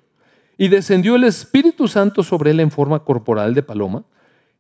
y 0.58 0.68
descendió 0.68 1.16
el 1.16 1.24
Espíritu 1.24 1.88
Santo 1.88 2.24
sobre 2.24 2.52
él 2.52 2.60
en 2.60 2.72
forma 2.72 3.00
corporal 3.00 3.54
de 3.54 3.64
paloma. 3.64 4.04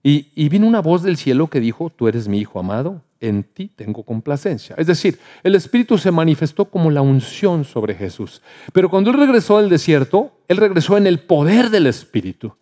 Y, 0.04 0.30
y 0.34 0.50
vino 0.50 0.66
una 0.66 0.82
voz 0.82 1.04
del 1.04 1.16
cielo 1.16 1.48
que 1.48 1.60
dijo, 1.60 1.92
tú 1.96 2.08
eres 2.08 2.28
mi 2.28 2.40
Hijo 2.40 2.60
amado, 2.60 3.04
en 3.20 3.44
ti 3.44 3.72
tengo 3.76 4.04
complacencia. 4.04 4.76
Es 4.80 4.88
decir, 4.88 5.20
el 5.44 5.54
Espíritu 5.54 5.98
se 6.00 6.10
manifestó 6.10 6.66
como 6.66 6.90
la 6.90 7.02
unción 7.02 7.64
sobre 7.64 7.94
Jesús. 7.94 8.42
Pero 8.74 8.90
cuando 8.90 9.12
Él 9.12 9.18
regresó 9.18 9.58
al 9.58 9.70
desierto, 9.70 10.32
Él 10.48 10.58
regresó 10.58 10.98
en 10.98 11.06
el 11.06 11.20
poder 11.20 11.70
del 11.70 11.86
Espíritu. 11.86 12.56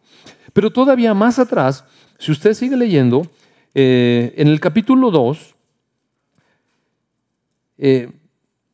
Pero 0.53 0.71
todavía 0.71 1.13
más 1.13 1.39
atrás, 1.39 1.85
si 2.17 2.31
usted 2.31 2.53
sigue 2.53 2.75
leyendo, 2.75 3.27
eh, 3.73 4.33
en 4.37 4.47
el 4.47 4.59
capítulo 4.59 5.11
2, 5.11 5.55
eh, 7.77 8.11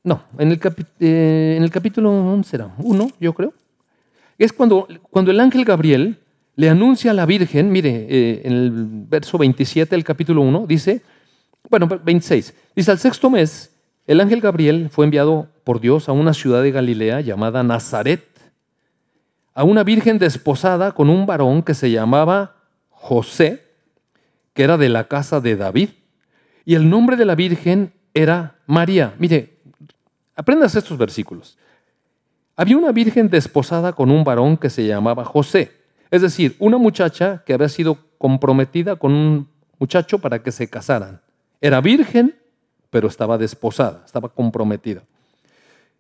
no, 0.04 0.24
en 0.38 0.52
el, 0.52 0.60
eh, 1.00 1.56
en 1.58 1.64
el 1.64 1.70
capítulo 1.70 2.12
11 2.12 2.50
será 2.50 2.74
1, 2.78 3.12
yo 3.20 3.34
creo. 3.34 3.54
Es 4.38 4.54
cuando, 4.54 4.88
cuando 5.10 5.32
el 5.32 5.40
ángel 5.40 5.66
Gabriel 5.66 6.20
le 6.56 6.70
anuncia 6.70 7.12
a 7.12 7.14
la 7.14 7.26
Virgen, 7.26 7.72
mire, 7.72 8.46
en 8.46 8.52
el 8.52 8.72
verso 9.10 9.38
27 9.38 9.96
del 9.96 10.04
capítulo 10.04 10.42
1, 10.42 10.66
dice, 10.68 11.02
bueno, 11.70 11.88
26, 11.88 12.54
dice, 12.76 12.92
al 12.92 13.00
sexto 13.00 13.30
mes, 13.30 13.72
el 14.08 14.22
ángel 14.22 14.40
Gabriel 14.40 14.90
fue 14.90 15.06
enviado 15.06 15.48
por 15.64 15.82
Dios 15.82 16.08
a 16.08 16.12
una 16.12 16.34
ciudad 16.34 16.62
de 16.62 16.72
Galilea 16.72 17.22
llamada 17.22 17.64
Nazaret, 17.64 18.24
a 19.56 19.64
una 19.64 19.84
virgen 19.84 20.20
desposada 20.20 20.92
con 20.92 21.10
un 21.10 21.26
varón 21.26 21.64
que 21.64 21.74
se 21.74 21.90
llamaba 21.90 22.58
José, 22.90 23.64
que 24.54 24.64
era 24.64 24.78
de 24.78 24.90
la 24.90 25.08
casa 25.08 25.40
de 25.40 25.56
David, 25.56 25.90
y 26.66 26.76
el 26.76 26.90
nombre 26.90 27.16
de 27.16 27.26
la 27.26 27.36
virgen 27.36 27.94
era 28.14 28.58
María. 28.68 29.16
Mire, 29.18 29.60
aprendas 30.36 30.76
estos 30.76 30.98
versículos. 30.98 31.58
Había 32.58 32.78
una 32.78 32.92
virgen 32.92 33.30
desposada 33.30 33.94
con 33.94 34.12
un 34.12 34.24
varón 34.24 34.58
que 34.58 34.70
se 34.70 34.86
llamaba 34.86 35.24
José. 35.24 35.72
Es 36.12 36.22
decir, 36.22 36.56
una 36.60 36.78
muchacha 36.78 37.44
que 37.46 37.54
había 37.54 37.70
sido 37.70 37.98
comprometida 38.18 38.98
con 38.98 39.14
un 39.14 39.50
muchacho 39.80 40.20
para 40.20 40.44
que 40.44 40.52
se 40.52 40.70
casaran. 40.70 41.22
Era 41.62 41.80
virgen, 41.80 42.36
pero 42.90 43.08
estaba 43.08 43.38
desposada, 43.38 44.04
estaba 44.06 44.30
comprometida. 44.30 45.04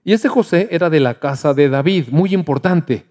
Y 0.03 0.13
este 0.13 0.27
José 0.27 0.67
era 0.71 0.89
de 0.89 0.99
la 0.99 1.19
casa 1.19 1.53
de 1.53 1.69
David, 1.69 2.07
muy 2.09 2.33
importante, 2.33 3.05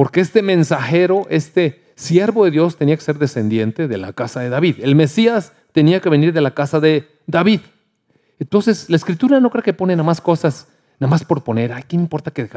porque 0.00 0.22
este 0.22 0.40
mensajero, 0.40 1.26
este 1.28 1.82
siervo 1.94 2.46
de 2.46 2.50
Dios 2.50 2.78
tenía 2.78 2.96
que 2.96 3.02
ser 3.02 3.18
descendiente 3.18 3.86
de 3.86 3.98
la 3.98 4.14
casa 4.14 4.40
de 4.40 4.48
David. 4.48 4.76
El 4.80 4.94
Mesías 4.94 5.52
tenía 5.72 6.00
que 6.00 6.08
venir 6.08 6.32
de 6.32 6.40
la 6.40 6.54
casa 6.54 6.80
de 6.80 7.06
David. 7.26 7.60
Entonces, 8.38 8.88
la 8.88 8.96
escritura 8.96 9.40
no 9.40 9.50
cree 9.50 9.62
que 9.62 9.74
pone 9.74 9.94
nada 9.94 10.06
más 10.06 10.22
cosas, 10.22 10.68
nada 10.98 11.10
más 11.10 11.22
por 11.22 11.44
poner, 11.44 11.74
ay, 11.74 11.82
¿qué 11.86 11.96
importa 11.96 12.30
que, 12.30 12.48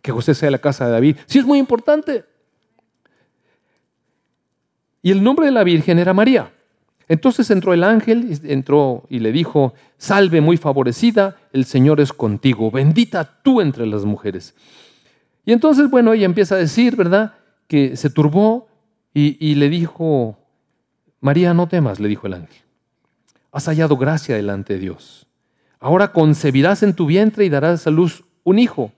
que 0.00 0.12
José 0.12 0.36
sea 0.36 0.46
de 0.46 0.52
la 0.52 0.60
casa 0.60 0.86
de 0.86 0.92
David? 0.92 1.16
Sí 1.26 1.40
es 1.40 1.44
muy 1.44 1.58
importante. 1.58 2.24
Y 5.02 5.10
el 5.10 5.24
nombre 5.24 5.46
de 5.46 5.52
la 5.52 5.64
Virgen 5.64 5.98
era 5.98 6.14
María. 6.14 6.52
Entonces 7.08 7.50
entró 7.50 7.74
el 7.74 7.82
ángel, 7.82 8.38
entró 8.44 9.02
y 9.08 9.18
le 9.18 9.32
dijo, 9.32 9.74
salve 9.98 10.40
muy 10.40 10.58
favorecida, 10.58 11.38
el 11.52 11.64
Señor 11.64 12.00
es 12.00 12.12
contigo, 12.12 12.70
bendita 12.70 13.40
tú 13.42 13.60
entre 13.60 13.84
las 13.84 14.04
mujeres. 14.04 14.54
Y 15.46 15.52
entonces, 15.52 15.88
bueno, 15.88 16.12
ella 16.12 16.26
empieza 16.26 16.56
a 16.56 16.58
decir, 16.58 16.94
¿verdad? 16.96 17.34
Que 17.66 17.96
se 17.96 18.10
turbó 18.10 18.68
y, 19.14 19.54
le 19.54 19.70
dijo, 19.70 20.36
María, 21.20 21.54
no 21.54 21.68
temas, 21.68 21.98
le 21.98 22.08
dijo 22.08 22.26
el 22.26 22.34
ángel, 22.34 22.62
has 23.50 23.64
hallado 23.64 23.96
gracia 23.96 24.36
delante 24.36 24.74
de 24.74 24.80
Dios. 24.80 25.26
Ahora 25.80 26.12
concebirás 26.12 26.82
en 26.82 26.92
tu 26.92 27.06
vientre 27.06 27.46
y 27.46 27.48
darás 27.48 27.86
a 27.86 27.90
luz 27.90 28.24
un 28.44 28.58
hijo 28.58 28.92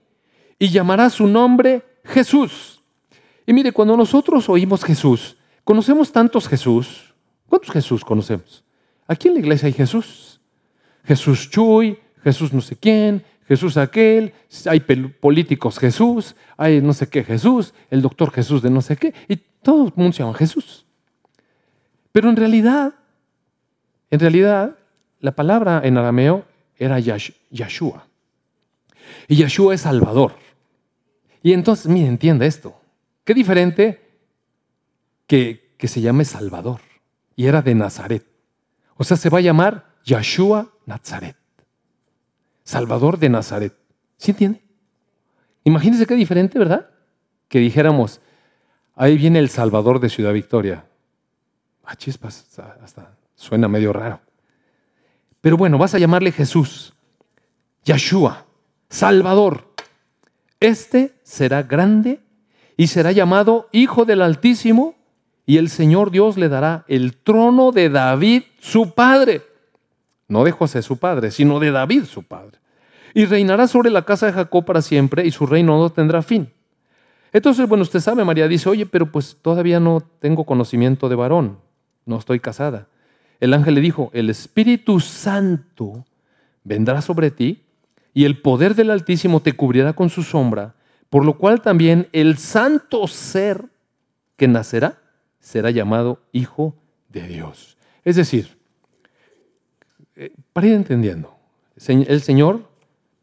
y 0.57 0.67
llamarás 0.67 1.13
su 1.13 1.27
nombre 1.27 1.83
Jesús. 2.03 2.83
Y 3.47 3.53
mire, 3.53 3.71
cuando 3.71 3.95
nosotros 3.95 4.49
oímos 4.49 4.83
Jesús, 4.83 5.37
Conocemos 5.69 6.11
tantos 6.11 6.47
Jesús. 6.47 7.13
¿Cuántos 7.47 7.69
Jesús 7.69 8.03
conocemos? 8.03 8.63
Aquí 9.05 9.27
en 9.27 9.35
la 9.35 9.39
iglesia 9.41 9.67
hay 9.67 9.73
Jesús. 9.73 10.41
Jesús 11.03 11.47
Chuy, 11.51 11.99
Jesús 12.23 12.51
no 12.51 12.59
sé 12.59 12.75
quién, 12.75 13.23
Jesús 13.49 13.77
aquel, 13.77 14.33
hay 14.67 14.79
políticos 14.79 15.79
Jesús, 15.79 16.35
hay 16.55 16.81
no 16.81 16.93
sé 16.93 17.09
qué 17.09 17.23
Jesús, 17.23 17.73
el 17.89 18.03
doctor 18.03 18.31
Jesús 18.31 18.61
de 18.61 18.69
no 18.69 18.79
sé 18.79 18.95
qué, 18.95 19.15
y 19.27 19.37
todo 19.37 19.87
el 19.87 19.93
mundo 19.95 20.13
se 20.13 20.19
llama 20.19 20.35
Jesús. 20.35 20.85
Pero 22.11 22.29
en 22.29 22.35
realidad, 22.35 22.93
en 24.11 24.19
realidad, 24.19 24.77
la 25.19 25.31
palabra 25.31 25.81
en 25.83 25.97
arameo 25.97 26.45
era 26.77 26.99
Yeshua. 26.99 28.05
Y 29.27 29.37
Yeshua 29.37 29.73
es 29.73 29.81
Salvador. 29.81 30.35
Y 31.41 31.53
entonces, 31.53 31.87
mire, 31.87 32.07
entienda 32.07 32.45
esto. 32.45 32.79
Qué 33.23 33.33
diferente 33.33 33.99
que, 35.25 35.73
se 35.81 36.01
llame 36.01 36.23
Salvador. 36.23 36.81
Y 37.35 37.47
era 37.47 37.63
de 37.63 37.73
Nazaret. 37.73 38.27
O 38.95 39.03
sea, 39.03 39.17
se 39.17 39.29
va 39.29 39.39
a 39.39 39.41
llamar 39.41 39.95
Yeshua 40.03 40.69
Nazaret. 40.85 41.38
Salvador 42.69 43.17
de 43.17 43.29
Nazaret. 43.29 43.73
¿Sí 44.17 44.29
entiende? 44.29 44.61
Imagínense 45.63 46.05
qué 46.05 46.13
diferente, 46.13 46.59
¿verdad? 46.59 46.87
Que 47.47 47.57
dijéramos, 47.57 48.21
ahí 48.95 49.17
viene 49.17 49.39
el 49.39 49.49
Salvador 49.49 49.99
de 49.99 50.07
Ciudad 50.07 50.33
Victoria. 50.33 50.85
Ah, 51.83 51.95
chispas, 51.95 52.59
hasta 52.83 53.17
suena 53.33 53.67
medio 53.67 53.91
raro. 53.91 54.21
Pero 55.41 55.57
bueno, 55.57 55.79
vas 55.79 55.95
a 55.95 55.97
llamarle 55.97 56.31
Jesús, 56.31 56.93
Yeshua, 57.85 58.45
Salvador. 58.87 59.73
Este 60.59 61.15
será 61.23 61.63
grande 61.63 62.19
y 62.77 62.85
será 62.85 63.11
llamado 63.11 63.67
Hijo 63.71 64.05
del 64.05 64.21
Altísimo 64.21 64.93
y 65.47 65.57
el 65.57 65.69
Señor 65.69 66.11
Dios 66.11 66.37
le 66.37 66.49
dará 66.49 66.85
el 66.87 67.17
trono 67.17 67.71
de 67.71 67.89
David, 67.89 68.43
su 68.59 68.93
padre. 68.93 69.48
No 70.29 70.45
de 70.45 70.51
José, 70.51 70.81
su 70.81 70.97
padre, 70.97 71.31
sino 71.31 71.59
de 71.59 71.71
David, 71.71 72.05
su 72.05 72.23
padre. 72.23 72.59
Y 73.13 73.25
reinará 73.25 73.67
sobre 73.67 73.89
la 73.89 74.05
casa 74.05 74.27
de 74.27 74.33
Jacob 74.33 74.63
para 74.63 74.81
siempre 74.81 75.25
y 75.25 75.31
su 75.31 75.45
reino 75.45 75.77
no 75.77 75.89
tendrá 75.89 76.21
fin. 76.21 76.49
Entonces, 77.33 77.67
bueno, 77.67 77.81
usted 77.81 77.99
sabe, 77.99 78.23
María 78.23 78.47
dice, 78.47 78.69
oye, 78.69 78.85
pero 78.85 79.11
pues 79.11 79.37
todavía 79.41 79.79
no 79.79 80.01
tengo 80.19 80.45
conocimiento 80.45 81.09
de 81.09 81.15
varón, 81.15 81.57
no 82.05 82.17
estoy 82.17 82.39
casada. 82.39 82.87
El 83.39 83.53
ángel 83.53 83.75
le 83.75 83.81
dijo, 83.81 84.09
el 84.13 84.29
Espíritu 84.29 84.99
Santo 84.99 86.05
vendrá 86.63 87.01
sobre 87.01 87.31
ti 87.31 87.63
y 88.13 88.25
el 88.25 88.41
poder 88.41 88.75
del 88.75 88.91
Altísimo 88.91 89.41
te 89.41 89.53
cubrirá 89.53 89.93
con 89.93 90.09
su 90.09 90.23
sombra, 90.23 90.75
por 91.09 91.25
lo 91.25 91.37
cual 91.37 91.61
también 91.61 92.07
el 92.11 92.37
santo 92.37 93.07
ser 93.07 93.65
que 94.37 94.47
nacerá 94.47 94.99
será 95.39 95.71
llamado 95.71 96.19
Hijo 96.31 96.75
de 97.09 97.27
Dios. 97.27 97.77
Es 98.03 98.15
decir, 98.15 98.58
eh, 100.19 100.33
para 100.51 100.67
ir 100.67 100.73
entendiendo, 100.73 101.33
el 101.87 102.21
Señor 102.21 102.67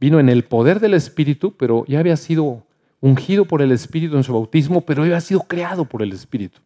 vino 0.00 0.18
en 0.18 0.30
el 0.30 0.44
poder 0.44 0.80
del 0.80 0.94
Espíritu, 0.94 1.54
pero 1.54 1.84
ya 1.86 1.98
había 2.00 2.16
sido 2.16 2.64
ungido 3.00 3.44
por 3.44 3.60
el 3.60 3.70
Espíritu 3.70 4.16
en 4.16 4.24
su 4.24 4.32
bautismo, 4.32 4.80
pero 4.80 5.02
había 5.02 5.20
sido 5.20 5.40
creado 5.40 5.84
por 5.84 6.02
el 6.02 6.12
Espíritu. 6.12 6.58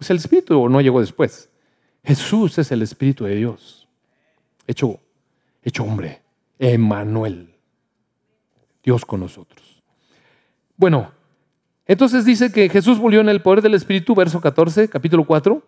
Sea, 0.00 0.14
el 0.14 0.20
Espíritu 0.20 0.70
no 0.70 0.80
llegó 0.80 1.00
después. 1.00 1.50
Jesús 2.02 2.56
es 2.56 2.72
el 2.72 2.80
Espíritu 2.80 3.24
de 3.24 3.34
Dios, 3.34 3.86
hecho, 4.66 5.00
hecho 5.62 5.84
hombre, 5.84 6.22
Emmanuel, 6.58 7.54
Dios 8.82 9.04
con 9.04 9.20
nosotros. 9.20 9.82
Bueno, 10.78 11.10
entonces 11.86 12.24
dice 12.24 12.50
que 12.50 12.70
Jesús 12.70 12.98
volvió 12.98 13.20
en 13.20 13.28
el 13.28 13.42
poder 13.42 13.60
del 13.60 13.74
Espíritu, 13.74 14.14
verso 14.14 14.40
14, 14.40 14.88
capítulo 14.88 15.24
4, 15.24 15.62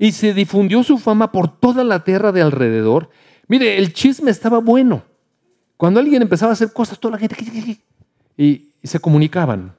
y 0.00 0.10
se 0.10 0.34
difundió 0.34 0.82
su 0.82 0.98
fama 0.98 1.30
por 1.30 1.60
toda 1.60 1.84
la 1.84 2.02
tierra 2.02 2.32
de 2.32 2.42
alrededor. 2.42 3.08
Mire, 3.48 3.78
el 3.78 3.92
chisme 3.92 4.30
estaba 4.30 4.58
bueno. 4.58 5.02
Cuando 5.76 6.00
alguien 6.00 6.22
empezaba 6.22 6.50
a 6.50 6.54
hacer 6.54 6.72
cosas, 6.72 6.98
toda 6.98 7.12
la 7.12 7.18
gente 7.18 7.36
y, 8.36 8.68
se 8.82 9.00
comunicaban. 9.00 9.74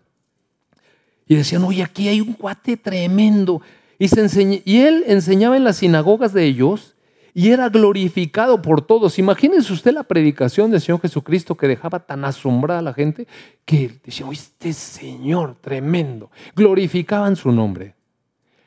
Y 1.27 1.35
decían, 1.35 1.63
oye, 1.63 1.83
aquí 1.83 2.07
hay 2.07 2.21
un 2.21 2.33
cuate 2.33 2.77
tremendo. 2.77 3.61
Y, 3.99 4.77
él 4.77 5.03
enseñaba 5.07 5.57
en 5.57 5.63
las 5.63 5.77
sinagogas 5.77 6.33
de 6.33 6.45
ellos 6.45 6.95
y 7.33 7.51
era 7.51 7.69
glorificado 7.69 8.61
por 8.61 8.81
todos. 8.81 9.19
Imagínense 9.19 9.71
usted 9.71 9.93
la 9.93 10.03
predicación 10.03 10.71
del 10.71 10.81
Señor 10.81 11.01
Jesucristo 11.01 11.55
que 11.55 11.67
dejaba 11.67 11.99
tan 11.99 12.25
asombrada 12.25 12.79
a 12.79 12.83
la 12.83 12.93
gente 12.93 13.27
que 13.65 13.99
decía, 14.03 14.25
este 14.31 14.73
Señor 14.73 15.55
tremendo. 15.61 16.31
Glorificaban 16.55 17.35
su 17.35 17.51
nombre. 17.51 17.95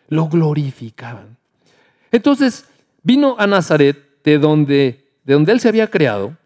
Lo 0.08 0.28
glorificaban. 0.28 1.36
Entonces 2.12 2.64
vino 3.02 3.36
a 3.38 3.46
Nazaret, 3.46 4.09
de 4.24 4.38
donde, 4.38 5.06
de 5.24 5.34
donde 5.34 5.52
él 5.52 5.60
se 5.60 5.68
había 5.68 5.90
creado, 5.90 6.36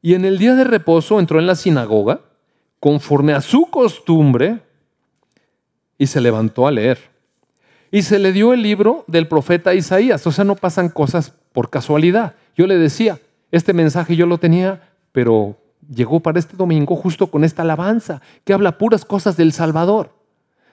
y 0.00 0.14
en 0.14 0.24
el 0.24 0.38
día 0.38 0.54
de 0.54 0.64
reposo 0.64 1.20
entró 1.20 1.38
en 1.38 1.46
la 1.46 1.54
sinagoga, 1.54 2.20
conforme 2.80 3.32
a 3.32 3.40
su 3.40 3.66
costumbre, 3.66 4.60
y 5.96 6.08
se 6.08 6.20
levantó 6.20 6.66
a 6.66 6.72
leer. 6.72 6.98
Y 7.92 8.02
se 8.02 8.18
le 8.18 8.32
dio 8.32 8.52
el 8.52 8.62
libro 8.62 9.04
del 9.06 9.28
profeta 9.28 9.74
Isaías. 9.74 10.26
O 10.26 10.32
sea, 10.32 10.44
no 10.44 10.56
pasan 10.56 10.88
cosas 10.88 11.32
por 11.52 11.70
casualidad. 11.70 12.34
Yo 12.56 12.66
le 12.66 12.76
decía, 12.76 13.20
este 13.52 13.72
mensaje 13.72 14.16
yo 14.16 14.26
lo 14.26 14.38
tenía, 14.38 14.82
pero 15.12 15.56
llegó 15.88 16.18
para 16.20 16.40
este 16.40 16.56
domingo 16.56 16.96
justo 16.96 17.28
con 17.28 17.44
esta 17.44 17.62
alabanza 17.62 18.20
que 18.44 18.52
habla 18.52 18.78
puras 18.78 19.04
cosas 19.04 19.36
del 19.36 19.52
Salvador. 19.52 20.10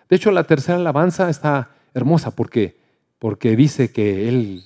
De 0.10 0.16
hecho, 0.16 0.32
la 0.32 0.46
tercera 0.46 0.78
alabanza 0.80 1.30
está 1.30 1.70
hermosa 1.94 2.32
porque, 2.32 2.78
porque 3.20 3.56
dice 3.56 3.92
que 3.92 4.28
Él 4.30 4.64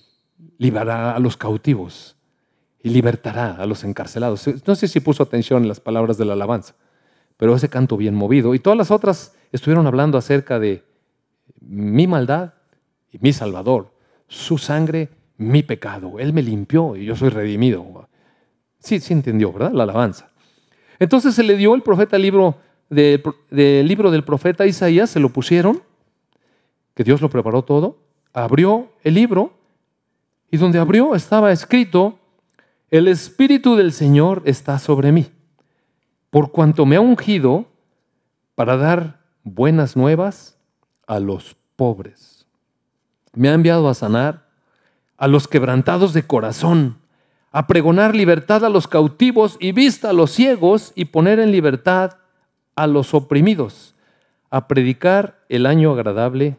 librará 0.57 1.15
a 1.15 1.19
los 1.19 1.37
cautivos 1.37 2.15
y 2.81 2.89
libertará 2.89 3.55
a 3.55 3.65
los 3.65 3.83
encarcelados. 3.83 4.47
No 4.67 4.75
sé 4.75 4.87
si 4.87 4.99
puso 4.99 5.23
atención 5.23 5.63
en 5.63 5.69
las 5.69 5.79
palabras 5.79 6.17
de 6.17 6.25
la 6.25 6.33
alabanza, 6.33 6.75
pero 7.37 7.55
ese 7.55 7.69
canto 7.69 7.97
bien 7.97 8.15
movido. 8.15 8.53
Y 8.53 8.59
todas 8.59 8.77
las 8.77 8.91
otras 8.91 9.35
estuvieron 9.51 9.87
hablando 9.87 10.17
acerca 10.17 10.59
de 10.59 10.83
mi 11.61 12.07
maldad 12.07 12.53
y 13.11 13.19
mi 13.19 13.31
Salvador, 13.31 13.93
su 14.27 14.57
sangre 14.57 15.09
mi 15.37 15.63
pecado. 15.63 16.19
Él 16.19 16.33
me 16.33 16.41
limpió 16.41 16.95
y 16.95 17.05
yo 17.05 17.15
soy 17.15 17.29
redimido. 17.29 18.07
Sí, 18.79 18.99
sí 18.99 19.13
entendió, 19.13 19.51
¿verdad? 19.53 19.71
La 19.71 19.83
alabanza. 19.83 20.29
Entonces 20.99 21.35
se 21.35 21.43
le 21.43 21.57
dio 21.57 21.75
el 21.75 21.81
profeta 21.81 22.17
libro 22.17 22.57
del 22.89 23.87
libro 23.87 24.11
del 24.11 24.23
profeta 24.23 24.65
Isaías, 24.65 25.09
se 25.09 25.19
lo 25.19 25.29
pusieron, 25.29 25.81
que 26.93 27.03
Dios 27.03 27.21
lo 27.21 27.29
preparó 27.29 27.63
todo, 27.63 27.97
abrió 28.33 28.91
el 29.03 29.15
libro 29.15 29.53
y 30.53 30.57
donde 30.57 30.77
abrió 30.77 31.15
estaba 31.15 31.51
escrito, 31.51 32.19
el 32.91 33.07
Espíritu 33.07 33.75
del 33.75 33.91
Señor 33.91 34.43
está 34.45 34.77
sobre 34.77 35.11
mí, 35.11 35.31
por 36.29 36.51
cuanto 36.51 36.85
me 36.85 36.95
ha 36.95 37.01
ungido 37.01 37.65
para 38.53 38.77
dar 38.77 39.19
buenas 39.43 39.97
nuevas 39.97 40.59
a 41.07 41.19
los 41.19 41.55
pobres. 41.75 42.45
Me 43.33 43.49
ha 43.49 43.55
enviado 43.55 43.89
a 43.89 43.95
sanar 43.95 44.47
a 45.17 45.27
los 45.27 45.47
quebrantados 45.47 46.13
de 46.13 46.27
corazón, 46.27 46.99
a 47.51 47.65
pregonar 47.65 48.13
libertad 48.15 48.63
a 48.63 48.69
los 48.69 48.87
cautivos 48.87 49.57
y 49.59 49.71
vista 49.71 50.11
a 50.11 50.13
los 50.13 50.29
ciegos 50.29 50.91
y 50.93 51.05
poner 51.05 51.39
en 51.39 51.51
libertad 51.51 52.17
a 52.75 52.85
los 52.85 53.15
oprimidos, 53.15 53.95
a 54.51 54.67
predicar 54.67 55.43
el 55.49 55.65
año 55.65 55.93
agradable 55.93 56.57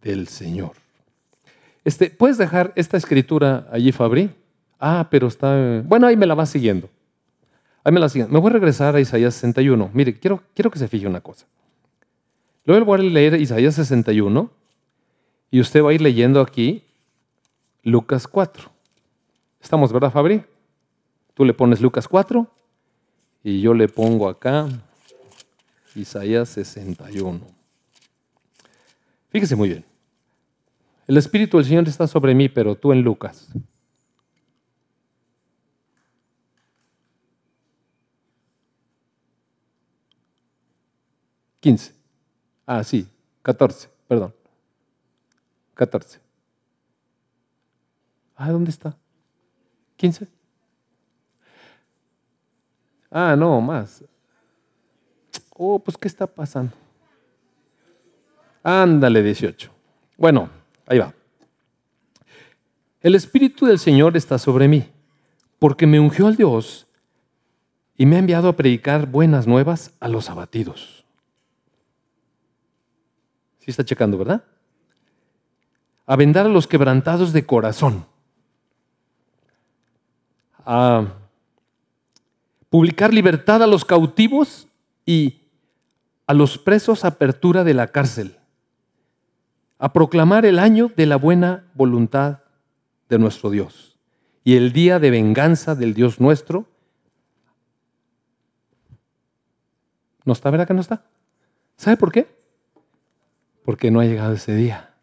del 0.00 0.26
Señor. 0.26 0.85
Este, 1.86 2.10
¿Puedes 2.10 2.36
dejar 2.36 2.72
esta 2.74 2.96
escritura 2.96 3.68
allí, 3.70 3.92
Fabri? 3.92 4.28
Ah, 4.80 5.06
pero 5.08 5.28
está... 5.28 5.84
Bueno, 5.84 6.08
ahí 6.08 6.16
me 6.16 6.26
la 6.26 6.34
va 6.34 6.44
siguiendo. 6.44 6.90
Ahí 7.84 7.92
me 7.92 8.00
la 8.00 8.08
siguen. 8.08 8.26
Me 8.28 8.40
voy 8.40 8.50
a 8.50 8.54
regresar 8.54 8.96
a 8.96 9.00
Isaías 9.00 9.34
61. 9.34 9.90
Mire, 9.94 10.18
quiero, 10.18 10.42
quiero 10.52 10.68
que 10.68 10.80
se 10.80 10.88
fije 10.88 11.06
una 11.06 11.20
cosa. 11.20 11.46
Luego 12.64 12.86
voy 12.86 12.98
a 12.98 13.02
leer 13.04 13.40
Isaías 13.40 13.76
61 13.76 14.50
y 15.52 15.60
usted 15.60 15.80
va 15.80 15.90
a 15.90 15.92
ir 15.92 16.00
leyendo 16.00 16.40
aquí 16.40 16.82
Lucas 17.84 18.26
4. 18.26 18.68
Estamos, 19.62 19.92
¿verdad, 19.92 20.10
Fabri? 20.10 20.42
Tú 21.34 21.44
le 21.44 21.54
pones 21.54 21.80
Lucas 21.80 22.08
4 22.08 22.50
y 23.44 23.60
yo 23.60 23.74
le 23.74 23.86
pongo 23.86 24.28
acá 24.28 24.66
Isaías 25.94 26.48
61. 26.48 27.42
Fíjese 29.28 29.54
muy 29.54 29.68
bien. 29.68 29.95
El 31.06 31.16
Espíritu 31.16 31.56
del 31.56 31.66
Señor 31.66 31.86
está 31.86 32.06
sobre 32.06 32.34
mí, 32.34 32.48
pero 32.48 32.74
tú 32.76 32.92
en 32.92 33.02
Lucas. 33.02 33.48
Quince. 41.60 41.94
Ah, 42.66 42.82
sí, 42.82 43.08
catorce, 43.42 43.88
perdón. 44.08 44.34
Catorce. 45.74 46.20
Ah, 48.34 48.50
¿dónde 48.50 48.70
está? 48.70 48.96
¿15? 49.98 50.28
Ah, 53.10 53.34
no, 53.36 53.60
más. 53.60 54.04
Oh, 55.54 55.78
pues 55.78 55.96
¿qué 55.96 56.08
está 56.08 56.26
pasando? 56.26 56.72
Ándale, 58.62 59.22
18. 59.22 59.70
Bueno, 60.18 60.50
ahí 60.86 60.98
va. 60.98 61.14
El 63.00 63.14
Espíritu 63.14 63.66
del 63.66 63.78
Señor 63.78 64.16
está 64.16 64.38
sobre 64.38 64.68
mí, 64.68 64.88
porque 65.58 65.86
me 65.86 66.00
ungió 66.00 66.26
al 66.26 66.36
Dios 66.36 66.86
y 67.96 68.06
me 68.06 68.16
ha 68.16 68.20
enviado 68.20 68.48
a 68.48 68.56
predicar 68.56 69.06
buenas 69.06 69.46
nuevas 69.46 69.92
a 70.00 70.08
los 70.08 70.28
abatidos. 70.30 71.04
Sí 73.60 73.70
está 73.70 73.84
checando, 73.84 74.18
¿verdad? 74.18 74.44
A 76.06 76.16
vendar 76.16 76.46
a 76.46 76.50
los 76.50 76.66
quebrantados 76.66 77.32
de 77.32 77.44
corazón 77.46 78.06
a 80.66 81.06
publicar 82.68 83.14
libertad 83.14 83.62
a 83.62 83.68
los 83.68 83.84
cautivos 83.84 84.66
y 85.06 85.42
a 86.26 86.34
los 86.34 86.58
presos 86.58 87.04
apertura 87.04 87.62
de 87.62 87.72
la 87.72 87.86
cárcel, 87.86 88.36
a 89.78 89.92
proclamar 89.92 90.46
el 90.46 90.58
año 90.58 90.90
de 90.96 91.06
la 91.06 91.16
buena 91.16 91.70
voluntad 91.74 92.40
de 93.08 93.18
nuestro 93.18 93.50
Dios 93.50 93.96
y 94.46 94.56
el 94.56 94.72
día 94.72 95.00
de 95.00 95.10
venganza 95.10 95.74
del 95.74 95.92
Dios 95.92 96.20
nuestro. 96.20 96.68
¿No 100.24 100.32
está, 100.32 100.50
verdad 100.50 100.68
que 100.68 100.74
no 100.74 100.80
está? 100.80 101.04
¿Sabe 101.76 101.96
por 101.96 102.12
qué? 102.12 102.28
Porque 103.64 103.90
no 103.90 103.98
ha 103.98 104.04
llegado 104.04 104.34
ese 104.34 104.54
día. 104.54 104.94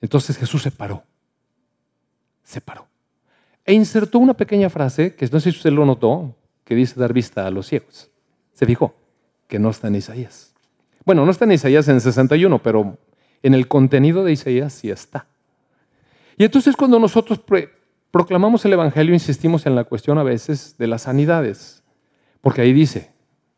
Entonces 0.00 0.38
Jesús 0.38 0.62
se 0.62 0.70
paró. 0.70 1.04
Se 2.42 2.62
paró. 2.62 2.86
E 3.66 3.74
insertó 3.74 4.18
una 4.18 4.34
pequeña 4.34 4.70
frase, 4.70 5.14
que 5.14 5.26
no 5.26 5.40
sé 5.40 5.50
si 5.50 5.58
usted 5.58 5.72
lo 5.72 5.84
notó, 5.84 6.34
que 6.64 6.74
dice 6.74 6.98
dar 6.98 7.12
vista 7.12 7.46
a 7.46 7.50
los 7.50 7.66
ciegos. 7.66 8.10
Se 8.54 8.64
dijo 8.64 8.94
que 9.46 9.58
no 9.58 9.68
está 9.68 9.88
en 9.88 9.96
Isaías. 9.96 10.53
Bueno, 11.04 11.24
no 11.24 11.30
está 11.30 11.44
en 11.44 11.52
Isaías 11.52 11.88
en 11.88 12.00
61, 12.00 12.62
pero 12.62 12.96
en 13.42 13.54
el 13.54 13.68
contenido 13.68 14.24
de 14.24 14.32
Isaías 14.32 14.72
sí 14.72 14.90
está. 14.90 15.26
Y 16.36 16.44
entonces 16.44 16.76
cuando 16.76 16.98
nosotros 16.98 17.40
proclamamos 18.10 18.64
el 18.64 18.72
Evangelio, 18.72 19.12
insistimos 19.14 19.66
en 19.66 19.74
la 19.74 19.84
cuestión 19.84 20.18
a 20.18 20.22
veces 20.22 20.76
de 20.78 20.86
las 20.86 21.02
sanidades, 21.02 21.82
porque 22.40 22.62
ahí 22.62 22.72
dice 22.72 23.12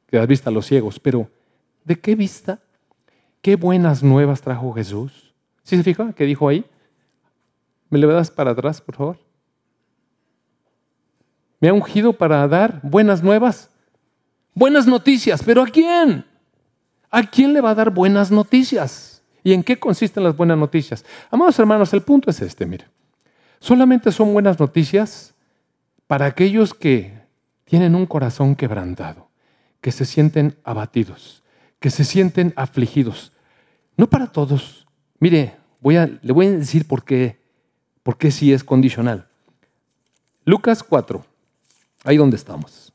que 0.08 0.16
dar 0.16 0.26
vista 0.26 0.50
a 0.50 0.52
los 0.52 0.66
ciegos, 0.66 0.98
pero 0.98 1.30
¿de 1.84 1.96
qué 1.96 2.14
vista? 2.14 2.60
¿Qué 3.40 3.56
buenas 3.56 4.02
nuevas 4.02 4.42
trajo 4.42 4.72
Jesús? 4.72 5.34
¿Sí 5.62 5.76
se 5.76 5.82
fija 5.82 6.12
qué 6.12 6.24
dijo 6.24 6.48
ahí? 6.48 6.64
¿Me 7.90 7.98
le 7.98 8.06
das 8.06 8.30
para 8.30 8.50
atrás, 8.50 8.80
por 8.80 8.96
favor? 8.96 9.18
Me 11.60 11.68
ha 11.68 11.72
ungido 11.72 12.12
para 12.12 12.46
dar 12.48 12.80
buenas 12.82 13.22
nuevas, 13.22 13.70
buenas 14.52 14.86
noticias. 14.86 15.42
¿Pero 15.42 15.62
a 15.62 15.66
quién? 15.66 16.24
¿A 17.10 17.22
quién 17.22 17.52
le 17.52 17.60
va 17.60 17.70
a 17.70 17.74
dar 17.74 17.90
buenas 17.90 18.30
noticias? 18.30 19.22
¿Y 19.42 19.52
en 19.52 19.62
qué 19.62 19.78
consisten 19.78 20.24
las 20.24 20.36
buenas 20.36 20.58
noticias? 20.58 21.04
Amados 21.30 21.58
hermanos, 21.58 21.92
el 21.92 22.02
punto 22.02 22.30
es 22.30 22.40
este, 22.42 22.66
mire. 22.66 22.86
Solamente 23.60 24.12
son 24.12 24.32
buenas 24.32 24.58
noticias 24.58 25.34
para 26.06 26.26
aquellos 26.26 26.74
que 26.74 27.18
tienen 27.64 27.94
un 27.94 28.06
corazón 28.06 28.54
quebrantado, 28.54 29.28
que 29.80 29.92
se 29.92 30.04
sienten 30.04 30.56
abatidos, 30.64 31.42
que 31.80 31.90
se 31.90 32.04
sienten 32.04 32.52
afligidos. 32.56 33.32
No 33.96 34.08
para 34.08 34.26
todos. 34.26 34.86
Mire, 35.20 35.56
voy 35.80 35.96
a, 35.96 36.06
le 36.06 36.32
voy 36.32 36.46
a 36.46 36.52
decir 36.52 36.86
por 36.86 37.04
qué, 37.04 37.40
por 38.02 38.18
qué 38.18 38.30
sí 38.30 38.52
es 38.52 38.62
condicional. 38.62 39.28
Lucas 40.44 40.82
4, 40.82 41.24
Ahí 42.06 42.16
donde 42.16 42.36
estamos. 42.36 42.92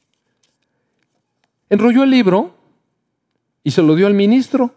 Enrolló 1.70 2.04
el 2.04 2.12
libro 2.12 2.56
y 3.64 3.72
se 3.72 3.82
lo 3.82 3.96
dio 3.96 4.08
al 4.08 4.14
ministro 4.14 4.74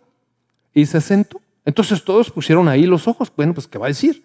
y 0.72 0.86
se 0.86 1.00
sentó. 1.00 1.40
Entonces 1.64 2.04
todos 2.04 2.30
pusieron 2.30 2.68
ahí 2.68 2.86
los 2.86 3.08
ojos. 3.08 3.32
Bueno, 3.34 3.54
pues 3.54 3.66
¿qué 3.66 3.78
va 3.78 3.86
a 3.86 3.88
decir? 3.88 4.24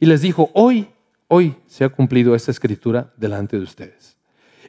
Y 0.00 0.06
les 0.06 0.22
dijo, 0.22 0.50
hoy, 0.54 0.88
hoy 1.26 1.56
se 1.66 1.84
ha 1.84 1.88
cumplido 1.88 2.34
esta 2.34 2.50
escritura 2.50 3.12
delante 3.16 3.56
de 3.56 3.62
ustedes. 3.62 4.16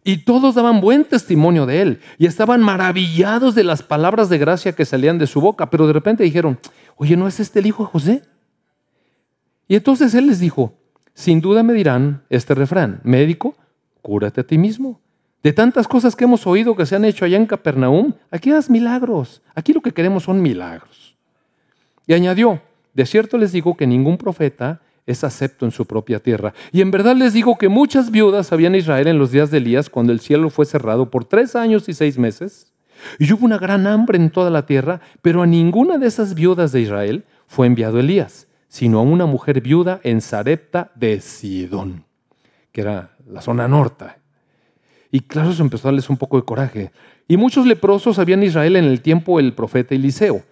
Y 0.04 0.24
todos 0.24 0.56
daban 0.56 0.82
buen 0.82 1.04
testimonio 1.04 1.66
de 1.66 1.82
él 1.82 2.00
y 2.18 2.26
estaban 2.26 2.62
maravillados 2.62 3.54
de 3.54 3.64
las 3.64 3.84
palabras 3.84 4.30
de 4.30 4.38
gracia 4.38 4.74
que 4.74 4.86
salían 4.86 5.18
de 5.18 5.28
su 5.28 5.42
boca, 5.42 5.70
pero 5.70 5.88
de 5.88 5.94
repente 5.94 6.24
dijeron, 6.24 6.58
oye, 6.96 7.18
¿no 7.18 7.28
es 7.28 7.40
este 7.40 7.60
el 7.60 7.68
hijo 7.68 7.84
de 7.84 7.90
José? 7.90 8.24
Y 9.68 9.76
entonces 9.76 10.14
él 10.16 10.28
les 10.28 10.40
dijo, 10.40 10.74
sin 11.14 11.42
duda 11.42 11.64
me 11.64 11.74
dirán 11.74 12.24
este 12.30 12.56
refrán, 12.56 13.02
médico, 13.04 13.56
cúrate 14.02 14.42
a 14.42 14.48
ti 14.48 14.58
mismo. 14.58 15.02
De 15.42 15.54
tantas 15.54 15.88
cosas 15.88 16.16
que 16.16 16.26
hemos 16.26 16.46
oído 16.46 16.76
que 16.76 16.86
se 16.86 16.96
han 16.96 17.06
hecho 17.06 17.24
allá 17.24 17.38
en 17.38 17.46
Capernaum, 17.46 18.14
aquí 18.30 18.52
haz 18.52 18.70
milagros. 18.70 19.42
Aquí 19.56 19.72
lo 19.72 19.82
que 19.82 19.94
queremos 19.94 20.24
son 20.24 20.42
milagros. 20.42 21.16
Y 22.06 22.14
añadió, 22.14 22.62
de 22.94 23.06
cierto 23.06 23.38
les 23.38 23.52
digo 23.52 23.78
que 23.78 23.88
ningún 23.88 24.18
profeta 24.18 24.82
es 25.06 25.24
acepto 25.24 25.66
en 25.66 25.72
su 25.72 25.86
propia 25.86 26.20
tierra. 26.20 26.54
Y 26.72 26.82
en 26.82 26.92
verdad 26.92 27.16
les 27.16 27.34
digo 27.34 27.58
que 27.58 27.70
muchas 27.70 28.12
viudas 28.12 28.52
había 28.52 28.68
en 28.68 28.76
Israel 28.76 29.08
en 29.08 29.18
los 29.18 29.32
días 29.32 29.50
de 29.50 29.58
Elías, 29.58 29.90
cuando 29.90 30.12
el 30.12 30.20
cielo 30.20 30.50
fue 30.50 30.66
cerrado 30.66 31.10
por 31.10 31.26
tres 31.26 31.56
años 31.56 31.88
y 31.88 31.94
seis 31.94 32.18
meses. 32.18 32.74
Y 33.18 33.32
hubo 33.32 33.46
una 33.46 33.58
gran 33.58 33.88
hambre 33.88 34.18
en 34.18 34.30
toda 34.30 34.50
la 34.50 34.66
tierra, 34.66 35.00
pero 35.22 35.42
a 35.42 35.48
ninguna 35.48 35.98
de 35.98 36.08
esas 36.08 36.36
viudas 36.36 36.74
de 36.74 36.82
Israel 36.82 37.24
fue 37.48 37.66
enviado 37.66 38.00
Elías, 38.00 38.48
sino 38.68 39.00
a 39.00 39.04
una 39.04 39.26
mujer 39.26 39.62
viuda 39.62 40.02
en 40.04 40.20
Sarepta 40.20 40.92
de 40.96 41.22
Sidón, 41.22 42.04
que 42.72 42.82
era 42.82 43.16
la 43.26 43.42
zona 43.42 43.68
norte. 43.68 44.19
Y 45.12 45.22
claro, 45.22 45.52
eso 45.52 45.64
empezó 45.64 45.88
a 45.88 45.92
darles 45.92 46.10
un 46.10 46.18
poco 46.18 46.38
de 46.38 46.44
coraje. 46.44 46.92
Y 47.28 47.38
muchos 47.38 47.66
leprosos 47.66 48.20
había 48.20 48.36
en 48.36 48.44
Israel 48.44 48.76
en 48.76 48.86
el 48.86 49.02
tiempo 49.02 49.38
del 49.38 49.54
profeta 49.54 49.96
Eliseo, 49.96 50.44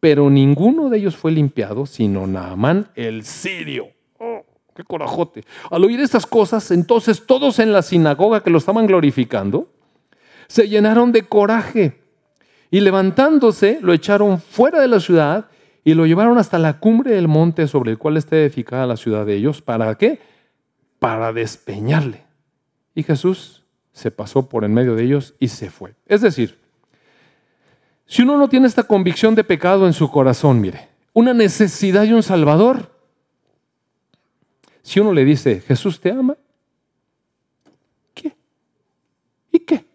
pero 0.00 0.30
ninguno 0.30 0.88
de 0.88 0.98
ellos 0.98 1.16
fue 1.16 1.32
limpiado, 1.32 1.86
sino 1.86 2.26
Naamán 2.26 2.88
el 2.94 3.24
sirio. 3.24 3.88
Oh, 4.18 4.44
¡Qué 4.74 4.84
corajote! 4.84 5.44
Al 5.70 5.84
oír 5.84 6.00
estas 6.00 6.26
cosas, 6.26 6.70
entonces 6.70 7.26
todos 7.26 7.58
en 7.58 7.72
la 7.72 7.82
sinagoga 7.82 8.42
que 8.42 8.50
lo 8.50 8.58
estaban 8.58 8.86
glorificando, 8.86 9.68
se 10.46 10.68
llenaron 10.68 11.10
de 11.10 11.22
coraje 11.22 12.00
y 12.70 12.80
levantándose 12.80 13.78
lo 13.80 13.92
echaron 13.92 14.40
fuera 14.40 14.80
de 14.80 14.88
la 14.88 15.00
ciudad 15.00 15.46
y 15.84 15.94
lo 15.94 16.06
llevaron 16.06 16.38
hasta 16.38 16.58
la 16.58 16.78
cumbre 16.78 17.12
del 17.12 17.28
monte 17.28 17.66
sobre 17.66 17.90
el 17.90 17.98
cual 17.98 18.16
está 18.16 18.36
edificada 18.36 18.86
la 18.86 18.96
ciudad 18.96 19.26
de 19.26 19.34
ellos. 19.34 19.62
¿Para 19.62 19.94
qué? 19.96 20.20
Para 20.98 21.32
despeñarle 21.32 22.24
y 22.94 23.02
Jesús 23.02 23.63
se 23.94 24.10
pasó 24.10 24.46
por 24.48 24.64
en 24.64 24.74
medio 24.74 24.94
de 24.94 25.04
ellos 25.04 25.34
y 25.40 25.48
se 25.48 25.70
fue. 25.70 25.94
Es 26.06 26.20
decir, 26.20 26.58
si 28.04 28.20
uno 28.20 28.36
no 28.36 28.48
tiene 28.50 28.66
esta 28.66 28.82
convicción 28.82 29.34
de 29.34 29.42
pecado 29.42 29.86
en 29.86 29.94
su 29.94 30.10
corazón, 30.10 30.60
mire, 30.60 30.88
una 31.14 31.32
necesidad 31.32 32.04
y 32.04 32.12
un 32.12 32.22
salvador, 32.22 32.90
si 34.82 35.00
uno 35.00 35.14
le 35.14 35.24
dice, 35.24 35.62
Jesús 35.62 35.98
te 35.98 36.10
ama, 36.10 36.36
¿qué? 38.12 38.36
¿Y 39.50 39.60
qué? 39.60 39.86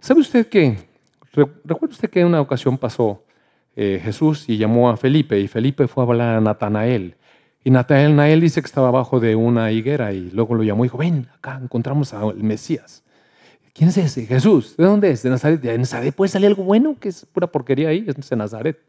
¿Sabe 0.00 0.20
usted 0.20 0.48
que, 0.48 0.76
recuerda 1.32 1.92
usted 1.94 2.10
que 2.10 2.20
en 2.20 2.26
una 2.26 2.40
ocasión 2.40 2.76
pasó 2.76 3.22
eh, 3.80 4.00
Jesús 4.02 4.48
y 4.48 4.56
llamó 4.56 4.90
a 4.90 4.96
Felipe 4.96 5.38
y 5.38 5.46
Felipe 5.46 5.86
fue 5.86 6.02
a 6.02 6.06
hablar 6.08 6.34
a 6.34 6.40
Natanael. 6.40 7.14
Y 7.68 7.70
Natanael 7.70 8.40
dice 8.40 8.62
que 8.62 8.66
estaba 8.66 8.88
abajo 8.88 9.20
de 9.20 9.36
una 9.36 9.70
higuera 9.70 10.14
y 10.14 10.30
luego 10.30 10.54
lo 10.54 10.62
llamó 10.62 10.86
y 10.86 10.88
dijo, 10.88 10.96
ven, 10.96 11.28
acá 11.34 11.60
encontramos 11.62 12.14
al 12.14 12.42
Mesías. 12.42 13.04
¿Quién 13.74 13.90
es 13.90 13.98
ese? 13.98 14.24
Jesús. 14.24 14.74
¿De 14.78 14.84
dónde 14.84 15.10
es? 15.10 15.22
De 15.22 15.28
Nazaret. 15.28 15.60
¿De 15.60 15.76
Nazaret 15.76 16.14
puede 16.14 16.30
salir 16.30 16.46
algo 16.46 16.64
bueno? 16.64 16.96
Que 16.98 17.10
es 17.10 17.26
pura 17.26 17.46
porquería 17.46 17.90
ahí, 17.90 18.06
es 18.08 18.26
de 18.26 18.36
Nazaret. 18.36 18.80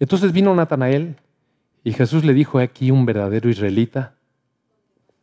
Entonces 0.00 0.32
vino 0.32 0.52
Natanael 0.56 1.14
y 1.84 1.92
Jesús 1.92 2.24
le 2.24 2.34
dijo, 2.34 2.58
aquí 2.58 2.90
un 2.90 3.06
verdadero 3.06 3.48
israelita. 3.48 4.14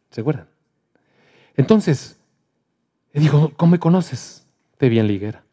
¿Se 0.09 0.21
acuerdan? 0.21 0.47
Entonces, 1.57 2.17
le 3.11 3.19
dijo, 3.19 3.51
¿cómo 3.57 3.73
me 3.73 3.79
conoces? 3.79 4.47
Te 4.77 4.87
vi 4.87 4.97
en 4.97 5.07
la 5.07 5.13
higuera. 5.13 5.43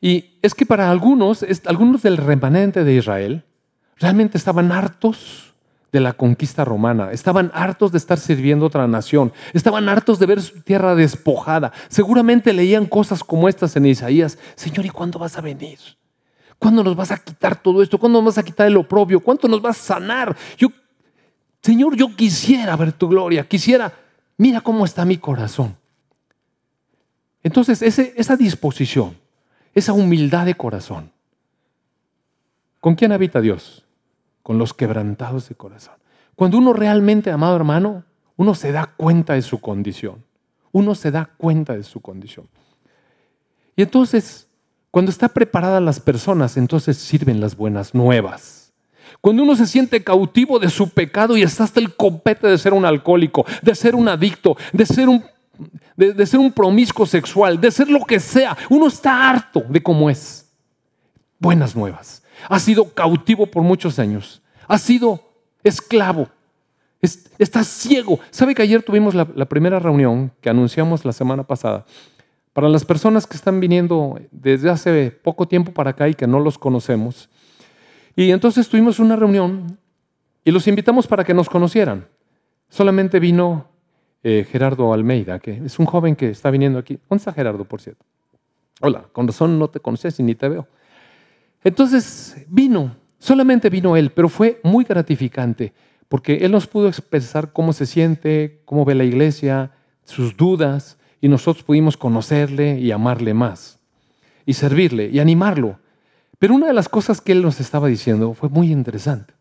Y 0.00 0.40
es 0.42 0.56
que 0.56 0.66
para 0.66 0.90
algunos, 0.90 1.46
algunos 1.66 2.02
del 2.02 2.16
remanente 2.16 2.82
de 2.82 2.94
Israel, 2.94 3.44
realmente 4.00 4.36
estaban 4.36 4.72
hartos 4.72 5.54
de 5.92 6.00
la 6.00 6.12
conquista 6.12 6.64
romana, 6.64 7.12
estaban 7.12 7.52
hartos 7.54 7.92
de 7.92 7.98
estar 7.98 8.18
sirviendo 8.18 8.64
a 8.64 8.68
otra 8.68 8.88
nación, 8.88 9.32
estaban 9.52 9.88
hartos 9.88 10.18
de 10.18 10.26
ver 10.26 10.42
su 10.42 10.60
tierra 10.62 10.96
despojada. 10.96 11.72
Seguramente 11.88 12.52
leían 12.52 12.86
cosas 12.86 13.22
como 13.22 13.48
estas 13.48 13.76
en 13.76 13.86
Isaías, 13.86 14.38
Señor, 14.56 14.86
¿y 14.86 14.90
cuándo 14.90 15.18
vas 15.18 15.36
a 15.36 15.40
venir? 15.40 15.78
¿Cuándo 16.58 16.82
nos 16.82 16.96
vas 16.96 17.12
a 17.12 17.18
quitar 17.18 17.60
todo 17.60 17.82
esto? 17.82 17.98
¿Cuándo 17.98 18.18
nos 18.18 18.34
vas 18.34 18.38
a 18.38 18.44
quitar 18.44 18.66
el 18.66 18.76
oprobio? 18.76 19.20
¿Cuánto 19.20 19.46
nos 19.46 19.62
vas 19.62 19.78
a 19.78 19.94
sanar? 19.94 20.36
Yo, 20.58 20.68
Señor, 21.62 21.96
yo 21.96 22.14
quisiera 22.16 22.76
ver 22.76 22.92
tu 22.92 23.08
gloria, 23.08 23.46
quisiera, 23.46 23.92
mira 24.36 24.60
cómo 24.60 24.84
está 24.84 25.04
mi 25.04 25.16
corazón. 25.18 25.76
Entonces, 27.42 27.80
esa 27.82 28.36
disposición 28.36 29.16
esa 29.74 29.92
humildad 29.92 30.46
de 30.46 30.54
corazón. 30.54 31.12
¿Con 32.80 32.94
quién 32.94 33.12
habita 33.12 33.40
Dios? 33.40 33.84
Con 34.50 34.58
los 34.58 34.74
quebrantados 34.74 35.48
de 35.48 35.54
corazón. 35.54 35.94
Cuando 36.34 36.58
uno 36.58 36.72
realmente, 36.72 37.30
amado 37.30 37.54
hermano, 37.54 38.02
uno 38.34 38.56
se 38.56 38.72
da 38.72 38.86
cuenta 38.96 39.34
de 39.34 39.42
su 39.42 39.60
condición. 39.60 40.24
Uno 40.72 40.96
se 40.96 41.12
da 41.12 41.30
cuenta 41.36 41.76
de 41.76 41.84
su 41.84 42.00
condición. 42.00 42.48
Y 43.76 43.82
entonces, 43.82 44.48
cuando 44.90 45.12
está 45.12 45.28
preparada 45.28 45.78
las 45.78 46.00
personas, 46.00 46.56
entonces 46.56 46.96
sirven 46.96 47.40
las 47.40 47.56
buenas 47.56 47.94
nuevas. 47.94 48.72
Cuando 49.20 49.44
uno 49.44 49.54
se 49.54 49.68
siente 49.68 50.02
cautivo 50.02 50.58
de 50.58 50.68
su 50.68 50.90
pecado 50.90 51.36
y 51.36 51.42
está 51.42 51.62
hasta 51.62 51.78
el 51.78 51.94
copete 51.94 52.48
de 52.48 52.58
ser 52.58 52.72
un 52.72 52.84
alcohólico, 52.84 53.46
de 53.62 53.76
ser 53.76 53.94
un 53.94 54.08
adicto, 54.08 54.56
de 54.72 54.84
ser 54.84 55.08
un 55.08 55.22
de, 55.96 56.26
ser 56.26 56.40
un 56.40 56.50
promiscuo 56.50 57.06
sexual, 57.06 57.60
de 57.60 57.70
ser 57.70 57.88
lo 57.88 58.04
que 58.04 58.18
sea. 58.18 58.58
Uno 58.68 58.88
está 58.88 59.30
harto 59.30 59.64
de 59.68 59.80
cómo 59.80 60.10
es. 60.10 60.50
Buenas 61.38 61.76
nuevas. 61.76 62.24
Ha 62.48 62.58
sido 62.58 62.92
cautivo 62.92 63.46
por 63.46 63.62
muchos 63.62 63.98
años. 63.98 64.42
Ha 64.68 64.78
sido 64.78 65.20
esclavo. 65.62 66.28
está 67.00 67.64
ciego. 67.64 68.20
¿Sabe 68.30 68.54
que 68.54 68.62
ayer 68.62 68.82
tuvimos 68.82 69.14
la, 69.14 69.26
la 69.34 69.46
primera 69.46 69.78
reunión 69.78 70.32
que 70.40 70.50
anunciamos 70.50 71.04
la 71.04 71.12
semana 71.12 71.42
pasada? 71.44 71.84
Para 72.52 72.68
las 72.68 72.84
personas 72.84 73.26
que 73.26 73.36
están 73.36 73.60
viniendo 73.60 74.18
desde 74.30 74.70
hace 74.70 75.10
poco 75.10 75.46
tiempo 75.46 75.72
para 75.72 75.90
acá 75.90 76.08
y 76.08 76.14
que 76.14 76.26
no 76.26 76.40
los 76.40 76.58
conocemos. 76.58 77.28
Y 78.16 78.30
entonces 78.32 78.68
tuvimos 78.68 78.98
una 78.98 79.16
reunión 79.16 79.78
y 80.44 80.50
los 80.50 80.66
invitamos 80.66 81.06
para 81.06 81.24
que 81.24 81.34
nos 81.34 81.48
conocieran. 81.48 82.06
Solamente 82.68 83.20
vino 83.20 83.66
eh, 84.22 84.46
Gerardo 84.50 84.92
Almeida, 84.92 85.38
que 85.38 85.62
es 85.64 85.78
un 85.78 85.86
joven 85.86 86.16
que 86.16 86.30
está 86.30 86.50
viniendo 86.50 86.78
aquí. 86.78 86.98
¿Dónde 87.08 87.20
está 87.20 87.32
Gerardo, 87.32 87.64
por 87.64 87.80
cierto? 87.80 88.04
Hola, 88.80 89.04
con 89.12 89.26
razón 89.26 89.58
no 89.58 89.68
te 89.68 89.80
conoces 89.80 90.18
y 90.20 90.22
ni 90.22 90.34
te 90.34 90.48
veo. 90.48 90.66
Entonces 91.62 92.44
vino, 92.48 92.96
solamente 93.18 93.70
vino 93.70 93.96
él, 93.96 94.10
pero 94.10 94.28
fue 94.28 94.60
muy 94.62 94.84
gratificante, 94.84 95.72
porque 96.08 96.38
él 96.38 96.52
nos 96.52 96.66
pudo 96.66 96.88
expresar 96.88 97.52
cómo 97.52 97.72
se 97.72 97.86
siente, 97.86 98.62
cómo 98.64 98.84
ve 98.84 98.94
la 98.94 99.04
iglesia, 99.04 99.72
sus 100.04 100.36
dudas, 100.36 100.98
y 101.20 101.28
nosotros 101.28 101.64
pudimos 101.64 101.96
conocerle 101.96 102.80
y 102.80 102.90
amarle 102.92 103.34
más, 103.34 103.78
y 104.46 104.54
servirle 104.54 105.08
y 105.10 105.18
animarlo. 105.18 105.78
Pero 106.38 106.54
una 106.54 106.68
de 106.68 106.72
las 106.72 106.88
cosas 106.88 107.20
que 107.20 107.32
él 107.32 107.42
nos 107.42 107.60
estaba 107.60 107.88
diciendo 107.88 108.32
fue 108.32 108.48
muy 108.48 108.72
interesante. 108.72 109.34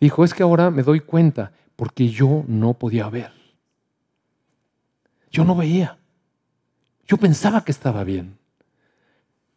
Dijo, 0.00 0.24
es 0.24 0.32
que 0.32 0.44
ahora 0.44 0.70
me 0.70 0.82
doy 0.82 1.00
cuenta 1.00 1.52
porque 1.74 2.08
yo 2.08 2.44
no 2.46 2.74
podía 2.74 3.08
ver. 3.08 3.32
Yo 5.30 5.44
no 5.44 5.56
veía. 5.56 5.98
Yo 7.06 7.16
pensaba 7.16 7.64
que 7.64 7.72
estaba 7.72 8.04
bien. 8.04 8.38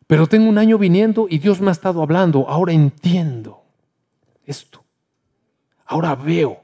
Pero 0.08 0.26
tengo 0.28 0.49
un 0.49 0.58
año 0.58 0.78
viniendo 0.78 1.28
y 1.30 1.38
Dios 1.38 1.60
me 1.60 1.68
ha 1.68 1.74
estado 1.74 2.01
hablando. 2.01 2.47
Ahora 2.47 2.72
entiendo 2.72 3.62
esto. 4.45 4.84
Ahora 5.86 6.16
veo. 6.16 6.64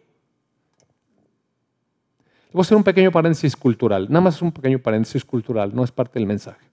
Voy 2.53 2.59
a 2.59 2.61
hacer 2.61 2.77
un 2.77 2.83
pequeño 2.83 3.11
paréntesis 3.11 3.55
cultural. 3.55 4.07
Nada 4.09 4.21
más 4.21 4.41
un 4.41 4.51
pequeño 4.51 4.79
paréntesis 4.79 5.25
cultural, 5.25 5.75
no 5.75 5.83
es 5.83 5.91
parte 5.91 6.19
del 6.19 6.27
mensaje. 6.27 6.65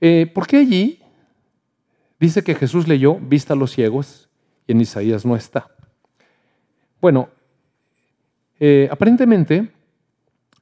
Eh, 0.00 0.30
¿Por 0.32 0.46
qué 0.46 0.58
allí 0.58 1.00
dice 2.20 2.42
que 2.42 2.54
Jesús 2.54 2.86
leyó 2.86 3.16
vista 3.16 3.54
a 3.54 3.56
los 3.56 3.72
ciegos 3.72 4.28
y 4.66 4.72
en 4.72 4.80
Isaías 4.80 5.26
no 5.26 5.34
está? 5.36 5.68
Bueno, 7.00 7.28
eh, 8.60 8.88
aparentemente 8.90 9.72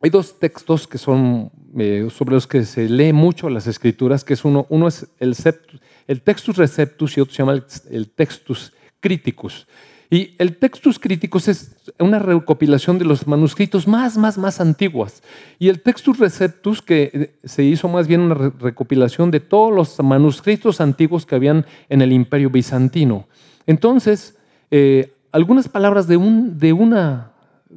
hay 0.03 0.11
dos 0.11 0.38
textos 0.38 0.86
que 0.86 0.99
son 0.99 1.51
eh, 1.78 2.09
sobre 2.11 2.34
los 2.34 2.47
que 2.47 2.64
se 2.64 2.88
lee 2.88 3.12
mucho 3.12 3.49
las 3.49 3.66
escrituras, 3.66 4.24
que 4.24 4.34
es 4.34 4.44
uno, 4.44 4.66
uno 4.68 4.88
es 4.88 5.07
el, 5.18 6.20
Textus 6.22 6.57
Receptus 6.57 7.16
y 7.16 7.20
otro 7.20 7.34
se 7.34 7.42
llama 7.42 7.62
el, 7.90 8.09
Textus 8.11 8.72
Criticus. 9.01 9.66
Y 10.09 10.34
el 10.38 10.57
Textus 10.57 10.99
Criticus 10.99 11.49
es 11.49 11.76
una 11.99 12.18
recopilación 12.18 12.99
de 12.99 13.05
los 13.05 13.26
manuscritos 13.26 13.88
más, 13.88 14.16
más, 14.16 14.38
más 14.38 14.61
antiguos. 14.61 15.22
Y 15.59 15.68
el 15.68 15.80
Textus 15.80 16.18
Receptus, 16.18 16.80
que 16.80 17.11
eh, 17.12 17.34
se 17.44 17.64
hizo 17.64 17.88
más 17.88 18.07
bien 18.07 18.20
una 18.20 18.34
recopilación 18.34 19.30
de 19.30 19.40
todos 19.40 19.74
los 19.74 19.99
manuscritos 20.05 20.80
antiguos 20.80 21.26
que 21.26 21.34
habían 21.34 21.66
en 21.88 22.03
el 22.03 22.12
Imperio 22.12 22.51
Bizantino. 22.51 23.26
Entonces, 23.66 24.36
eh, 24.70 25.12
algunas 25.32 25.68
palabras 25.68 26.07
de, 26.07 26.16
un, 26.16 26.59
de 26.59 26.72
una 26.72 27.32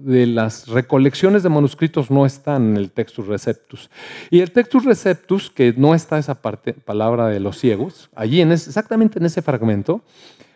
de 0.06 0.26
las 0.28 0.68
recolecciones 0.68 1.44
de 1.44 1.50
manuscritos 1.50 2.10
no 2.10 2.26
están 2.26 2.72
en 2.72 2.78
el 2.78 2.92
Textus 2.92 3.28
Receptus. 3.28 3.90
Y 4.30 4.40
el 4.40 4.52
Textus 4.52 4.86
Receptus, 4.86 5.50
que 5.50 5.74
no 5.76 5.94
está 5.94 6.18
esa 6.18 6.42
parte, 6.42 6.74
palabra 6.74 7.28
de 7.28 7.40
los 7.40 7.58
ciegos, 7.58 8.10
allí 8.16 8.42
en 8.42 8.52
exactamente 8.52 9.20
en 9.20 9.26
ese 9.26 9.42
fragmento, 9.42 10.02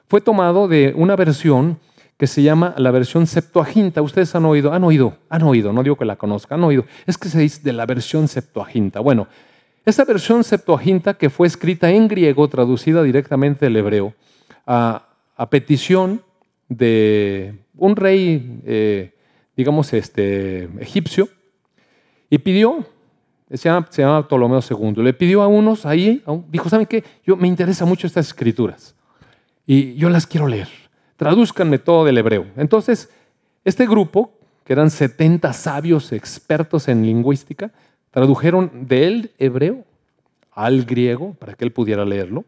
fue 0.07 0.21
tomado 0.21 0.67
de 0.67 0.93
una 0.95 1.15
versión 1.15 1.79
que 2.17 2.27
se 2.27 2.41
llama 2.41 2.73
la 2.77 2.91
versión 2.91 3.27
Septuaginta. 3.27 4.01
Ustedes 4.01 4.33
han 4.35 4.45
oído, 4.45 4.71
han 4.71 4.83
oído, 4.83 5.17
han 5.29 5.43
oído, 5.43 5.73
no 5.73 5.83
digo 5.83 5.97
que 5.97 6.05
la 6.05 6.15
conozcan, 6.15 6.59
han 6.59 6.65
oído. 6.65 6.85
Es 7.05 7.17
que 7.17 7.29
se 7.29 7.39
dice 7.39 7.61
de 7.63 7.73
la 7.73 7.85
versión 7.85 8.27
Septuaginta. 8.27 8.99
Bueno, 8.99 9.27
esa 9.85 10.05
versión 10.05 10.43
Septuaginta 10.43 11.15
que 11.15 11.29
fue 11.29 11.47
escrita 11.47 11.89
en 11.89 12.07
griego, 12.07 12.47
traducida 12.47 13.03
directamente 13.03 13.65
del 13.65 13.75
hebreo, 13.75 14.13
a, 14.65 15.09
petición 15.49 16.21
de 16.69 17.59
un 17.75 17.97
rey 17.97 18.61
eh, 18.65 19.12
digamos, 19.56 19.93
este, 19.93 20.66
egipcio, 20.80 21.30
y 22.30 22.39
pidió, 22.39 22.86
se 23.51 23.70
llama, 23.70 23.88
se 23.89 24.01
llama 24.01 24.28
Ptolomeo 24.28 24.60
II, 24.68 25.04
le 25.04 25.14
pidió 25.14 25.41
a 25.41 25.47
unos 25.47 25.86
ahí, 25.86 26.24
dijo, 26.49 26.70
¿saben 26.70 26.88
qué? 26.88 27.04
Yo, 27.26 27.36
me 27.36 27.47
interesa 27.47 27.86
mucho 27.86 28.08
estas 28.08 28.28
escrituras 28.28 28.95
y 29.66 29.93
yo 29.95 30.10
las 30.10 30.26
quiero 30.26 30.47
leer. 30.47 30.68
Tradúzcanme 31.18 31.78
todo 31.78 32.06
del 32.06 32.18
hebreo. 32.18 32.47
Entonces, 32.58 33.10
este 33.64 33.86
grupo, 33.86 34.32
que 34.64 34.74
eran 34.74 34.89
70 34.89 35.54
sabios 35.54 36.12
expertos 36.12 36.88
en 36.88 37.06
lingüística, 37.06 37.72
tradujeron 38.12 38.88
del 38.88 39.32
hebreo 39.38 39.86
al 40.51 40.86
griego 40.86 41.34
para 41.36 41.54
que 41.54 41.66
él 41.66 41.72
pudiera 41.72 42.06
leerlo 42.06 42.45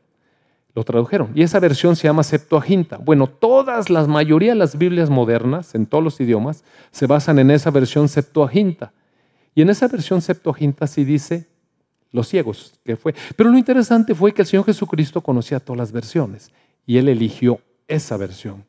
lo 0.75 0.83
tradujeron. 0.83 1.31
Y 1.33 1.41
esa 1.41 1.59
versión 1.59 1.95
se 1.95 2.03
llama 2.07 2.21
Septuaginta. 2.23 2.97
Bueno, 2.97 3.27
todas, 3.27 3.89
las 3.89 4.09
mayoría 4.09 4.51
de 4.51 4.59
las 4.59 4.77
Biblias 4.77 5.09
modernas, 5.09 5.73
en 5.73 5.85
todos 5.85 6.03
los 6.03 6.19
idiomas, 6.19 6.63
se 6.91 7.07
basan 7.07 7.39
en 7.39 7.49
esa 7.49 7.71
versión 7.71 8.09
Septuaginta. 8.09 8.91
Y 9.55 9.61
en 9.61 9.69
esa 9.69 9.87
versión 9.87 10.21
Septuaginta 10.21 10.85
sí 10.85 11.05
dice 11.05 11.47
los 12.11 12.27
ciegos, 12.27 12.77
que 12.83 12.97
fue. 12.97 13.15
Pero 13.37 13.49
lo 13.49 13.57
interesante 13.57 14.13
fue 14.13 14.33
que 14.33 14.41
el 14.41 14.47
Señor 14.47 14.65
Jesucristo 14.65 15.21
conocía 15.21 15.61
todas 15.61 15.77
las 15.77 15.91
versiones 15.93 16.51
y 16.85 16.97
Él 16.97 17.07
eligió 17.07 17.61
esa 17.87 18.17
versión. 18.17 18.65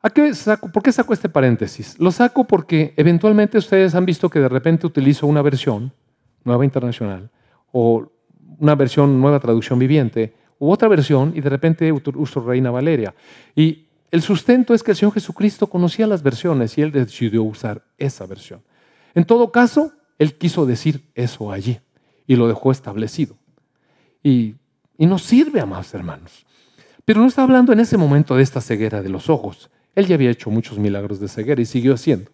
¿A 0.00 0.08
qué 0.08 0.32
saco? 0.34 0.70
¿Por 0.72 0.82
qué 0.82 0.92
saco 0.92 1.12
este 1.12 1.28
paréntesis? 1.28 1.98
Lo 1.98 2.10
saco 2.10 2.44
porque 2.44 2.94
eventualmente 2.96 3.58
ustedes 3.58 3.94
han 3.94 4.06
visto 4.06 4.30
que 4.30 4.38
de 4.38 4.48
repente 4.48 4.86
utilizo 4.86 5.26
una 5.26 5.42
versión 5.42 5.92
nueva 6.44 6.64
internacional 6.64 7.30
o 7.72 8.10
una 8.58 8.74
versión 8.74 9.20
nueva 9.20 9.40
traducción 9.40 9.78
viviente 9.78 10.32
u 10.58 10.70
otra 10.70 10.88
versión 10.88 11.32
y 11.34 11.40
de 11.40 11.50
repente 11.50 11.92
uso 11.92 12.40
Reina 12.40 12.70
Valeria. 12.70 13.14
Y 13.54 13.86
el 14.10 14.22
sustento 14.22 14.74
es 14.74 14.82
que 14.82 14.92
el 14.92 14.96
Señor 14.96 15.14
Jesucristo 15.14 15.66
conocía 15.66 16.06
las 16.06 16.22
versiones 16.22 16.76
y 16.78 16.82
él 16.82 16.92
decidió 16.92 17.42
usar 17.42 17.82
esa 17.98 18.26
versión. 18.26 18.62
En 19.14 19.24
todo 19.24 19.50
caso, 19.50 19.92
él 20.18 20.34
quiso 20.34 20.66
decir 20.66 21.02
eso 21.14 21.52
allí 21.52 21.80
y 22.26 22.36
lo 22.36 22.48
dejó 22.48 22.70
establecido. 22.70 23.36
Y, 24.22 24.56
y 24.98 25.06
nos 25.06 25.22
sirve, 25.22 25.60
amados 25.60 25.92
hermanos. 25.94 26.46
Pero 27.04 27.20
no 27.20 27.26
está 27.26 27.42
hablando 27.42 27.72
en 27.72 27.80
ese 27.80 27.96
momento 27.96 28.36
de 28.36 28.42
esta 28.42 28.60
ceguera 28.60 29.02
de 29.02 29.08
los 29.08 29.30
ojos. 29.30 29.70
Él 29.94 30.06
ya 30.06 30.16
había 30.16 30.30
hecho 30.30 30.50
muchos 30.50 30.78
milagros 30.78 31.20
de 31.20 31.28
ceguera 31.28 31.60
y 31.60 31.66
siguió 31.66 31.94
haciendo. 31.94 32.30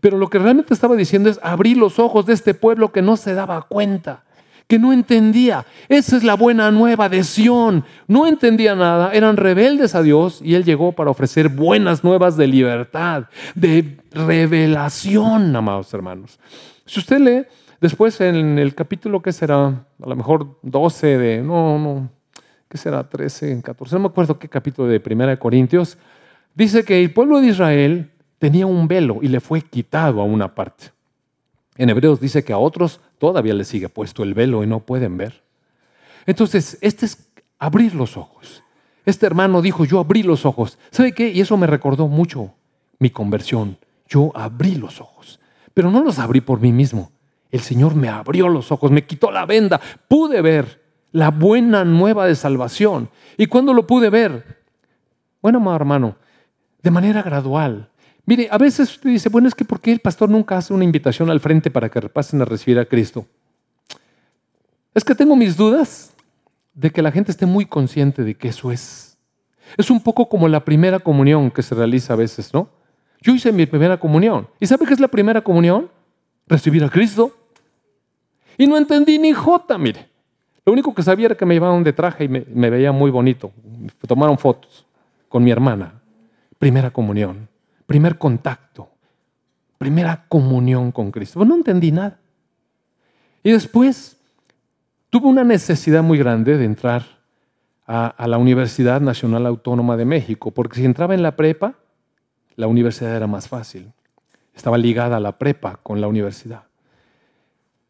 Pero 0.00 0.18
lo 0.18 0.28
que 0.28 0.38
realmente 0.38 0.74
estaba 0.74 0.96
diciendo 0.96 1.30
es 1.30 1.40
abrir 1.42 1.76
los 1.76 1.98
ojos 1.98 2.26
de 2.26 2.34
este 2.34 2.52
pueblo 2.52 2.92
que 2.92 3.02
no 3.02 3.16
se 3.16 3.34
daba 3.34 3.62
cuenta 3.62 4.24
que 4.66 4.78
no 4.78 4.92
entendía. 4.92 5.64
Esa 5.88 6.16
es 6.16 6.24
la 6.24 6.34
buena 6.34 6.70
nueva 6.70 7.08
de 7.08 7.22
Sión. 7.24 7.84
No 8.08 8.26
entendía 8.26 8.74
nada, 8.74 9.12
eran 9.12 9.36
rebeldes 9.36 9.94
a 9.94 10.02
Dios 10.02 10.40
y 10.42 10.54
Él 10.54 10.64
llegó 10.64 10.92
para 10.92 11.10
ofrecer 11.10 11.48
buenas 11.48 12.02
nuevas 12.02 12.36
de 12.36 12.46
libertad, 12.46 13.24
de 13.54 13.98
revelación, 14.12 15.54
amados 15.54 15.92
hermanos. 15.94 16.38
Si 16.84 17.00
usted 17.00 17.18
lee 17.18 17.44
después 17.80 18.20
en 18.20 18.58
el 18.58 18.74
capítulo 18.74 19.22
que 19.22 19.32
será, 19.32 19.66
a 19.66 20.08
lo 20.08 20.16
mejor 20.16 20.58
12 20.62 21.18
de, 21.18 21.42
no, 21.42 21.78
no, 21.78 22.10
¿qué 22.68 22.78
será? 22.78 23.08
13, 23.08 23.62
14, 23.62 23.94
no 23.96 24.00
me 24.00 24.08
acuerdo 24.08 24.38
qué 24.38 24.48
capítulo 24.48 24.88
de 24.88 25.00
Primera 25.00 25.38
Corintios, 25.38 25.98
dice 26.54 26.84
que 26.84 27.00
el 27.00 27.12
pueblo 27.12 27.40
de 27.40 27.48
Israel 27.48 28.10
tenía 28.38 28.66
un 28.66 28.88
velo 28.88 29.18
y 29.22 29.28
le 29.28 29.40
fue 29.40 29.62
quitado 29.62 30.20
a 30.20 30.24
una 30.24 30.54
parte. 30.54 30.95
En 31.76 31.90
Hebreos 31.90 32.20
dice 32.20 32.44
que 32.44 32.52
a 32.52 32.58
otros 32.58 33.00
todavía 33.18 33.54
les 33.54 33.68
sigue 33.68 33.88
puesto 33.88 34.22
el 34.22 34.34
velo 34.34 34.64
y 34.64 34.66
no 34.66 34.80
pueden 34.80 35.16
ver. 35.16 35.42
Entonces, 36.26 36.78
este 36.80 37.06
es 37.06 37.28
abrir 37.58 37.94
los 37.94 38.16
ojos. 38.16 38.62
Este 39.04 39.26
hermano 39.26 39.62
dijo, 39.62 39.84
yo 39.84 40.00
abrí 40.00 40.22
los 40.22 40.44
ojos. 40.44 40.78
¿Sabe 40.90 41.12
qué? 41.12 41.28
Y 41.28 41.40
eso 41.40 41.56
me 41.56 41.66
recordó 41.66 42.08
mucho 42.08 42.54
mi 42.98 43.10
conversión. 43.10 43.78
Yo 44.08 44.32
abrí 44.34 44.74
los 44.74 45.00
ojos, 45.00 45.40
pero 45.74 45.90
no 45.90 46.02
los 46.02 46.18
abrí 46.18 46.40
por 46.40 46.60
mí 46.60 46.72
mismo. 46.72 47.10
El 47.50 47.60
Señor 47.60 47.94
me 47.94 48.08
abrió 48.08 48.48
los 48.48 48.72
ojos, 48.72 48.90
me 48.90 49.04
quitó 49.04 49.30
la 49.30 49.46
venda, 49.46 49.80
pude 50.08 50.42
ver 50.42 50.82
la 51.12 51.30
buena 51.30 51.84
nueva 51.84 52.26
de 52.26 52.34
salvación. 52.34 53.08
¿Y 53.36 53.46
cuando 53.46 53.72
lo 53.72 53.86
pude 53.86 54.10
ver? 54.10 54.64
Bueno, 55.40 55.74
hermano, 55.74 56.16
de 56.82 56.90
manera 56.90 57.22
gradual, 57.22 57.88
Mire, 58.28 58.48
a 58.50 58.58
veces 58.58 58.90
usted 58.90 59.10
dice, 59.10 59.28
bueno, 59.28 59.46
es 59.46 59.54
que 59.54 59.64
¿por 59.64 59.80
qué 59.80 59.92
el 59.92 60.00
pastor 60.00 60.28
nunca 60.28 60.56
hace 60.56 60.74
una 60.74 60.82
invitación 60.82 61.30
al 61.30 61.38
frente 61.38 61.70
para 61.70 61.88
que 61.88 62.00
repasen 62.00 62.42
a 62.42 62.44
recibir 62.44 62.76
a 62.80 62.84
Cristo? 62.84 63.24
Es 64.92 65.04
que 65.04 65.14
tengo 65.14 65.36
mis 65.36 65.56
dudas 65.56 66.12
de 66.74 66.90
que 66.90 67.02
la 67.02 67.12
gente 67.12 67.30
esté 67.30 67.46
muy 67.46 67.66
consciente 67.66 68.24
de 68.24 68.34
que 68.34 68.48
eso 68.48 68.72
es. 68.72 69.16
Es 69.76 69.90
un 69.90 70.02
poco 70.02 70.28
como 70.28 70.48
la 70.48 70.64
primera 70.64 70.98
comunión 70.98 71.52
que 71.52 71.62
se 71.62 71.76
realiza 71.76 72.14
a 72.14 72.16
veces, 72.16 72.52
¿no? 72.52 72.68
Yo 73.20 73.32
hice 73.32 73.52
mi 73.52 73.64
primera 73.64 73.98
comunión. 73.98 74.48
¿Y 74.58 74.66
sabe 74.66 74.86
qué 74.86 74.94
es 74.94 75.00
la 75.00 75.08
primera 75.08 75.40
comunión? 75.40 75.88
Recibir 76.48 76.82
a 76.82 76.90
Cristo. 76.90 77.30
Y 78.58 78.66
no 78.66 78.76
entendí 78.76 79.18
ni 79.18 79.32
jota, 79.32 79.78
mire. 79.78 80.08
Lo 80.64 80.72
único 80.72 80.92
que 80.92 81.02
sabía 81.02 81.26
era 81.26 81.36
que 81.36 81.46
me 81.46 81.54
llevaban 81.54 81.84
de 81.84 81.92
traje 81.92 82.24
y 82.24 82.28
me, 82.28 82.44
me 82.52 82.70
veía 82.70 82.90
muy 82.90 83.12
bonito. 83.12 83.52
Tomaron 84.06 84.36
fotos 84.36 84.84
con 85.28 85.44
mi 85.44 85.52
hermana. 85.52 86.00
Primera 86.58 86.90
comunión 86.90 87.48
primer 87.86 88.18
contacto, 88.18 88.90
primera 89.78 90.26
comunión 90.28 90.92
con 90.92 91.10
Cristo. 91.10 91.44
no 91.44 91.54
entendí 91.54 91.92
nada. 91.92 92.18
Y 93.42 93.52
después 93.52 94.18
tuve 95.10 95.28
una 95.28 95.44
necesidad 95.44 96.02
muy 96.02 96.18
grande 96.18 96.58
de 96.58 96.64
entrar 96.64 97.04
a, 97.86 98.08
a, 98.08 98.26
la 98.26 98.38
Universidad 98.38 99.00
Nacional 99.00 99.46
Autónoma 99.46 99.96
de 99.96 100.04
México, 100.04 100.50
porque 100.50 100.76
si 100.76 100.84
entraba 100.84 101.14
en 101.14 101.22
la 101.22 101.36
prepa, 101.36 101.74
la 102.56 102.66
universidad 102.66 103.14
era 103.14 103.26
más 103.26 103.48
fácil. 103.48 103.92
Estaba 104.54 104.78
ligada 104.78 105.18
a 105.18 105.20
la 105.20 105.38
prepa 105.38 105.78
con 105.82 106.00
la 106.00 106.08
universidad. 106.08 106.64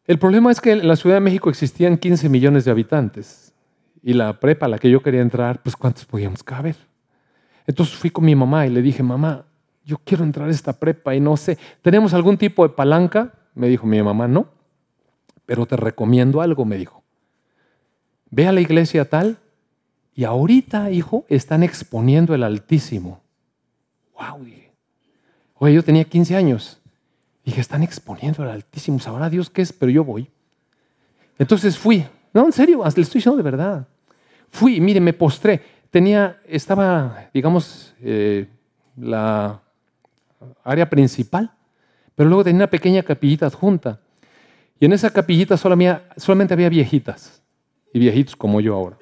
El 0.05 0.19
problema 0.19 0.51
es 0.51 0.61
que 0.61 0.71
en 0.71 0.87
la 0.87 0.95
Ciudad 0.95 1.17
de 1.17 1.21
México 1.21 1.49
existían 1.49 1.97
15 1.97 2.29
millones 2.29 2.63
de 2.63 2.71
habitantes 2.71 3.53
y 4.01 4.13
la 4.13 4.39
prepa 4.39 4.67
a 4.67 4.69
la 4.69 4.79
que 4.79 4.89
yo 4.89 5.01
quería 5.01 5.21
entrar, 5.21 5.61
pues 5.61 5.75
¿cuántos 5.75 6.05
podíamos 6.05 6.43
caber? 6.43 6.75
Entonces 7.65 7.95
fui 7.95 8.09
con 8.09 8.23
mi 8.23 8.33
mamá 8.33 8.65
y 8.65 8.69
le 8.69 8.81
dije, 8.81 9.03
mamá, 9.03 9.45
yo 9.87 9.97
quiero 10.03 10.25
entrar 10.25 10.49
a 10.49 10.51
esta 10.51 10.73
prepa 10.73 11.15
y 11.15 11.21
no 11.21 11.37
sé, 11.37 11.57
¿tenemos 11.81 12.13
algún 12.13 12.37
tipo 12.37 12.67
de 12.67 12.73
palanca? 12.73 13.33
Me 13.55 13.69
dijo 13.69 13.87
mi 13.87 14.03
mamá, 14.03 14.27
no, 14.27 14.49
pero 15.45 15.65
te 15.65 15.77
recomiendo 15.77 16.41
algo, 16.41 16.65
me 16.65 16.75
dijo. 16.75 17.03
Ve 18.29 18.45
a 18.47 18.51
la 18.51 18.59
iglesia 18.59 19.09
tal 19.09 19.37
y 20.13 20.25
ahorita, 20.25 20.91
hijo, 20.91 21.25
están 21.29 21.63
exponiendo 21.63 22.35
el 22.35 22.43
Altísimo. 22.43 23.21
Wow, 24.19 24.43
dije. 24.43 24.73
Oye, 25.55 25.75
yo 25.75 25.83
tenía 25.83 26.03
15 26.03 26.35
años. 26.35 26.81
Dije, 27.45 27.61
están 27.61 27.81
exponiendo 27.81 28.43
el 28.43 28.49
Altísimo. 28.49 28.99
¿Sabrá 28.99 29.29
Dios 29.29 29.49
qué 29.49 29.61
es? 29.61 29.71
Pero 29.71 29.89
yo 29.89 30.03
voy. 30.03 30.29
Entonces 31.39 31.77
fui. 31.77 32.05
No, 32.33 32.45
en 32.45 32.51
serio, 32.51 32.83
le 32.83 32.89
estoy 32.89 33.19
diciendo 33.19 33.37
de 33.37 33.43
verdad. 33.43 33.87
Fui, 34.49 34.81
mire, 34.81 34.99
me 34.99 35.13
postré. 35.13 35.61
Tenía, 35.89 36.41
estaba, 36.45 37.29
digamos, 37.33 37.95
eh, 38.01 38.47
la 38.97 39.61
área 40.63 40.89
principal, 40.89 41.51
pero 42.15 42.29
luego 42.29 42.43
tenía 42.43 42.57
una 42.57 42.69
pequeña 42.69 43.03
capillita 43.03 43.45
adjunta. 43.45 44.01
Y 44.79 44.85
en 44.85 44.93
esa 44.93 45.11
capillita 45.11 45.57
solamente 45.57 46.53
había 46.53 46.69
viejitas 46.69 47.41
y 47.93 47.99
viejitos 47.99 48.35
como 48.35 48.61
yo 48.61 48.75
ahora. 48.75 48.97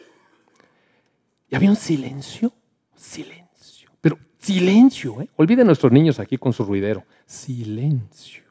Y 1.50 1.56
había 1.56 1.70
un 1.70 1.76
silencio, 1.76 2.52
silencio, 2.96 3.90
pero 4.02 4.18
silencio, 4.38 5.22
¿eh? 5.22 5.30
Olviden 5.36 5.68
nuestros 5.68 5.92
niños 5.92 6.20
aquí 6.20 6.38
con 6.38 6.54
su 6.54 6.64
ruidero, 6.64 7.04
silencio. 7.26 8.44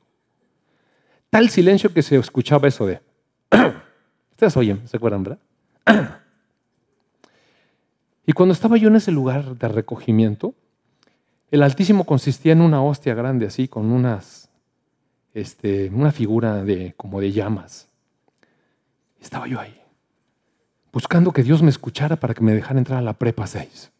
Tal 1.31 1.49
silencio 1.49 1.93
que 1.93 2.03
se 2.03 2.17
escuchaba 2.17 2.69
eso 2.69 2.87
de... 2.87 3.01
Ustedes 4.31 4.57
oyen, 4.57 4.87
¿se 4.87 4.97
acuerdan, 4.97 5.25
verdad? 5.25 5.39
y 8.27 8.33
cuando 8.33 8.53
estaba 8.53 8.77
yo 8.77 8.89
en 8.89 8.97
ese 8.97 9.11
lugar 9.11 9.57
de 9.57 9.69
recogimiento, 9.69 10.55
el 11.51 11.63
Altísimo 11.63 12.05
consistía 12.05 12.53
en 12.53 12.61
una 12.61 12.83
hostia 12.83 13.15
grande 13.15 13.47
así, 13.47 13.69
con 13.69 13.93
unas, 13.93 14.51
este, 15.33 15.91
una 15.91 16.13
figura 16.13 16.65
de, 16.65 16.95
como 16.97 17.21
de 17.21 17.33
llamas. 17.33 17.89
Estaba 19.21 19.47
yo 19.47 19.61
ahí, 19.61 19.81
buscando 20.93 21.33
que 21.33 21.43
Dios 21.43 21.63
me 21.63 21.71
escuchara 21.71 22.17
para 22.17 22.35
que 22.35 22.43
me 22.43 22.55
dejara 22.55 22.79
entrar 22.79 22.99
a 22.99 23.03
la 23.03 23.15
prepa 23.15 23.47
6. 23.47 23.91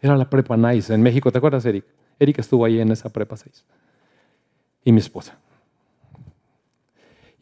Era 0.00 0.16
la 0.16 0.28
prepa 0.28 0.56
Nice 0.56 0.92
en 0.92 1.02
México, 1.02 1.30
¿te 1.30 1.38
acuerdas, 1.38 1.64
Eric? 1.64 1.84
Eric 2.18 2.38
estuvo 2.38 2.64
ahí 2.64 2.80
en 2.80 2.90
esa 2.90 3.08
prepa 3.08 3.36
6. 3.36 3.64
Y 4.84 4.92
mi 4.92 5.00
esposa. 5.00 5.38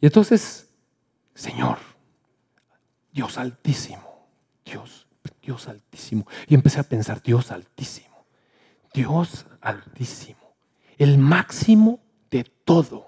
Y 0.01 0.05
entonces, 0.05 0.69
Señor, 1.33 1.77
Dios 3.11 3.37
altísimo, 3.37 4.27
Dios, 4.65 5.07
Dios 5.41 5.67
altísimo. 5.67 6.25
Y 6.47 6.55
empecé 6.55 6.79
a 6.79 6.83
pensar, 6.83 7.21
Dios 7.21 7.51
altísimo. 7.51 8.08
Dios 8.99 9.45
altísimo, 9.61 10.55
el 10.97 11.17
máximo 11.17 12.01
de 12.29 12.43
todo, 12.43 13.07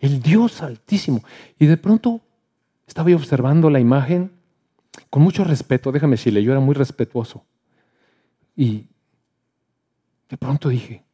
el 0.00 0.20
Dios 0.20 0.62
altísimo. 0.62 1.22
Y 1.60 1.66
de 1.66 1.76
pronto 1.76 2.20
estaba 2.88 3.08
yo 3.08 3.16
observando 3.16 3.70
la 3.70 3.78
imagen 3.78 4.32
con 5.08 5.22
mucho 5.22 5.44
respeto, 5.44 5.92
déjame 5.92 6.14
decirle, 6.16 6.42
yo 6.42 6.50
era 6.50 6.60
muy 6.60 6.74
respetuoso. 6.74 7.44
Y 8.56 8.88
de 10.28 10.36
pronto 10.36 10.68
dije, 10.68 11.04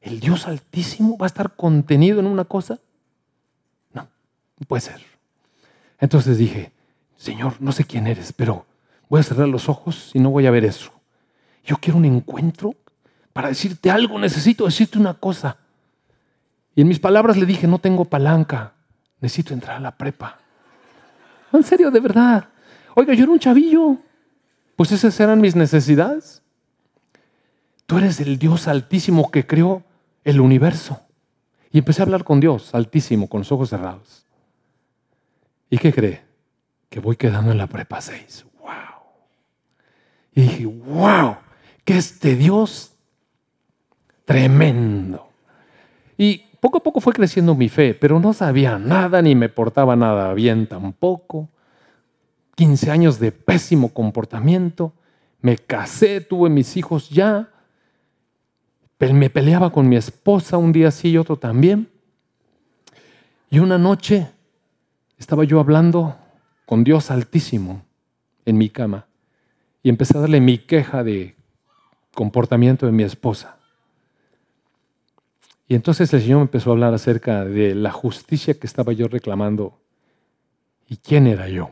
¿el 0.00 0.20
Dios 0.20 0.46
altísimo 0.46 1.18
va 1.18 1.26
a 1.26 1.32
estar 1.32 1.54
contenido 1.54 2.20
en 2.20 2.26
una 2.26 2.46
cosa? 2.46 2.80
No, 3.92 4.08
no 4.58 4.66
puede 4.66 4.80
ser. 4.80 5.02
Entonces 6.00 6.38
dije, 6.38 6.72
Señor, 7.18 7.60
no 7.60 7.72
sé 7.72 7.84
quién 7.84 8.06
eres, 8.06 8.32
pero 8.32 8.64
voy 9.10 9.20
a 9.20 9.24
cerrar 9.24 9.48
los 9.48 9.68
ojos 9.68 10.12
y 10.14 10.18
no 10.18 10.30
voy 10.30 10.46
a 10.46 10.50
ver 10.50 10.64
eso. 10.64 10.92
Yo 11.62 11.76
quiero 11.76 11.98
un 11.98 12.06
encuentro 12.06 12.74
para 13.38 13.50
decirte 13.50 13.88
algo, 13.88 14.18
necesito 14.18 14.64
decirte 14.64 14.98
una 14.98 15.14
cosa. 15.14 15.58
Y 16.74 16.80
en 16.80 16.88
mis 16.88 16.98
palabras 16.98 17.36
le 17.36 17.46
dije, 17.46 17.68
no 17.68 17.78
tengo 17.78 18.04
palanca, 18.04 18.72
necesito 19.20 19.54
entrar 19.54 19.76
a 19.76 19.80
la 19.80 19.96
prepa. 19.96 20.40
En 21.52 21.62
serio, 21.62 21.92
de 21.92 22.00
verdad. 22.00 22.48
Oiga, 22.96 23.14
yo 23.14 23.22
era 23.22 23.32
un 23.32 23.38
chavillo. 23.38 23.96
Pues 24.74 24.90
esas 24.90 25.20
eran 25.20 25.40
mis 25.40 25.54
necesidades. 25.54 26.42
Tú 27.86 27.98
eres 27.98 28.18
el 28.18 28.40
Dios 28.40 28.66
altísimo 28.66 29.30
que 29.30 29.46
creó 29.46 29.84
el 30.24 30.40
universo. 30.40 31.00
Y 31.70 31.78
empecé 31.78 32.02
a 32.02 32.06
hablar 32.06 32.24
con 32.24 32.40
Dios 32.40 32.74
altísimo, 32.74 33.28
con 33.28 33.42
los 33.42 33.52
ojos 33.52 33.70
cerrados. 33.70 34.26
¿Y 35.70 35.78
qué 35.78 35.92
cree? 35.92 36.24
Que 36.90 36.98
voy 36.98 37.14
quedando 37.14 37.52
en 37.52 37.58
la 37.58 37.68
prepa 37.68 38.00
6. 38.00 38.46
¡Wow! 38.58 38.70
Y 40.32 40.40
dije, 40.40 40.66
¡Wow! 40.66 41.36
Que 41.84 41.98
este 41.98 42.34
Dios 42.34 42.97
tremendo. 44.28 45.26
Y 46.18 46.42
poco 46.60 46.76
a 46.76 46.82
poco 46.82 47.00
fue 47.00 47.14
creciendo 47.14 47.54
mi 47.54 47.70
fe, 47.70 47.94
pero 47.94 48.20
no 48.20 48.34
sabía 48.34 48.78
nada 48.78 49.22
ni 49.22 49.34
me 49.34 49.48
portaba 49.48 49.96
nada 49.96 50.34
bien 50.34 50.66
tampoco. 50.66 51.48
15 52.54 52.90
años 52.90 53.18
de 53.18 53.32
pésimo 53.32 53.88
comportamiento. 53.94 54.92
Me 55.40 55.56
casé, 55.56 56.20
tuve 56.20 56.50
mis 56.50 56.76
hijos 56.76 57.08
ya. 57.08 57.48
Me 58.98 59.30
peleaba 59.30 59.72
con 59.72 59.88
mi 59.88 59.96
esposa 59.96 60.58
un 60.58 60.72
día 60.72 60.90
sí 60.90 61.08
y 61.08 61.16
otro 61.16 61.36
también. 61.36 61.88
Y 63.48 63.60
una 63.60 63.78
noche 63.78 64.28
estaba 65.16 65.44
yo 65.44 65.58
hablando 65.58 66.18
con 66.66 66.84
Dios 66.84 67.10
altísimo 67.10 67.82
en 68.44 68.58
mi 68.58 68.68
cama 68.68 69.06
y 69.82 69.88
empecé 69.88 70.18
a 70.18 70.20
darle 70.20 70.42
mi 70.42 70.58
queja 70.58 71.02
de 71.02 71.34
comportamiento 72.12 72.84
de 72.84 72.92
mi 72.92 73.04
esposa. 73.04 73.57
Y 75.68 75.74
entonces 75.74 76.12
el 76.14 76.22
Señor 76.22 76.38
me 76.38 76.44
empezó 76.44 76.70
a 76.70 76.72
hablar 76.72 76.94
acerca 76.94 77.44
de 77.44 77.74
la 77.74 77.92
justicia 77.92 78.58
que 78.58 78.66
estaba 78.66 78.94
yo 78.94 79.06
reclamando 79.06 79.78
y 80.88 80.96
quién 80.96 81.26
era 81.26 81.46
yo. 81.48 81.70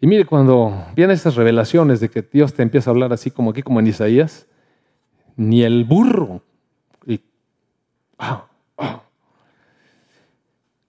Y 0.00 0.06
mire, 0.06 0.24
cuando 0.24 0.86
vienen 0.96 1.14
estas 1.14 1.34
revelaciones 1.34 2.00
de 2.00 2.08
que 2.08 2.22
Dios 2.22 2.54
te 2.54 2.62
empieza 2.62 2.90
a 2.90 2.92
hablar 2.92 3.12
así 3.12 3.30
como 3.30 3.50
aquí, 3.50 3.62
como 3.62 3.78
en 3.80 3.86
Isaías, 3.86 4.46
ni 5.36 5.62
el 5.62 5.84
burro. 5.84 6.42
Y, 7.06 7.20
ah, 8.18 8.46
ah. 8.78 9.02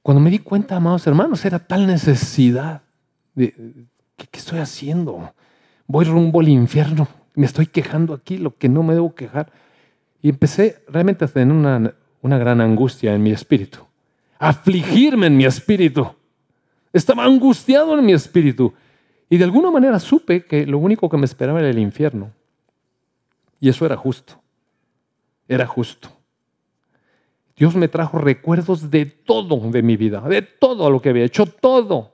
Cuando 0.02 0.22
me 0.22 0.30
di 0.30 0.40
cuenta, 0.40 0.78
amados 0.78 1.06
hermanos, 1.08 1.44
era 1.44 1.60
tal 1.60 1.86
necesidad 1.86 2.82
de, 3.34 3.86
¿qué, 4.16 4.28
estoy 4.32 4.60
haciendo? 4.60 5.34
Voy 5.88 6.06
rumbo 6.06 6.40
al 6.40 6.48
infierno, 6.48 7.08
me 7.36 7.46
estoy 7.46 7.68
quejando 7.68 8.14
aquí, 8.14 8.38
lo 8.38 8.56
que 8.58 8.70
no 8.70 8.84
me 8.84 8.94
debo 8.94 9.16
quejar. 9.16 9.52
Y 10.26 10.30
empecé 10.30 10.84
realmente 10.88 11.24
a 11.24 11.28
tener 11.28 11.56
una, 11.56 11.94
una 12.24 12.40
gran 12.40 12.60
angustia 12.60 13.14
en 13.14 13.22
mi 13.22 13.30
espíritu, 13.30 13.86
afligirme 14.40 15.28
en 15.28 15.38
mi 15.38 15.46
espíritu. 15.46 16.16
Estaba 16.92 17.26
angustiado 17.26 17.96
en 17.96 18.04
mi 18.04 18.14
espíritu. 18.14 18.74
Y 19.30 19.38
de 19.38 19.44
alguna 19.44 19.70
manera 19.70 20.00
supe 20.00 20.44
que 20.44 20.66
lo 20.66 20.80
único 20.80 21.10
que 21.10 21.18
me 21.18 21.26
esperaba 21.26 21.60
era 21.60 21.70
el 21.70 21.78
infierno. 21.78 22.32
Y 23.60 23.70
eso 23.70 23.86
era 23.86 23.98
justo. 23.98 24.42
Era 25.48 25.68
justo. 25.68 26.10
Dios 27.56 27.76
me 27.76 27.88
trajo 27.88 28.18
recuerdos 28.18 28.90
de 28.90 29.06
todo 29.06 29.70
de 29.70 29.84
mi 29.84 29.96
vida, 29.96 30.22
de 30.22 30.42
todo 30.42 30.90
lo 30.90 31.04
que 31.04 31.10
había 31.10 31.26
hecho, 31.26 31.46
todo. 31.46 32.14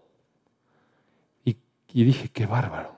Y 1.45 2.03
dije, 2.03 2.27
qué 2.27 2.45
bárbaro. 2.45 2.93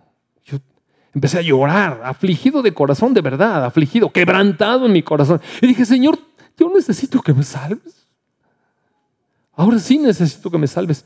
Empecé 1.14 1.40
a 1.40 1.42
llorar, 1.42 2.02
afligido 2.04 2.62
de 2.62 2.74
corazón, 2.74 3.14
de 3.14 3.22
verdad, 3.22 3.66
afligido, 3.66 4.12
quebrantado 4.12 4.88
en 4.88 4.92
mi 4.92 5.04
corazón. 5.04 5.42
Y 5.62 5.68
dije, 5.68 5.86
Señor, 5.86 6.18
yo 6.58 6.72
necesito 6.74 7.22
que 7.22 7.34
me 7.34 7.44
salves. 7.44 8.08
Ahora 9.56 9.78
sí 9.78 10.00
necesito 10.00 10.50
que 10.50 10.58
me 10.58 10.68
salves. 10.68 11.06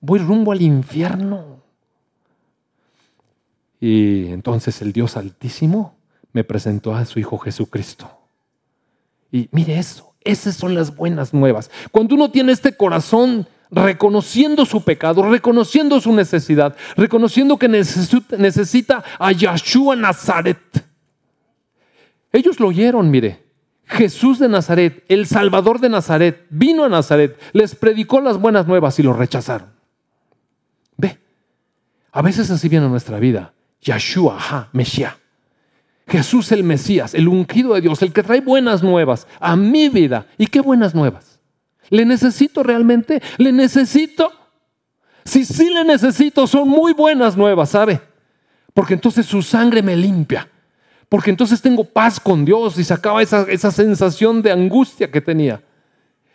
Voy 0.00 0.20
rumbo 0.20 0.52
al 0.52 0.62
infierno. 0.62 1.58
Y 3.80 4.26
entonces 4.28 4.80
el 4.82 4.92
Dios 4.92 5.16
Altísimo 5.16 5.96
me 6.32 6.44
presentó 6.44 6.94
a 6.94 7.04
su 7.04 7.18
Hijo 7.18 7.38
Jesucristo. 7.38 8.10
Y 9.32 9.48
mire 9.50 9.78
eso, 9.78 10.14
esas 10.22 10.54
son 10.56 10.74
las 10.74 10.94
buenas 10.94 11.34
nuevas. 11.34 11.70
Cuando 11.90 12.14
uno 12.14 12.30
tiene 12.30 12.52
este 12.52 12.76
corazón 12.76 13.46
reconociendo 13.70 14.64
su 14.64 14.82
pecado, 14.82 15.22
reconociendo 15.28 16.00
su 16.00 16.12
necesidad, 16.12 16.76
reconociendo 16.96 17.58
que 17.58 17.68
necesita 17.68 19.04
a 19.18 19.32
Yahshua 19.32 19.96
Nazaret. 19.96 20.58
Ellos 22.32 22.60
lo 22.60 22.68
oyeron, 22.68 23.10
mire. 23.10 23.46
Jesús 23.84 24.38
de 24.38 24.48
Nazaret, 24.48 25.02
el 25.08 25.26
Salvador 25.26 25.80
de 25.80 25.88
Nazaret, 25.88 26.46
vino 26.50 26.84
a 26.84 26.90
Nazaret, 26.90 27.38
les 27.52 27.74
predicó 27.74 28.20
las 28.20 28.38
buenas 28.38 28.66
nuevas 28.66 28.98
y 28.98 29.02
lo 29.02 29.14
rechazaron. 29.14 29.70
Ve, 30.98 31.18
a 32.12 32.20
veces 32.20 32.50
así 32.50 32.68
viene 32.68 32.86
nuestra 32.88 33.18
vida. 33.18 33.54
Yahshua, 33.80 34.38
ha, 34.38 34.68
Mesías. 34.72 35.14
Jesús 36.08 36.50
el 36.52 36.64
Mesías, 36.64 37.14
el 37.14 37.28
ungido 37.28 37.74
de 37.74 37.82
Dios, 37.82 38.00
el 38.02 38.12
que 38.12 38.22
trae 38.22 38.40
buenas 38.40 38.82
nuevas 38.82 39.26
a 39.40 39.56
mi 39.56 39.88
vida. 39.90 40.26
¿Y 40.38 40.46
qué 40.46 40.60
buenas 40.60 40.94
nuevas? 40.94 41.27
¿Le 41.90 42.04
necesito 42.04 42.62
realmente? 42.62 43.22
¿Le 43.38 43.52
necesito? 43.52 44.32
Si 45.24 45.44
sí 45.44 45.70
le 45.70 45.84
necesito, 45.84 46.46
son 46.46 46.68
muy 46.68 46.92
buenas 46.92 47.36
nuevas, 47.36 47.70
¿sabe? 47.70 48.00
Porque 48.72 48.94
entonces 48.94 49.26
su 49.26 49.42
sangre 49.42 49.82
me 49.82 49.96
limpia. 49.96 50.48
Porque 51.08 51.30
entonces 51.30 51.60
tengo 51.60 51.84
paz 51.84 52.20
con 52.20 52.44
Dios 52.44 52.78
y 52.78 52.84
se 52.84 52.94
acaba 52.94 53.22
esa, 53.22 53.42
esa 53.48 53.70
sensación 53.70 54.42
de 54.42 54.52
angustia 54.52 55.10
que 55.10 55.20
tenía. 55.20 55.62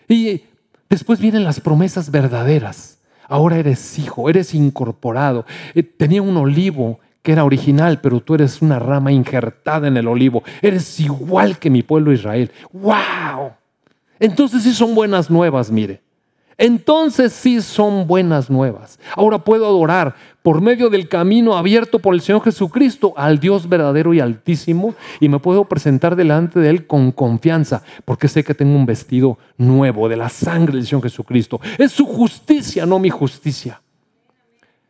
Y 0.08 0.42
después 0.90 1.20
vienen 1.20 1.44
las 1.44 1.60
promesas 1.60 2.10
verdaderas. 2.10 3.00
Ahora 3.28 3.58
eres 3.58 3.98
hijo, 4.00 4.30
eres 4.30 4.54
incorporado. 4.54 5.46
Eh, 5.74 5.84
tenía 5.84 6.22
un 6.22 6.38
olivo 6.38 7.00
que 7.22 7.32
era 7.32 7.46
original, 7.46 8.02
pero 8.02 8.20
tú 8.20 8.36
eres 8.36 8.62
una 8.62 8.80
rama 8.80 9.12
injertada 9.12 9.88
en 9.88 9.98
el 9.98 10.08
olivo. 10.08 10.44
Eres 10.62 11.00
igual 11.00 11.58
que 11.58 11.70
mi 11.70 11.82
pueblo 11.82 12.12
Israel. 12.12 12.52
¡Wow! 12.72 13.54
Entonces 14.24 14.64
sí 14.64 14.74
son 14.74 14.96
buenas 14.96 15.30
nuevas, 15.30 15.70
mire. 15.70 16.02
Entonces 16.58 17.34
sí 17.34 17.62
son 17.62 18.08
buenas 18.08 18.50
nuevas. 18.50 18.98
Ahora 19.18 19.40
puedo 19.40 19.66
adorar 19.66 20.16
por 20.42 20.62
medio 20.62 20.90
del 20.90 21.10
camino 21.10 21.58
abierto 21.58 22.00
por 22.00 22.14
el 22.14 22.22
Señor 22.22 22.42
Jesucristo 22.42 23.14
al 23.18 23.42
Dios 23.42 23.68
verdadero 23.68 24.14
y 24.14 24.22
altísimo 24.22 24.96
y 25.20 25.28
me 25.28 25.40
puedo 25.40 25.66
presentar 25.66 26.16
delante 26.16 26.62
de 26.62 26.70
Él 26.70 26.88
con 26.88 27.12
confianza 27.12 27.84
porque 28.06 28.30
sé 28.30 28.46
que 28.46 28.54
tengo 28.54 28.78
un 28.78 28.86
vestido 28.86 29.38
nuevo 29.58 30.08
de 30.08 30.16
la 30.16 30.30
sangre 30.30 30.78
del 30.78 30.88
Señor 30.88 31.04
Jesucristo. 31.04 31.60
Es 31.78 31.92
su 31.92 32.06
justicia, 32.06 32.86
no 32.86 33.00
mi 33.00 33.10
justicia. 33.10 33.82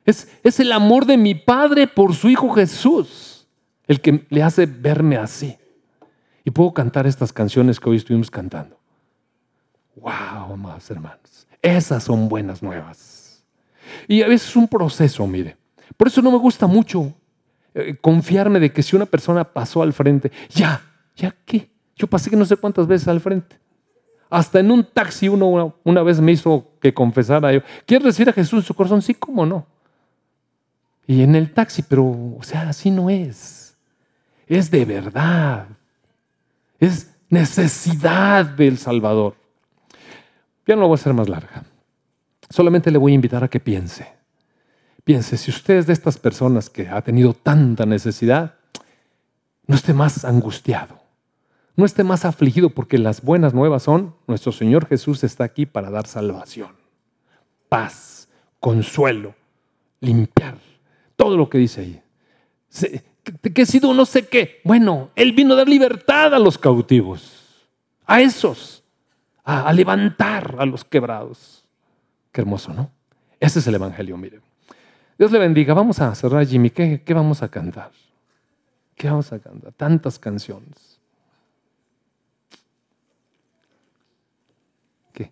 Es, 0.06 0.28
es 0.44 0.60
el 0.60 0.72
amor 0.72 1.08
de 1.08 1.18
mi 1.18 1.34
Padre 1.34 1.88
por 1.88 2.14
su 2.14 2.30
Hijo 2.30 2.52
Jesús 2.52 3.48
el 3.88 4.00
que 4.00 4.28
le 4.30 4.44
hace 4.44 4.68
verme 4.68 5.18
así. 5.18 5.58
Y 6.46 6.52
puedo 6.52 6.72
cantar 6.72 7.08
estas 7.08 7.34
canciones 7.34 7.80
que 7.80 7.90
hoy 7.90 7.98
estuvimos 7.98 8.30
cantando. 8.30 8.83
Wow, 9.96 10.54
amados 10.54 10.90
hermanos. 10.90 11.48
Esas 11.62 12.04
son 12.04 12.28
buenas 12.28 12.62
nuevas. 12.62 13.44
Y 14.08 14.22
a 14.22 14.28
veces 14.28 14.50
es 14.50 14.56
un 14.56 14.68
proceso, 14.68 15.26
mire. 15.28 15.58
Por 15.96 16.08
eso 16.08 16.22
no 16.22 16.32
me 16.32 16.38
gusta 16.38 16.68
mucho 16.68 17.14
eh, 17.74 17.96
confiarme 18.00 18.60
de 18.60 18.72
que 18.72 18.84
si 18.84 18.96
una 18.96 19.06
persona 19.06 19.44
pasó 19.44 19.82
al 19.82 19.94
frente, 19.94 20.32
ya, 20.50 20.82
ya 21.16 21.36
qué. 21.46 21.70
Yo 21.96 22.08
pasé 22.08 22.30
que 22.30 22.36
no 22.36 22.46
sé 22.46 22.56
cuántas 22.56 22.88
veces 22.88 23.08
al 23.08 23.22
frente. 23.22 23.58
Hasta 24.30 24.60
en 24.60 24.72
un 24.72 24.84
taxi 24.84 25.30
uno 25.30 25.76
una, 25.84 26.02
vez 26.02 26.20
me 26.20 26.32
hizo 26.32 26.72
que 26.82 26.94
confesara 26.94 27.54
yo. 27.54 27.62
¿Quieres 27.86 28.06
recibir 28.06 28.30
a 28.30 28.34
Jesús 28.34 28.60
en 28.60 28.66
su 28.66 28.74
corazón? 28.74 29.02
Sí, 29.02 29.14
cómo 29.14 29.46
no. 29.46 29.66
Y 31.06 31.22
en 31.22 31.36
el 31.36 31.54
taxi, 31.54 31.84
pero, 31.84 32.04
o 32.04 32.40
sea, 32.42 32.70
así 32.70 32.90
no 32.90 33.10
es. 33.10 33.78
Es 34.48 34.72
de 34.72 34.86
verdad. 34.86 35.68
Es 36.80 37.16
necesidad 37.30 38.46
del 38.46 38.78
Salvador. 38.78 39.36
Ya 40.66 40.76
no 40.76 40.82
lo 40.82 40.88
voy 40.88 40.96
a 40.96 41.00
hacer 41.00 41.14
más 41.14 41.30
larga. 41.30 41.64
Solamente 42.50 42.92
le 42.92 42.98
voy 42.98 43.12
a 43.12 43.16
invitar 43.16 43.44
a 43.44 43.50
que 43.50 43.60
piense. 43.60 44.08
Piense, 45.04 45.38
si 45.38 45.52
usted 45.52 45.76
es 45.76 45.88
de 45.88 45.94
estas 45.94 46.18
personas 46.18 46.70
que 46.70 46.88
ha 46.88 47.02
tenido 47.02 47.34
tanta 47.34 47.86
necesidad, 47.86 48.56
no 49.68 49.76
esté 49.76 49.94
más 49.94 50.24
angustiado, 50.24 51.00
no 51.76 51.86
esté 51.86 52.04
más 52.04 52.24
afligido 52.24 52.70
porque 52.70 52.98
las 52.98 53.22
buenas 53.22 53.54
nuevas 53.54 53.84
son, 53.84 54.16
nuestro 54.28 54.52
Señor 54.52 54.88
Jesús 54.88 55.24
está 55.24 55.44
aquí 55.44 55.66
para 55.66 55.90
dar 55.90 56.08
salvación, 56.08 56.72
paz, 57.68 58.30
consuelo, 58.60 59.36
limpiar, 60.00 60.58
todo 61.18 61.36
lo 61.36 61.50
que 61.50 61.58
dice 61.58 61.82
ahí. 61.82 62.02
Que 63.54 63.62
he 63.62 63.66
sido 63.66 63.94
no 63.94 64.06
sé 64.06 64.28
qué. 64.28 64.62
Bueno, 64.64 65.10
Él 65.16 65.34
vino 65.34 65.54
a 65.54 65.58
dar 65.58 65.68
libertad 65.68 66.34
a 66.34 66.40
los 66.40 66.58
cautivos, 66.58 67.68
a 68.06 68.22
esos 68.22 68.83
a, 69.44 69.74
levantar 69.74 70.56
a 70.60 70.66
los 70.66 70.84
quebrados. 70.84 71.66
Qué 72.32 72.42
hermoso, 72.42 72.74
¿no? 72.74 72.92
Ese 73.40 73.60
es 73.60 73.68
el 73.68 73.76
Evangelio, 73.76 74.18
miren. 74.18 74.42
Dios 75.18 75.32
le 75.32 75.40
bendiga. 75.40 75.74
Vamos 75.74 76.00
a 76.00 76.14
cerrar, 76.16 76.46
Jimmy. 76.46 76.70
¿Qué, 76.70 77.02
¿Qué, 77.04 77.14
vamos 77.14 77.44
a 77.44 77.50
cantar? 77.50 77.92
¿Qué 78.96 79.10
vamos 79.10 79.32
a 79.32 79.40
cantar? 79.40 79.74
Tantas 79.74 80.18
canciones. 80.18 81.00
¿Qué? 85.14 85.32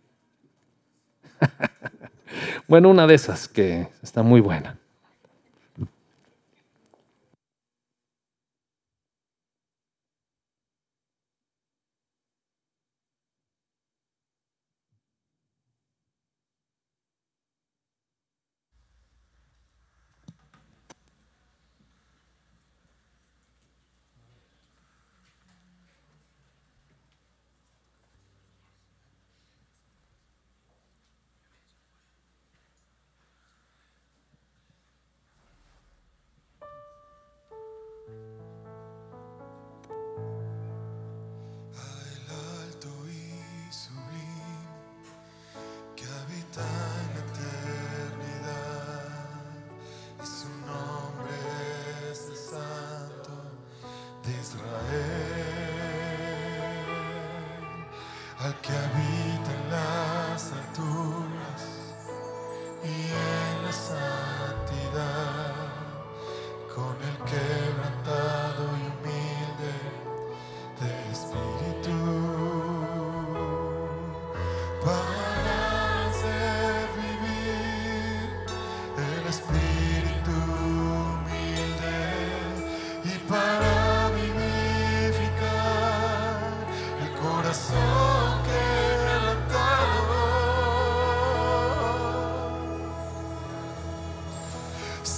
bueno, 2.68 2.89
una 2.89 3.07
de 3.07 3.16
esas 3.16 3.47
que 3.47 3.88
está 4.03 4.24
muy 4.24 4.41
buena. 4.41 4.80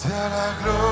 será 0.03 0.53
glória. 0.61 0.82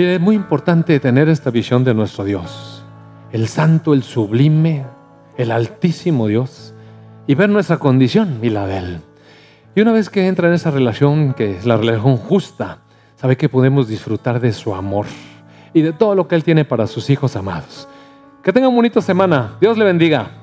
Mire, 0.00 0.14
es 0.14 0.20
muy 0.22 0.34
importante 0.34 0.98
tener 0.98 1.28
esta 1.28 1.50
visión 1.50 1.84
de 1.84 1.92
nuestro 1.92 2.24
Dios, 2.24 2.82
el 3.32 3.48
santo, 3.48 3.92
el 3.92 4.02
sublime, 4.02 4.86
el 5.36 5.50
altísimo 5.50 6.26
Dios, 6.26 6.72
y 7.26 7.34
ver 7.34 7.50
nuestra 7.50 7.76
condición 7.76 8.38
y 8.40 8.48
la 8.48 8.66
de 8.66 8.78
Él. 8.78 9.00
Y 9.74 9.82
una 9.82 9.92
vez 9.92 10.08
que 10.08 10.26
entra 10.26 10.48
en 10.48 10.54
esa 10.54 10.70
relación, 10.70 11.34
que 11.34 11.54
es 11.54 11.66
la 11.66 11.76
relación 11.76 12.16
justa, 12.16 12.78
sabe 13.16 13.36
que 13.36 13.50
podemos 13.50 13.88
disfrutar 13.88 14.40
de 14.40 14.54
su 14.54 14.74
amor 14.74 15.04
y 15.74 15.82
de 15.82 15.92
todo 15.92 16.14
lo 16.14 16.26
que 16.26 16.34
Él 16.34 16.44
tiene 16.44 16.64
para 16.64 16.86
sus 16.86 17.10
hijos 17.10 17.36
amados. 17.36 17.86
Que 18.42 18.54
tengan 18.54 18.74
bonita 18.74 19.02
semana. 19.02 19.58
Dios 19.60 19.76
le 19.76 19.84
bendiga. 19.84 20.39